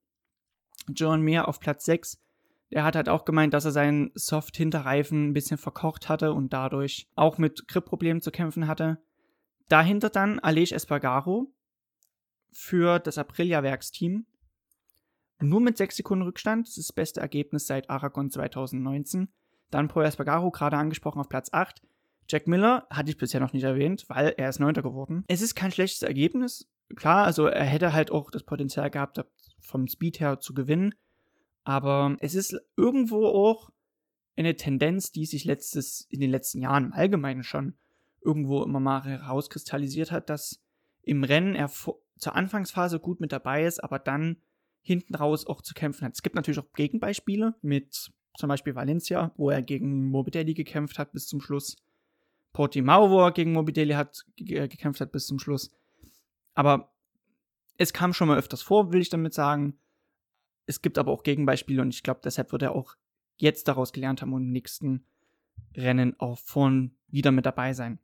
John 0.88 1.24
Meyer 1.24 1.48
auf 1.48 1.60
Platz 1.60 1.86
6, 1.86 2.20
er 2.70 2.84
hat 2.84 2.96
halt 2.96 3.10
auch 3.10 3.24
gemeint, 3.26 3.54
dass 3.54 3.66
er 3.66 3.72
seinen 3.72 4.12
Soft-Hinterreifen 4.14 5.30
ein 5.30 5.34
bisschen 5.34 5.58
verkocht 5.58 6.10
hatte 6.10 6.34
und 6.34 6.52
dadurch 6.52 7.08
auch 7.16 7.38
mit 7.38 7.68
Grip-Problemen 7.68 8.22
zu 8.22 8.32
kämpfen 8.32 8.68
hatte. 8.68 9.02
Dahinter 9.70 10.10
dann 10.10 10.40
Alej 10.40 10.74
Espargaro 10.74 11.52
für 12.52 13.00
das 13.00 13.18
Aprilia-Werksteam. 13.18 14.26
Nur 15.40 15.62
mit 15.62 15.78
6 15.78 15.98
Sekunden 15.98 16.24
Rückstand. 16.24 16.68
Das 16.68 16.78
ist 16.78 16.90
das 16.90 16.94
beste 16.94 17.20
Ergebnis 17.20 17.68
seit 17.68 17.90
Aragon 17.90 18.30
2019. 18.30 19.30
Dann 19.70 19.88
Paul 19.88 20.06
Espargaro, 20.06 20.52
gerade 20.52 20.78
angesprochen, 20.78 21.20
auf 21.20 21.30
Platz 21.30 21.50
8. 21.52 21.82
Jack 22.30 22.48
Miller 22.48 22.88
hatte 22.90 23.10
ich 23.10 23.18
bisher 23.18 23.40
noch 23.40 23.54
nicht 23.54 23.64
erwähnt, 23.64 24.06
weil 24.10 24.34
er 24.38 24.50
ist 24.50 24.60
Neunter 24.60 24.82
geworden. 24.82 25.24
Es 25.28 25.42
ist 25.42 25.56
kein 25.56 25.72
schlechtes 25.72 26.02
Ergebnis. 26.02 26.68
Klar, 26.96 27.26
also 27.26 27.46
er 27.46 27.66
hätte 27.66 27.94
halt 27.94 28.12
auch 28.12 28.32
das 28.32 28.44
Potenzial 28.44 28.90
gehabt, 28.90 29.24
vom 29.60 29.88
Speed 29.88 30.20
her 30.20 30.40
zu 30.40 30.54
gewinnen. 30.54 30.96
Aber 31.64 32.16
es 32.20 32.34
ist 32.34 32.58
irgendwo 32.76 33.26
auch 33.28 33.70
eine 34.38 34.56
Tendenz, 34.56 35.12
die 35.12 35.26
sich 35.26 35.46
letztes, 35.46 36.08
in 36.10 36.20
den 36.20 36.32
letzten 36.32 36.62
Jahren 36.62 36.86
im 36.86 36.94
Allgemeinen 36.94 37.44
schon 37.44 37.76
irgendwo 38.22 38.64
immer 38.64 38.80
mal 38.80 39.04
herauskristallisiert 39.04 40.12
hat, 40.12 40.30
dass 40.30 40.62
im 41.02 41.24
Rennen 41.24 41.56
er 41.56 41.70
zur 41.70 42.36
Anfangsphase 42.36 43.00
gut 43.00 43.20
mit 43.20 43.32
dabei 43.32 43.66
ist, 43.66 43.84
aber 43.84 44.00
dann 44.00 44.38
hinten 44.88 45.16
raus 45.16 45.46
auch 45.46 45.62
zu 45.62 45.74
kämpfen 45.74 46.06
hat. 46.06 46.14
Es 46.14 46.24
gibt 46.24 46.36
natürlich 46.36 46.60
auch 46.60 46.72
Gegenbeispiele 46.74 47.56
mit 47.62 48.10
zum 48.38 48.48
Beispiel 48.48 48.74
Valencia, 48.74 49.34
wo 49.36 49.50
er 49.50 49.62
gegen 49.62 50.10
Morbidelli 50.10 50.54
gekämpft 50.54 50.98
hat 50.98 51.12
bis 51.12 51.28
zum 51.28 51.42
Schluss. 51.42 51.76
Portimao, 52.54 53.10
wo 53.10 53.22
er 53.22 53.32
gegen 53.34 53.52
Morbidelli 53.52 53.94
hat, 53.94 54.24
gekämpft 54.38 55.02
hat 55.02 55.12
bis 55.12 55.28
zum 55.28 55.40
Schluss. 55.40 55.72
Aber 56.54 56.94
es 57.78 57.92
kam 57.92 58.14
schon 58.14 58.30
mal 58.30 58.38
öfters 58.38 58.62
vor, 58.62 58.94
will 58.94 59.02
ich 59.02 59.10
damit 59.10 59.34
sagen. 59.34 59.78
Es 60.66 60.82
gibt 60.82 60.98
aber 60.98 61.12
auch 61.12 61.24
Gegenbeispiele 61.24 61.82
und 61.82 61.94
ich 61.94 62.02
glaube, 62.02 62.22
deshalb 62.24 62.54
wird 62.54 62.62
er 62.62 62.74
auch 62.74 62.96
jetzt 63.36 63.68
daraus 63.68 63.92
gelernt 63.92 64.22
haben 64.22 64.34
und 64.34 64.44
im 64.44 64.52
nächsten 64.52 65.06
Rennen 65.76 66.18
auch 66.18 66.40
vorn 66.40 66.96
wieder 67.10 67.32
mit 67.32 67.46
dabei 67.46 67.74
sein. 67.74 68.00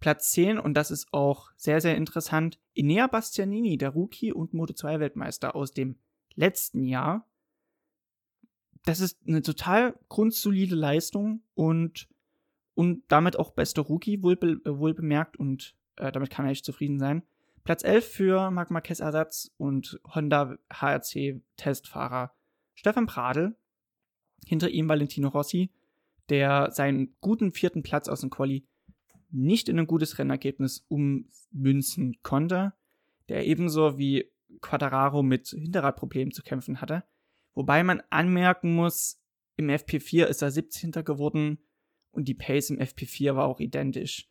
Platz 0.00 0.30
10, 0.32 0.58
und 0.58 0.74
das 0.74 0.90
ist 0.90 1.12
auch 1.12 1.50
sehr, 1.56 1.80
sehr 1.80 1.96
interessant, 1.96 2.58
Inea 2.74 3.06
Bastianini, 3.06 3.78
der 3.78 3.90
Rookie 3.90 4.32
und 4.32 4.52
Moto2-Weltmeister 4.52 5.56
aus 5.56 5.72
dem 5.72 5.96
letzten 6.36 6.84
Jahr. 6.84 7.26
Das 8.84 9.00
ist 9.00 9.18
eine 9.26 9.42
total 9.42 9.98
grundsolide 10.08 10.76
Leistung 10.76 11.42
und, 11.54 12.08
und 12.74 13.02
damit 13.08 13.36
auch 13.38 13.50
bester 13.50 13.82
Rookie, 13.82 14.22
wohl, 14.22 14.38
wohl 14.64 14.94
bemerkt, 14.94 15.36
und 15.36 15.74
äh, 15.96 16.12
damit 16.12 16.30
kann 16.30 16.44
er 16.44 16.52
echt 16.52 16.64
zufrieden 16.64 17.00
sein. 17.00 17.22
Platz 17.64 17.82
11 17.82 18.06
für 18.06 18.50
Marc 18.52 18.70
Marquez 18.70 19.00
Ersatz 19.00 19.50
und 19.56 20.00
Honda 20.14 20.56
HRC 20.70 21.40
Testfahrer 21.56 22.32
Stefan 22.74 23.06
Pradl. 23.06 23.56
Hinter 24.46 24.70
ihm 24.70 24.88
Valentino 24.88 25.28
Rossi. 25.28 25.72
der 26.28 26.70
seinen 26.70 27.16
guten 27.20 27.52
vierten 27.52 27.82
Platz 27.82 28.08
aus 28.08 28.20
dem 28.20 28.30
Quali 28.30 28.64
nicht 29.30 29.68
in 29.68 29.78
ein 29.78 29.86
gutes 29.86 30.18
Rennergebnis 30.18 30.84
ummünzen 30.88 32.16
konnte, 32.22 32.72
der 33.28 33.46
ebenso 33.46 33.98
wie 33.98 34.30
Quadraro 34.60 35.22
mit 35.22 35.48
Hinterradproblemen 35.48 36.32
zu 36.32 36.42
kämpfen 36.42 36.80
hatte. 36.80 37.04
Wobei 37.54 37.82
man 37.82 38.02
anmerken 38.10 38.74
muss, 38.74 39.20
im 39.56 39.68
FP4 39.68 40.24
ist 40.24 40.42
er 40.42 40.50
17. 40.50 40.92
geworden 40.92 41.58
und 42.10 42.28
die 42.28 42.34
Pace 42.34 42.70
im 42.70 42.78
FP4 42.78 43.34
war 43.34 43.46
auch 43.46 43.60
identisch 43.60 44.30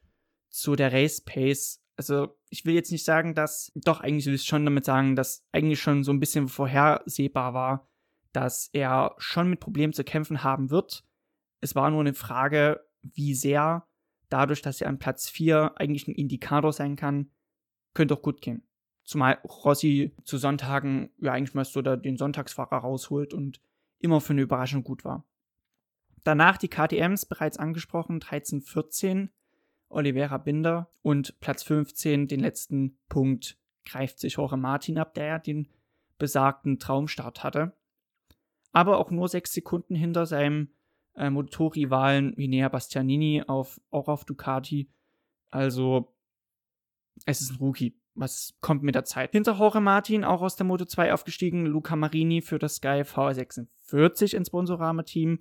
zu 0.49 0.75
der 0.75 0.93
Race 0.93 1.21
Pace. 1.21 1.81
Also 1.97 2.37
ich 2.49 2.65
will 2.65 2.75
jetzt 2.75 2.91
nicht 2.91 3.03
sagen, 3.03 3.33
dass, 3.33 3.71
doch 3.75 4.01
eigentlich 4.01 4.25
will 4.25 4.35
ich 4.35 4.43
schon 4.43 4.65
damit 4.65 4.85
sagen, 4.85 5.15
dass 5.15 5.45
eigentlich 5.51 5.81
schon 5.81 6.03
so 6.03 6.11
ein 6.11 6.19
bisschen 6.19 6.47
vorhersehbar 6.47 7.53
war, 7.53 7.89
dass 8.31 8.69
er 8.73 9.15
schon 9.17 9.49
mit 9.49 9.59
Problemen 9.59 9.93
zu 9.93 10.03
kämpfen 10.03 10.43
haben 10.43 10.69
wird. 10.69 11.03
Es 11.61 11.73
war 11.73 11.89
nur 11.89 12.01
eine 12.01 12.13
Frage, 12.13 12.85
wie 13.01 13.33
sehr, 13.33 13.87
dadurch, 14.29 14.61
dass 14.61 14.81
er 14.81 14.89
an 14.89 14.99
Platz 14.99 15.29
4 15.29 15.73
eigentlich 15.77 16.07
ein 16.07 16.15
Indikator 16.15 16.73
sein 16.73 16.95
kann, 16.95 17.31
könnte 17.93 18.13
auch 18.13 18.21
gut 18.21 18.41
gehen. 18.41 18.67
Zumal 19.05 19.37
Rossi 19.43 20.11
zu 20.23 20.37
Sonntagen 20.37 21.09
ja 21.19 21.31
eigentlich 21.31 21.53
mal 21.53 21.63
so 21.63 21.81
den 21.81 22.17
Sonntagsfahrer 22.17 22.77
rausholt 22.77 23.33
und 23.33 23.61
immer 23.99 24.19
für 24.19 24.33
eine 24.33 24.41
Überraschung 24.41 24.83
gut 24.83 25.05
war. 25.05 25.23
Danach 26.23 26.57
die 26.57 26.69
KTMs 26.69 27.25
bereits 27.25 27.57
angesprochen, 27.57 28.19
13, 28.19 28.61
14, 28.61 29.29
Oliveira 29.89 30.39
Binder 30.39 30.89
und 31.03 31.39
Platz 31.39 31.61
15, 31.63 32.27
den 32.27 32.39
letzten 32.39 32.97
Punkt, 33.07 33.57
greift 33.85 34.19
sich 34.19 34.33
Jorge 34.33 34.57
Martin 34.57 34.97
ab, 34.97 35.13
der 35.13 35.25
ja 35.25 35.39
den 35.39 35.67
besagten 36.17 36.79
Traumstart 36.79 37.43
hatte. 37.43 37.73
Aber 38.71 38.97
auch 38.97 39.11
nur 39.11 39.27
sechs 39.27 39.53
Sekunden 39.53 39.95
hinter 39.95 40.25
seinem 40.25 40.69
äh, 41.15 41.29
Motorrivalen 41.29 42.35
Vinea 42.35 42.69
Bastianini 42.69 43.43
auf, 43.45 43.79
auch 43.91 44.07
auf 44.07 44.25
Ducati. 44.25 44.89
Also, 45.51 46.11
es 47.25 47.41
ist 47.41 47.51
ein 47.51 47.57
Rookie. 47.57 47.95
Was 48.15 48.55
kommt 48.61 48.81
mit 48.81 48.95
der 48.95 49.03
Zeit? 49.03 49.31
Hinter 49.31 49.57
Jorge 49.57 49.81
Martin, 49.81 50.23
auch 50.23 50.41
aus 50.41 50.55
der 50.55 50.65
Moto 50.65 50.85
2 50.85 51.13
aufgestiegen, 51.13 51.65
Luca 51.65 51.95
Marini 51.95 52.41
für 52.41 52.59
das 52.59 52.77
Sky 52.77 53.03
VR46 53.03 54.35
ins 54.35 54.47
Sponsorama-Team. 54.47 55.39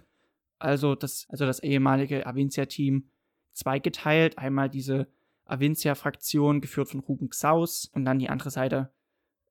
Also 0.58 0.94
das, 0.94 1.26
also 1.28 1.46
das 1.46 1.60
ehemalige 1.60 2.26
Avincia-Team 2.26 3.08
zweigeteilt. 3.52 4.38
Einmal 4.38 4.68
diese 4.68 5.06
Avincia-Fraktion, 5.44 6.60
geführt 6.60 6.88
von 6.88 7.00
Ruben 7.00 7.28
Xaus, 7.28 7.90
und 7.92 8.04
dann 8.04 8.18
die 8.18 8.28
andere 8.28 8.50
Seite 8.50 8.90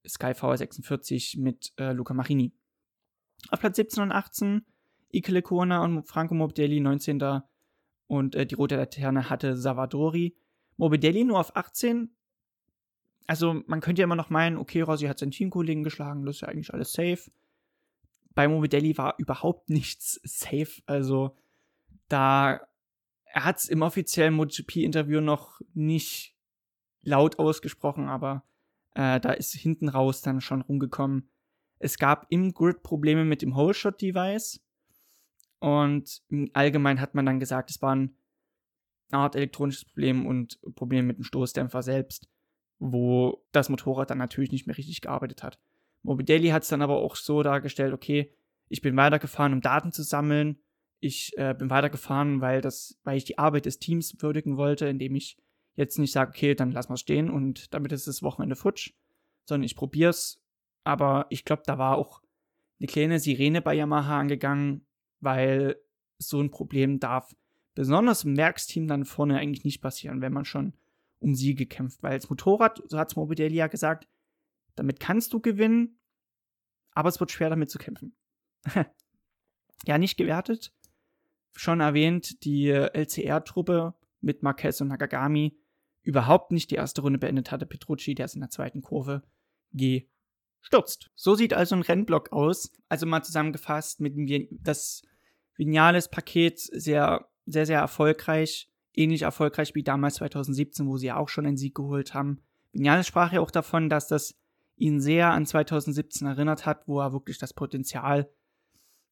Sky 0.07 0.31
VR46 0.31 1.39
mit 1.39 1.73
äh, 1.77 1.93
Luca 1.93 2.13
Marini. 2.13 2.51
Auf 3.49 3.59
Platz 3.59 3.77
17 3.77 4.03
und 4.03 4.11
18 4.11 4.65
Ike 5.13 5.31
Lecona 5.31 5.83
und 5.83 6.03
Franco 6.03 6.33
Morbidelli 6.33 6.79
19. 6.79 7.41
Und 8.07 8.35
äh, 8.35 8.45
die 8.45 8.55
rote 8.55 8.75
Laterne 8.75 9.29
hatte 9.29 9.55
Savadori. 9.55 10.35
Morbidelli 10.77 11.23
nur 11.23 11.39
auf 11.39 11.55
18. 11.55 12.09
Also 13.27 13.63
man 13.67 13.81
könnte 13.81 14.01
ja 14.01 14.03
immer 14.03 14.15
noch 14.15 14.29
meinen, 14.29 14.57
okay, 14.57 14.81
Rossi 14.81 15.05
hat 15.05 15.19
seinen 15.19 15.31
Teamkollegen 15.31 15.83
geschlagen, 15.83 16.25
das 16.25 16.35
ist 16.35 16.41
ja 16.41 16.47
eigentlich 16.49 16.73
alles 16.73 16.93
safe. 16.93 17.31
Bei 18.35 18.47
Morbidelli 18.47 18.97
war 18.97 19.15
überhaupt 19.17 19.69
nichts 19.69 20.19
safe. 20.23 20.81
Also 20.85 21.35
da, 22.09 22.59
er 23.25 23.45
hat 23.45 23.57
es 23.57 23.69
im 23.69 23.81
offiziellen 23.81 24.33
MotoGP-Interview 24.33 25.21
noch 25.21 25.61
nicht 25.73 26.35
laut 27.01 27.39
ausgesprochen, 27.39 28.07
aber 28.07 28.43
äh, 28.95 29.19
da 29.19 29.31
ist 29.31 29.53
hinten 29.53 29.89
raus 29.89 30.21
dann 30.21 30.41
schon 30.41 30.61
rumgekommen. 30.61 31.29
Es 31.79 31.97
gab 31.97 32.27
im 32.29 32.53
Grid 32.53 32.83
Probleme 32.83 33.25
mit 33.25 33.41
dem 33.41 33.55
Whole-Shot-Device. 33.55 34.61
Und 35.59 36.21
allgemein 36.53 36.99
hat 36.99 37.15
man 37.15 37.25
dann 37.25 37.39
gesagt, 37.39 37.69
es 37.69 37.81
war 37.81 37.95
ein 37.95 38.15
Art 39.11 39.35
elektronisches 39.35 39.85
Problem 39.85 40.25
und 40.25 40.59
Probleme 40.75 41.07
mit 41.07 41.17
dem 41.17 41.23
Stoßdämpfer 41.23 41.81
selbst, 41.81 42.29
wo 42.91 43.45
das 43.53 43.69
Motorrad 43.69 44.09
dann 44.09 44.17
natürlich 44.17 44.51
nicht 44.51 44.67
mehr 44.67 44.77
richtig 44.77 44.99
gearbeitet 45.01 45.41
hat. 45.41 45.57
Morbidelli 46.01 46.49
hat 46.49 46.63
es 46.63 46.69
dann 46.69 46.81
aber 46.81 46.97
auch 46.97 47.15
so 47.15 47.41
dargestellt, 47.41 47.93
okay, 47.93 48.35
ich 48.67 48.81
bin 48.81 48.97
weitergefahren, 48.97 49.53
um 49.53 49.61
Daten 49.61 49.93
zu 49.93 50.03
sammeln. 50.03 50.59
Ich 50.99 51.31
äh, 51.37 51.55
bin 51.57 51.69
weitergefahren, 51.69 52.41
weil 52.41 52.59
das, 52.59 52.99
weil 53.03 53.17
ich 53.17 53.23
die 53.23 53.37
Arbeit 53.37 53.65
des 53.65 53.79
Teams 53.79 54.21
würdigen 54.21 54.57
wollte, 54.57 54.87
indem 54.87 55.15
ich 55.15 55.37
jetzt 55.75 55.97
nicht 55.97 56.11
sage, 56.11 56.31
okay, 56.31 56.55
dann 56.55 56.71
lass 56.71 56.89
mal 56.89 56.97
stehen 56.97 57.29
und 57.29 57.73
damit 57.73 57.93
ist 57.93 58.07
das 58.07 58.21
Wochenende 58.21 58.55
futsch, 58.55 58.93
sondern 59.45 59.63
ich 59.63 59.75
probiere 59.75 60.09
es. 60.09 60.41
Aber 60.83 61.27
ich 61.29 61.45
glaube, 61.45 61.63
da 61.65 61.77
war 61.77 61.97
auch 61.97 62.21
eine 62.79 62.87
kleine 62.87 63.19
Sirene 63.19 63.61
bei 63.61 63.75
Yamaha 63.75 64.19
angegangen, 64.19 64.85
weil 65.21 65.77
so 66.17 66.41
ein 66.41 66.51
Problem 66.51 66.99
darf 66.99 67.33
besonders 67.75 68.25
im 68.25 68.35
Werksteam 68.35 68.87
dann 68.87 69.05
vorne 69.05 69.37
eigentlich 69.37 69.63
nicht 69.63 69.81
passieren, 69.81 70.21
wenn 70.21 70.33
man 70.33 70.45
schon 70.45 70.73
um 71.23 71.35
Siege 71.35 71.65
kämpft. 71.65 72.03
Weil 72.03 72.13
als 72.13 72.29
Motorrad, 72.29 72.81
so 72.87 72.97
hat 72.97 73.09
es 73.09 73.15
Morbidelli 73.15 73.55
ja 73.55 73.67
gesagt, 73.67 74.07
damit 74.75 74.99
kannst 74.99 75.33
du 75.33 75.39
gewinnen, 75.39 75.99
aber 76.91 77.09
es 77.09 77.19
wird 77.19 77.31
schwer 77.31 77.49
damit 77.49 77.69
zu 77.69 77.77
kämpfen. 77.77 78.15
ja, 79.85 79.97
nicht 79.97 80.17
gewertet. 80.17 80.73
Schon 81.55 81.79
erwähnt, 81.79 82.43
die 82.43 82.69
LCR-Truppe 82.69 83.93
mit 84.21 84.41
Marquez 84.41 84.81
und 84.81 84.87
Nakagami 84.87 85.57
überhaupt 86.01 86.51
nicht 86.51 86.71
die 86.71 86.75
erste 86.75 87.01
Runde 87.01 87.19
beendet 87.19 87.51
hatte. 87.51 87.65
Petrucci, 87.65 88.15
der 88.15 88.25
ist 88.25 88.35
in 88.35 88.41
der 88.41 88.49
zweiten 88.49 88.81
Kurve 88.81 89.23
gestürzt. 89.71 91.11
So 91.15 91.35
sieht 91.35 91.53
also 91.53 91.75
ein 91.75 91.81
Rennblock 91.81 92.31
aus. 92.31 92.71
Also 92.89 93.05
mal 93.05 93.23
zusammengefasst, 93.23 93.99
mit 94.01 94.15
dem 94.15 94.47
das 94.51 95.03
Vinales 95.55 96.09
Paket 96.09 96.59
sehr, 96.59 97.29
sehr, 97.45 97.65
sehr 97.65 97.79
erfolgreich. 97.79 98.69
Ähnlich 98.93 99.23
erfolgreich 99.23 99.75
wie 99.75 99.83
damals 99.83 100.15
2017, 100.15 100.87
wo 100.87 100.97
sie 100.97 101.07
ja 101.07 101.17
auch 101.17 101.29
schon 101.29 101.45
einen 101.45 101.57
Sieg 101.57 101.75
geholt 101.75 102.13
haben. 102.13 102.39
Vinales 102.71 103.07
sprach 103.07 103.33
ja 103.33 103.41
auch 103.41 103.51
davon, 103.51 103.89
dass 103.89 104.07
das 104.07 104.35
ihn 104.75 104.99
sehr 104.99 105.31
an 105.31 105.45
2017 105.45 106.27
erinnert 106.27 106.65
hat, 106.65 106.87
wo 106.87 106.99
er 106.99 107.13
wirklich 107.13 107.37
das 107.37 107.53
Potenzial 107.53 108.29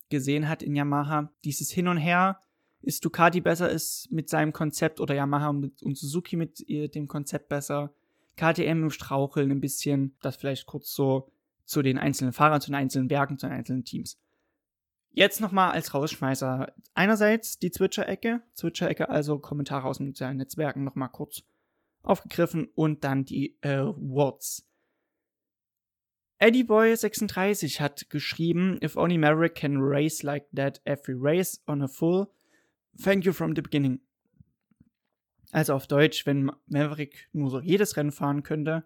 gesehen 0.10 0.50
hat 0.50 0.62
in 0.64 0.76
Yamaha. 0.76 1.32
Dieses 1.44 1.72
Hin 1.72 1.88
und 1.88 1.98
Her, 1.98 2.40
ist 2.82 3.06
Ducati 3.06 3.42
besser 3.42 3.70
ist 3.70 4.12
mit 4.12 4.30
seinem 4.30 4.54
Konzept 4.54 5.00
oder 5.00 5.14
Yamaha 5.14 5.50
und, 5.50 5.98
Suzuki 5.98 6.36
mit 6.36 6.68
dem 6.68 7.08
Konzept 7.08 7.50
besser. 7.50 7.94
KTM 8.38 8.84
im 8.84 8.90
Straucheln 8.90 9.52
ein 9.52 9.62
bisschen, 9.62 10.16
das 10.22 10.36
vielleicht 10.36 10.66
kurz 10.66 10.94
so 10.94 11.32
zu 11.66 11.82
den 11.82 11.98
einzelnen 11.98 12.34
Fahrern, 12.34 12.62
zu 12.62 12.72
den 12.72 12.76
einzelnen 12.76 13.08
Bergen, 13.08 13.38
zu 13.38 13.46
den 13.48 13.56
einzelnen 13.56 13.84
Teams. 13.84 14.18
Jetzt 15.14 15.42
nochmal 15.42 15.72
als 15.72 15.94
Rausschmeißer. 15.94 16.74
Einerseits 16.94 17.60
die 17.60 17.70
Twitcher-Ecke. 17.70 18.42
Twitcher-Ecke, 18.56 19.10
also 19.10 19.40
Kommentare 19.40 19.88
aus 19.88 19.98
den 19.98 20.08
sozialen 20.08 20.38
Netzwerken 20.38 20.84
nochmal 20.84 21.10
kurz 21.10 21.44
aufgegriffen 22.02 22.70
und 22.76 23.04
dann 23.04 23.26
die 23.26 23.58
Words. 23.62 24.68
EddieBoy36 26.40 27.80
hat 27.80 28.10
geschrieben, 28.10 28.80
If 28.84 28.96
only 28.96 29.18
Maverick 29.18 29.54
can 29.54 29.78
race 29.78 30.24
like 30.24 30.48
that 30.56 30.82
every 30.86 31.16
race 31.16 31.62
on 31.68 31.84
a 31.84 31.88
full, 31.88 32.28
thank 33.00 33.26
you 33.26 33.34
from 33.34 33.56
the 33.56 33.62
beginning. 33.62 34.00
Also 35.52 35.74
auf 35.76 35.86
Deutsch, 35.86 36.26
wenn 36.26 36.52
Maverick 36.68 37.30
nur 37.34 37.52
so 37.52 37.60
jedes 37.60 37.98
Rennen 37.98 38.12
fahren 38.12 38.42
könnte, 38.42 38.86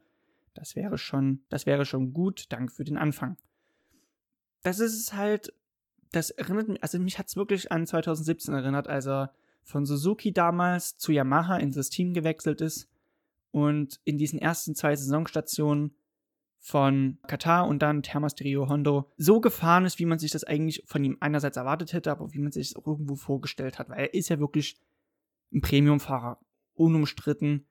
das 0.54 0.76
wäre 0.76 0.98
schon, 0.98 1.44
das 1.50 1.66
wäre 1.66 1.86
schon 1.86 2.12
gut. 2.12 2.46
Danke 2.50 2.74
für 2.74 2.84
den 2.84 2.98
Anfang. 2.98 3.38
Das 4.64 4.80
ist 4.80 5.00
es 5.00 5.14
halt 5.14 5.54
das 6.16 6.32
erinnert 6.32 6.68
mich, 6.68 6.82
also 6.82 7.00
mich 7.00 7.20
hat 7.20 7.28
es 7.28 7.36
wirklich 7.36 7.72
an 7.72 7.86
2017 7.86 8.54
erinnert, 8.54 8.88
als 8.88 9.08
er 9.08 9.34
von 9.64 9.86
Suzuki 9.86 10.32
damals 10.32 10.98
zu 10.98 11.12
Yamaha 11.12 11.58
in 11.58 11.72
das 11.72 11.90
Team 11.90 12.14
gewechselt 12.14 12.62
ist 12.62 12.88
und 13.52 14.00
in 14.04 14.18
diesen 14.18 14.40
ersten 14.40 14.76
zwei 14.76 14.96
Saisonstationen 14.96 15.96
von 16.60 17.20
Katar 17.28 17.68
und 17.68 17.82
dann 17.82 18.02
Thermasterio 18.02 18.70
Hondo 18.70 19.12
so 19.18 19.40
gefahren 19.40 19.86
ist, 19.86 20.00
wie 20.00 20.06
man 20.06 20.20
sich 20.20 20.32
das 20.32 20.44
eigentlich 20.44 20.84
von 20.88 21.04
ihm 21.04 21.18
einerseits 21.20 21.58
erwartet 21.58 21.94
hätte, 21.94 22.12
aber 22.12 22.34
wie 22.34 22.40
man 22.40 22.52
sich 22.52 22.70
es 22.70 22.76
auch 22.76 22.88
irgendwo 22.88 23.16
vorgestellt 23.16 23.78
hat, 23.78 23.90
weil 23.90 24.00
er 24.00 24.14
ist 24.14 24.30
ja 24.30 24.40
wirklich 24.40 24.78
ein 25.54 25.62
Premiumfahrer, 25.62 26.40
unumstritten. 26.74 27.66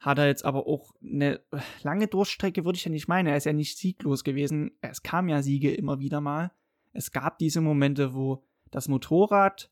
Hat 0.00 0.18
er 0.18 0.28
jetzt 0.28 0.44
aber 0.44 0.66
auch 0.66 0.94
eine 1.02 1.40
lange 1.82 2.06
Durchstrecke, 2.06 2.64
würde 2.64 2.76
ich 2.76 2.84
ja 2.84 2.90
nicht 2.90 3.08
meinen. 3.08 3.26
Er 3.26 3.36
ist 3.36 3.44
ja 3.44 3.52
nicht 3.52 3.76
sieglos 3.76 4.22
gewesen. 4.22 4.70
Es 4.80 5.02
kam 5.02 5.28
ja 5.28 5.42
Siege 5.42 5.74
immer 5.74 5.98
wieder 5.98 6.20
mal 6.20 6.52
es 6.92 7.12
gab 7.12 7.38
diese 7.38 7.60
Momente, 7.60 8.14
wo 8.14 8.44
das 8.70 8.88
Motorrad 8.88 9.70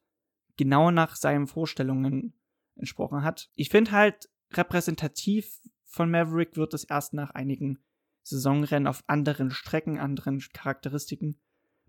genau 0.57 0.91
nach 0.91 1.17
seinen 1.17 1.47
Vorstellungen 1.47 2.35
entsprochen 2.77 3.23
hat. 3.23 3.51
Ich 3.55 3.71
finde 3.71 3.93
halt, 3.93 4.29
repräsentativ 4.53 5.61
von 5.85 6.11
Maverick 6.11 6.57
wird 6.57 6.75
es 6.75 6.85
erst 6.85 7.15
nach 7.15 7.31
einigen 7.31 7.79
Saisonrennen 8.23 8.87
auf 8.87 9.05
anderen 9.07 9.51
Strecken, 9.51 9.99
anderen 9.99 10.41
Charakteristiken. 10.53 11.39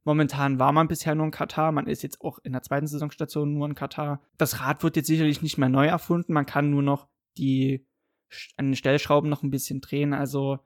Momentan 0.04 0.60
war 0.60 0.72
man 0.72 0.88
bisher 0.88 1.16
nur 1.16 1.26
in 1.26 1.32
Katar, 1.32 1.72
man 1.72 1.88
ist 1.88 2.04
jetzt 2.04 2.22
auch 2.22 2.40
in 2.40 2.54
der 2.54 2.62
zweiten 2.62 2.88
Saisonstation 2.88 3.54
nur 3.54 3.68
in 3.68 3.76
Katar. 3.76 4.22
Das 4.38 4.62
Rad 4.62 4.84
wird 4.84 4.96
jetzt 4.96 5.08
sicherlich 5.08 5.42
nicht 5.42 5.58
mehr 5.58 5.70
neu 5.70 5.88
erfunden, 5.88 6.34
man 6.34 6.46
kann 6.46 6.70
nur 6.70 6.84
noch 6.84 7.08
die 7.38 7.86
an 8.56 8.68
den 8.68 8.76
Stellschrauben 8.76 9.30
noch 9.30 9.44
ein 9.44 9.52
bisschen 9.52 9.82
drehen. 9.82 10.14
Also 10.14 10.60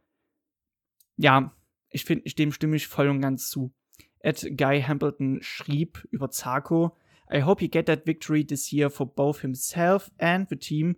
ja, 1.17 1.55
ich 1.89 2.05
finde, 2.05 2.29
dem 2.33 2.51
stimme 2.51 2.75
ich 2.75 2.87
voll 2.87 3.09
und 3.09 3.21
ganz 3.21 3.49
zu. 3.49 3.73
Ed 4.23 4.57
Guy 4.57 4.81
Hambleton 4.81 5.41
schrieb 5.41 6.07
über 6.11 6.29
Zarko, 6.29 6.95
I 7.31 7.41
hope 7.41 7.61
he 7.61 7.69
get 7.69 7.85
that 7.85 8.05
victory 8.05 8.45
this 8.45 8.71
year 8.71 8.89
for 8.89 9.05
both 9.05 9.41
himself 9.41 10.11
and 10.17 10.49
the 10.49 10.57
team, 10.57 10.97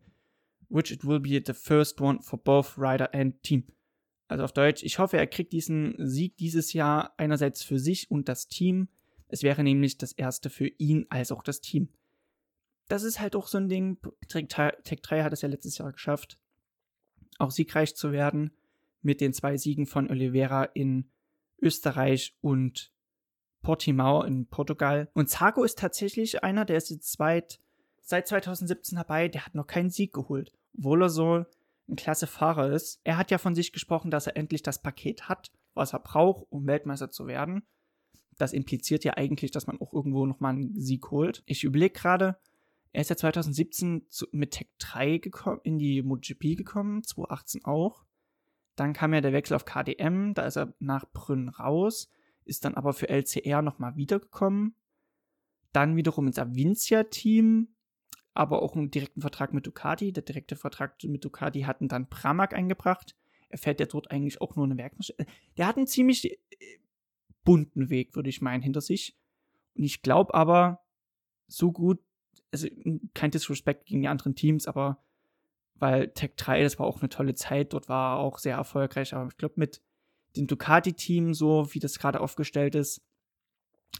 which 0.67 0.91
it 0.91 1.05
will 1.05 1.19
be 1.19 1.39
the 1.43 1.53
first 1.53 2.01
one 2.01 2.21
for 2.21 2.39
both 2.39 2.77
Rider 2.77 3.13
and 3.13 3.41
Team. 3.43 3.65
Also 4.27 4.43
auf 4.43 4.53
Deutsch, 4.53 4.83
ich 4.83 4.97
hoffe, 4.97 5.17
er 5.17 5.27
kriegt 5.27 5.53
diesen 5.53 5.95
Sieg 5.99 6.37
dieses 6.37 6.73
Jahr 6.73 7.13
einerseits 7.17 7.61
für 7.61 7.77
sich 7.77 8.09
und 8.09 8.29
das 8.29 8.47
Team. 8.47 8.87
Es 9.27 9.43
wäre 9.43 9.63
nämlich 9.63 9.97
das 9.97 10.11
erste 10.11 10.49
für 10.49 10.67
ihn 10.67 11.05
als 11.09 11.31
auch 11.31 11.43
das 11.43 11.61
Team. 11.61 11.89
Das 12.87 13.03
ist 13.03 13.19
halt 13.19 13.35
auch 13.35 13.47
so 13.47 13.57
ein 13.57 13.69
Ding. 13.69 13.99
Tech 14.27 14.47
3 14.47 15.23
hat 15.23 15.33
es 15.33 15.41
ja 15.41 15.49
letztes 15.49 15.77
Jahr 15.77 15.91
geschafft, 15.91 16.39
auch 17.37 17.51
siegreich 17.51 17.95
zu 17.95 18.11
werden 18.11 18.51
mit 19.01 19.21
den 19.21 19.33
zwei 19.33 19.57
Siegen 19.57 19.85
von 19.85 20.09
Oliveira 20.09 20.63
in 20.63 21.09
Österreich 21.61 22.35
und 22.41 22.92
Portimao 23.63 24.21
in 24.21 24.45
Portugal. 24.45 25.09
Und 25.13 25.29
Zago 25.29 25.63
ist 25.63 25.79
tatsächlich 25.79 26.43
einer, 26.43 26.65
der 26.65 26.77
ist 26.77 26.91
jetzt 26.91 27.11
zweit, 27.11 27.59
seit 28.01 28.27
2017 28.27 28.97
dabei, 28.97 29.27
der 29.27 29.45
hat 29.45 29.55
noch 29.55 29.65
keinen 29.65 29.89
Sieg 29.89 30.13
geholt. 30.13 30.51
Obwohl 30.77 31.01
er 31.01 31.09
so 31.09 31.45
ein 31.89 31.95
klasse 31.95 32.27
Fahrer 32.27 32.71
ist. 32.71 33.01
Er 33.03 33.17
hat 33.17 33.31
ja 33.31 33.37
von 33.37 33.55
sich 33.55 33.73
gesprochen, 33.73 34.11
dass 34.11 34.27
er 34.27 34.37
endlich 34.37 34.63
das 34.63 34.81
Paket 34.81 35.27
hat, 35.27 35.51
was 35.73 35.93
er 35.93 35.99
braucht, 35.99 36.45
um 36.49 36.67
Weltmeister 36.67 37.11
zu 37.11 37.27
werden. 37.27 37.63
Das 38.37 38.53
impliziert 38.53 39.03
ja 39.03 39.15
eigentlich, 39.15 39.51
dass 39.51 39.67
man 39.67 39.79
auch 39.79 39.93
irgendwo 39.93 40.25
nochmal 40.25 40.53
einen 40.53 40.79
Sieg 40.79 41.11
holt. 41.11 41.43
Ich 41.45 41.63
überlege 41.63 41.93
gerade, 41.93 42.37
er 42.93 43.01
ist 43.01 43.09
ja 43.09 43.17
2017 43.17 44.05
zu, 44.09 44.27
mit 44.31 44.51
Tech 44.51 44.67
3 44.79 45.17
gekommen, 45.17 45.59
in 45.63 45.77
die 45.77 46.01
MotoGP 46.01 46.57
gekommen, 46.57 47.03
2018 47.03 47.65
auch. 47.65 48.05
Dann 48.75 48.93
kam 48.93 49.13
ja 49.13 49.21
der 49.21 49.33
Wechsel 49.33 49.55
auf 49.55 49.65
KDM, 49.65 50.33
da 50.33 50.45
ist 50.45 50.57
er 50.57 50.73
nach 50.79 51.05
Brünn 51.11 51.49
raus, 51.49 52.09
ist 52.45 52.65
dann 52.65 52.75
aber 52.75 52.93
für 52.93 53.09
LCR 53.09 53.61
nochmal 53.61 53.95
wiedergekommen. 53.95 54.75
Dann 55.71 55.95
wiederum 55.95 56.27
ins 56.27 56.39
Avincia-Team, 56.39 57.75
aber 58.33 58.61
auch 58.61 58.75
einen 58.75 58.91
direkten 58.91 59.21
Vertrag 59.21 59.53
mit 59.53 59.65
Ducati. 59.65 60.11
Der 60.13 60.23
direkte 60.23 60.55
Vertrag 60.55 61.01
mit 61.03 61.23
Ducati 61.23 61.61
hatten 61.61 61.87
dann 61.87 62.09
Pramac 62.09 62.53
eingebracht. 62.53 63.15
Er 63.49 63.57
fährt 63.57 63.79
ja 63.79 63.85
dort 63.85 64.11
eigentlich 64.11 64.41
auch 64.41 64.55
nur 64.55 64.65
eine 64.65 64.77
Werkmaschine. 64.77 65.25
Der 65.57 65.67
hat 65.67 65.77
einen 65.77 65.87
ziemlich 65.87 66.25
äh, 66.25 66.37
bunten 67.43 67.89
Weg, 67.89 68.15
würde 68.15 68.29
ich 68.29 68.41
meinen, 68.41 68.63
hinter 68.63 68.81
sich. 68.81 69.17
Und 69.75 69.83
ich 69.83 70.01
glaube 70.01 70.33
aber, 70.33 70.83
so 71.47 71.71
gut, 71.71 71.99
also 72.51 72.67
kein 73.13 73.31
Disrespect 73.31 73.85
gegen 73.85 74.01
die 74.01 74.07
anderen 74.07 74.35
Teams, 74.35 74.67
aber 74.67 75.03
weil 75.75 76.09
Tech 76.09 76.31
3, 76.37 76.63
das 76.63 76.79
war 76.79 76.85
auch 76.85 77.01
eine 77.01 77.09
tolle 77.09 77.35
Zeit, 77.35 77.73
dort 77.73 77.89
war 77.89 78.15
er 78.15 78.19
auch 78.19 78.37
sehr 78.37 78.55
erfolgreich, 78.55 79.13
aber 79.13 79.27
ich 79.27 79.37
glaube 79.37 79.55
mit 79.57 79.81
dem 80.35 80.47
Ducati-Team, 80.47 81.33
so 81.33 81.67
wie 81.73 81.79
das 81.79 81.99
gerade 81.99 82.19
aufgestellt 82.19 82.75
ist, 82.75 83.01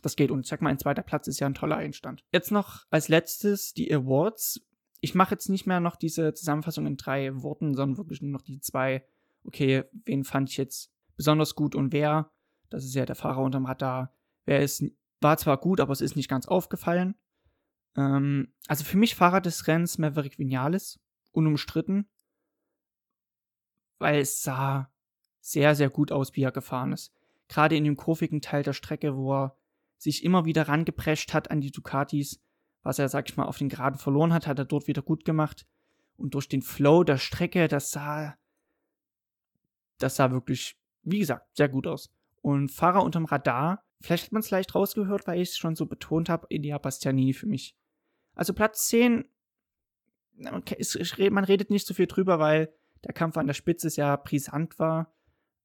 das 0.01 0.15
geht. 0.15 0.31
Und 0.31 0.45
sag 0.45 0.61
mal, 0.61 0.69
ein 0.69 0.79
zweiter 0.79 1.03
Platz 1.03 1.27
ist 1.27 1.39
ja 1.39 1.47
ein 1.47 1.53
toller 1.53 1.77
Einstand. 1.77 2.23
Jetzt 2.31 2.51
noch 2.51 2.85
als 2.89 3.07
letztes 3.07 3.73
die 3.73 3.93
Awards. 3.93 4.61
Ich 4.99 5.15
mache 5.15 5.35
jetzt 5.35 5.49
nicht 5.49 5.65
mehr 5.65 5.79
noch 5.79 5.95
diese 5.95 6.33
Zusammenfassung 6.33 6.87
in 6.87 6.97
drei 6.97 7.41
Worten, 7.41 7.75
sondern 7.75 7.97
wirklich 7.97 8.21
nur 8.21 8.31
noch 8.31 8.41
die 8.41 8.59
zwei. 8.59 9.05
Okay, 9.43 9.83
wen 10.05 10.23
fand 10.23 10.49
ich 10.49 10.57
jetzt 10.57 10.91
besonders 11.15 11.55
gut 11.55 11.75
und 11.75 11.91
wer? 11.91 12.31
Das 12.69 12.85
ist 12.85 12.95
ja 12.95 13.05
der 13.05 13.15
Fahrer 13.15 13.41
unterm 13.41 13.65
Radar. 13.65 14.13
Wer 14.45 14.61
ist, 14.61 14.83
war 15.21 15.37
zwar 15.37 15.57
gut, 15.57 15.79
aber 15.79 15.91
es 15.91 16.01
ist 16.01 16.15
nicht 16.15 16.29
ganz 16.29 16.47
aufgefallen. 16.47 17.15
Ähm, 17.95 18.53
also 18.67 18.83
für 18.83 18.97
mich 18.97 19.15
Fahrer 19.15 19.41
des 19.41 19.67
Rennens 19.67 19.97
Maverick 19.97 20.39
Vinales, 20.39 20.99
unumstritten, 21.31 22.09
weil 23.99 24.21
es 24.21 24.41
sah 24.41 24.92
sehr, 25.43 25.75
sehr 25.75 25.89
gut 25.89 26.11
aus, 26.11 26.35
wie 26.35 26.43
er 26.43 26.53
gefahren 26.53 26.93
ist. 26.93 27.13
Gerade 27.49 27.75
in 27.75 27.83
dem 27.83 27.97
kurvigen 27.97 28.41
Teil 28.41 28.63
der 28.63 28.71
Strecke, 28.71 29.17
wo 29.17 29.33
er 29.33 29.57
sich 29.97 30.23
immer 30.23 30.45
wieder 30.45 30.69
rangeprescht 30.69 31.33
hat 31.33 31.51
an 31.51 31.59
die 31.59 31.71
Ducatis, 31.71 32.41
was 32.81 32.97
er, 32.97 33.09
sag 33.09 33.29
ich 33.29 33.35
mal, 33.35 33.45
auf 33.45 33.57
den 33.57 33.69
Geraden 33.69 33.99
verloren 33.99 34.33
hat, 34.33 34.47
hat 34.47 34.57
er 34.57 34.65
dort 34.65 34.87
wieder 34.87 35.01
gut 35.01 35.25
gemacht. 35.25 35.67
Und 36.15 36.33
durch 36.33 36.47
den 36.47 36.61
Flow 36.61 37.03
der 37.03 37.17
Strecke, 37.17 37.67
das 37.67 37.91
sah, 37.91 38.37
das 39.97 40.15
sah 40.15 40.31
wirklich, 40.31 40.77
wie 41.03 41.19
gesagt, 41.19 41.57
sehr 41.57 41.67
gut 41.67 41.87
aus. 41.87 42.09
Und 42.41 42.71
Fahrer 42.71 43.03
unterm 43.03 43.25
Radar, 43.25 43.83
vielleicht 43.99 44.25
hat 44.25 44.31
man 44.31 44.41
es 44.41 44.49
leicht 44.49 44.73
rausgehört, 44.75 45.27
weil 45.27 45.41
ich 45.41 45.49
es 45.49 45.57
schon 45.57 45.75
so 45.75 45.85
betont 45.85 46.29
habe, 46.29 46.47
Elia 46.49 46.77
Bastianini 46.77 47.33
für 47.33 47.47
mich. 47.47 47.75
Also 48.33 48.53
Platz 48.53 48.87
10, 48.87 49.25
man 50.35 51.43
redet 51.43 51.69
nicht 51.69 51.85
so 51.85 51.93
viel 51.93 52.07
drüber, 52.07 52.39
weil 52.39 52.73
der 53.03 53.13
Kampf 53.13 53.35
an 53.35 53.47
der 53.47 53.53
Spitze 53.53 53.89
sehr 53.89 54.15
brisant 54.17 54.79
war. 54.79 55.13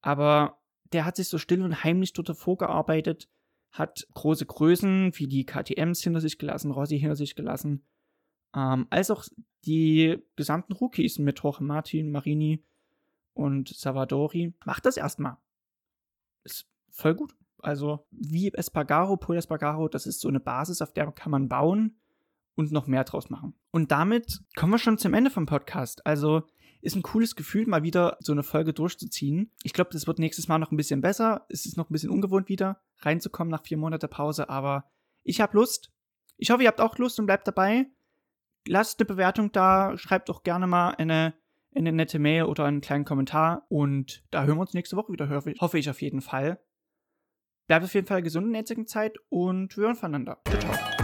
Aber 0.01 0.59
der 0.92 1.05
hat 1.05 1.16
sich 1.16 1.28
so 1.28 1.38
still 1.38 1.62
und 1.62 1.84
heimlich 1.84 2.12
dort 2.12 2.36
vorgearbeitet 2.36 3.28
hat 3.70 4.07
große 4.14 4.46
Größen 4.46 5.12
wie 5.14 5.26
die 5.26 5.44
KTMs 5.44 6.03
hinter 6.03 6.20
sich 6.20 6.38
gelassen, 6.38 6.70
Rossi 6.70 6.99
hinter 6.99 7.16
sich 7.16 7.34
gelassen, 7.34 7.84
ähm, 8.55 8.86
als 8.90 9.11
auch 9.11 9.24
die 9.64 10.18
gesamten 10.36 10.72
Rookies 10.72 11.18
mit 11.18 11.38
Jorge 11.40 11.62
Martin, 11.62 12.11
Marini 12.11 12.64
und 13.34 13.68
Savadori. 13.68 14.55
Macht 14.64 14.86
das 14.86 14.96
erstmal. 14.96 15.36
Ist 16.44 16.66
voll 16.90 17.14
gut. 17.14 17.34
Also 17.61 18.07
wie 18.11 18.53
Espargaro, 18.53 19.16
Paul 19.16 19.36
Espargaro, 19.36 19.88
das 19.88 20.07
ist 20.07 20.20
so 20.20 20.28
eine 20.28 20.40
Basis, 20.40 20.80
auf 20.80 20.92
der 20.92 21.11
kann 21.12 21.32
man 21.32 21.49
bauen 21.49 21.99
und 22.55 22.72
noch 22.72 22.86
mehr 22.86 23.05
draus 23.05 23.30
machen. 23.30 23.55
Und 23.70 23.90
damit 23.90 24.42
kommen 24.57 24.72
wir 24.72 24.78
schon 24.78 24.99
zum 24.99 25.14
Ende 25.14 25.30
vom 25.30 25.46
Podcast. 25.46 26.07
Also 26.07 26.44
ist 26.80 26.96
ein 26.96 27.02
cooles 27.02 27.36
Gefühl, 27.36 27.66
mal 27.66 27.82
wieder 27.82 28.16
so 28.20 28.32
eine 28.32 28.42
Folge 28.42 28.72
durchzuziehen. 28.72 29.50
Ich 29.62 29.72
glaube, 29.72 29.90
das 29.92 30.06
wird 30.06 30.18
nächstes 30.18 30.48
Mal 30.48 30.58
noch 30.58 30.70
ein 30.70 30.76
bisschen 30.76 31.00
besser. 31.00 31.46
Es 31.48 31.66
ist 31.66 31.76
noch 31.76 31.90
ein 31.90 31.92
bisschen 31.92 32.10
ungewohnt 32.10 32.48
wieder, 32.48 32.80
reinzukommen 33.00 33.50
nach 33.50 33.64
vier 33.64 33.78
Monate 33.78 34.08
Pause, 34.08 34.48
aber 34.48 34.84
ich 35.24 35.40
habe 35.40 35.56
Lust. 35.56 35.92
Ich 36.36 36.50
hoffe, 36.50 36.62
ihr 36.62 36.68
habt 36.68 36.80
auch 36.80 36.98
Lust 36.98 37.18
und 37.18 37.26
bleibt 37.26 37.48
dabei. 37.48 37.86
Lasst 38.66 39.00
eine 39.00 39.06
Bewertung 39.06 39.50
da, 39.52 39.96
schreibt 39.96 40.30
auch 40.30 40.42
gerne 40.42 40.66
mal 40.66 40.90
eine, 40.90 41.34
eine 41.74 41.92
nette 41.92 42.18
Mail 42.18 42.44
oder 42.44 42.64
einen 42.64 42.80
kleinen 42.80 43.04
Kommentar 43.04 43.66
und 43.68 44.22
da 44.30 44.44
hören 44.44 44.56
wir 44.56 44.62
uns 44.62 44.74
nächste 44.74 44.96
Woche 44.96 45.12
wieder, 45.12 45.28
hoffe 45.60 45.78
ich 45.78 45.90
auf 45.90 46.02
jeden 46.02 46.20
Fall. 46.20 46.60
Bleibt 47.66 47.84
auf 47.84 47.94
jeden 47.94 48.06
Fall 48.06 48.22
gesund 48.22 48.46
in 48.46 48.52
der 48.52 48.60
jetzigen 48.60 48.86
Zeit 48.86 49.18
und 49.28 49.76
wir 49.76 49.84
hören 49.84 49.96
voneinander. 49.96 50.40
Ciao. 50.58 50.98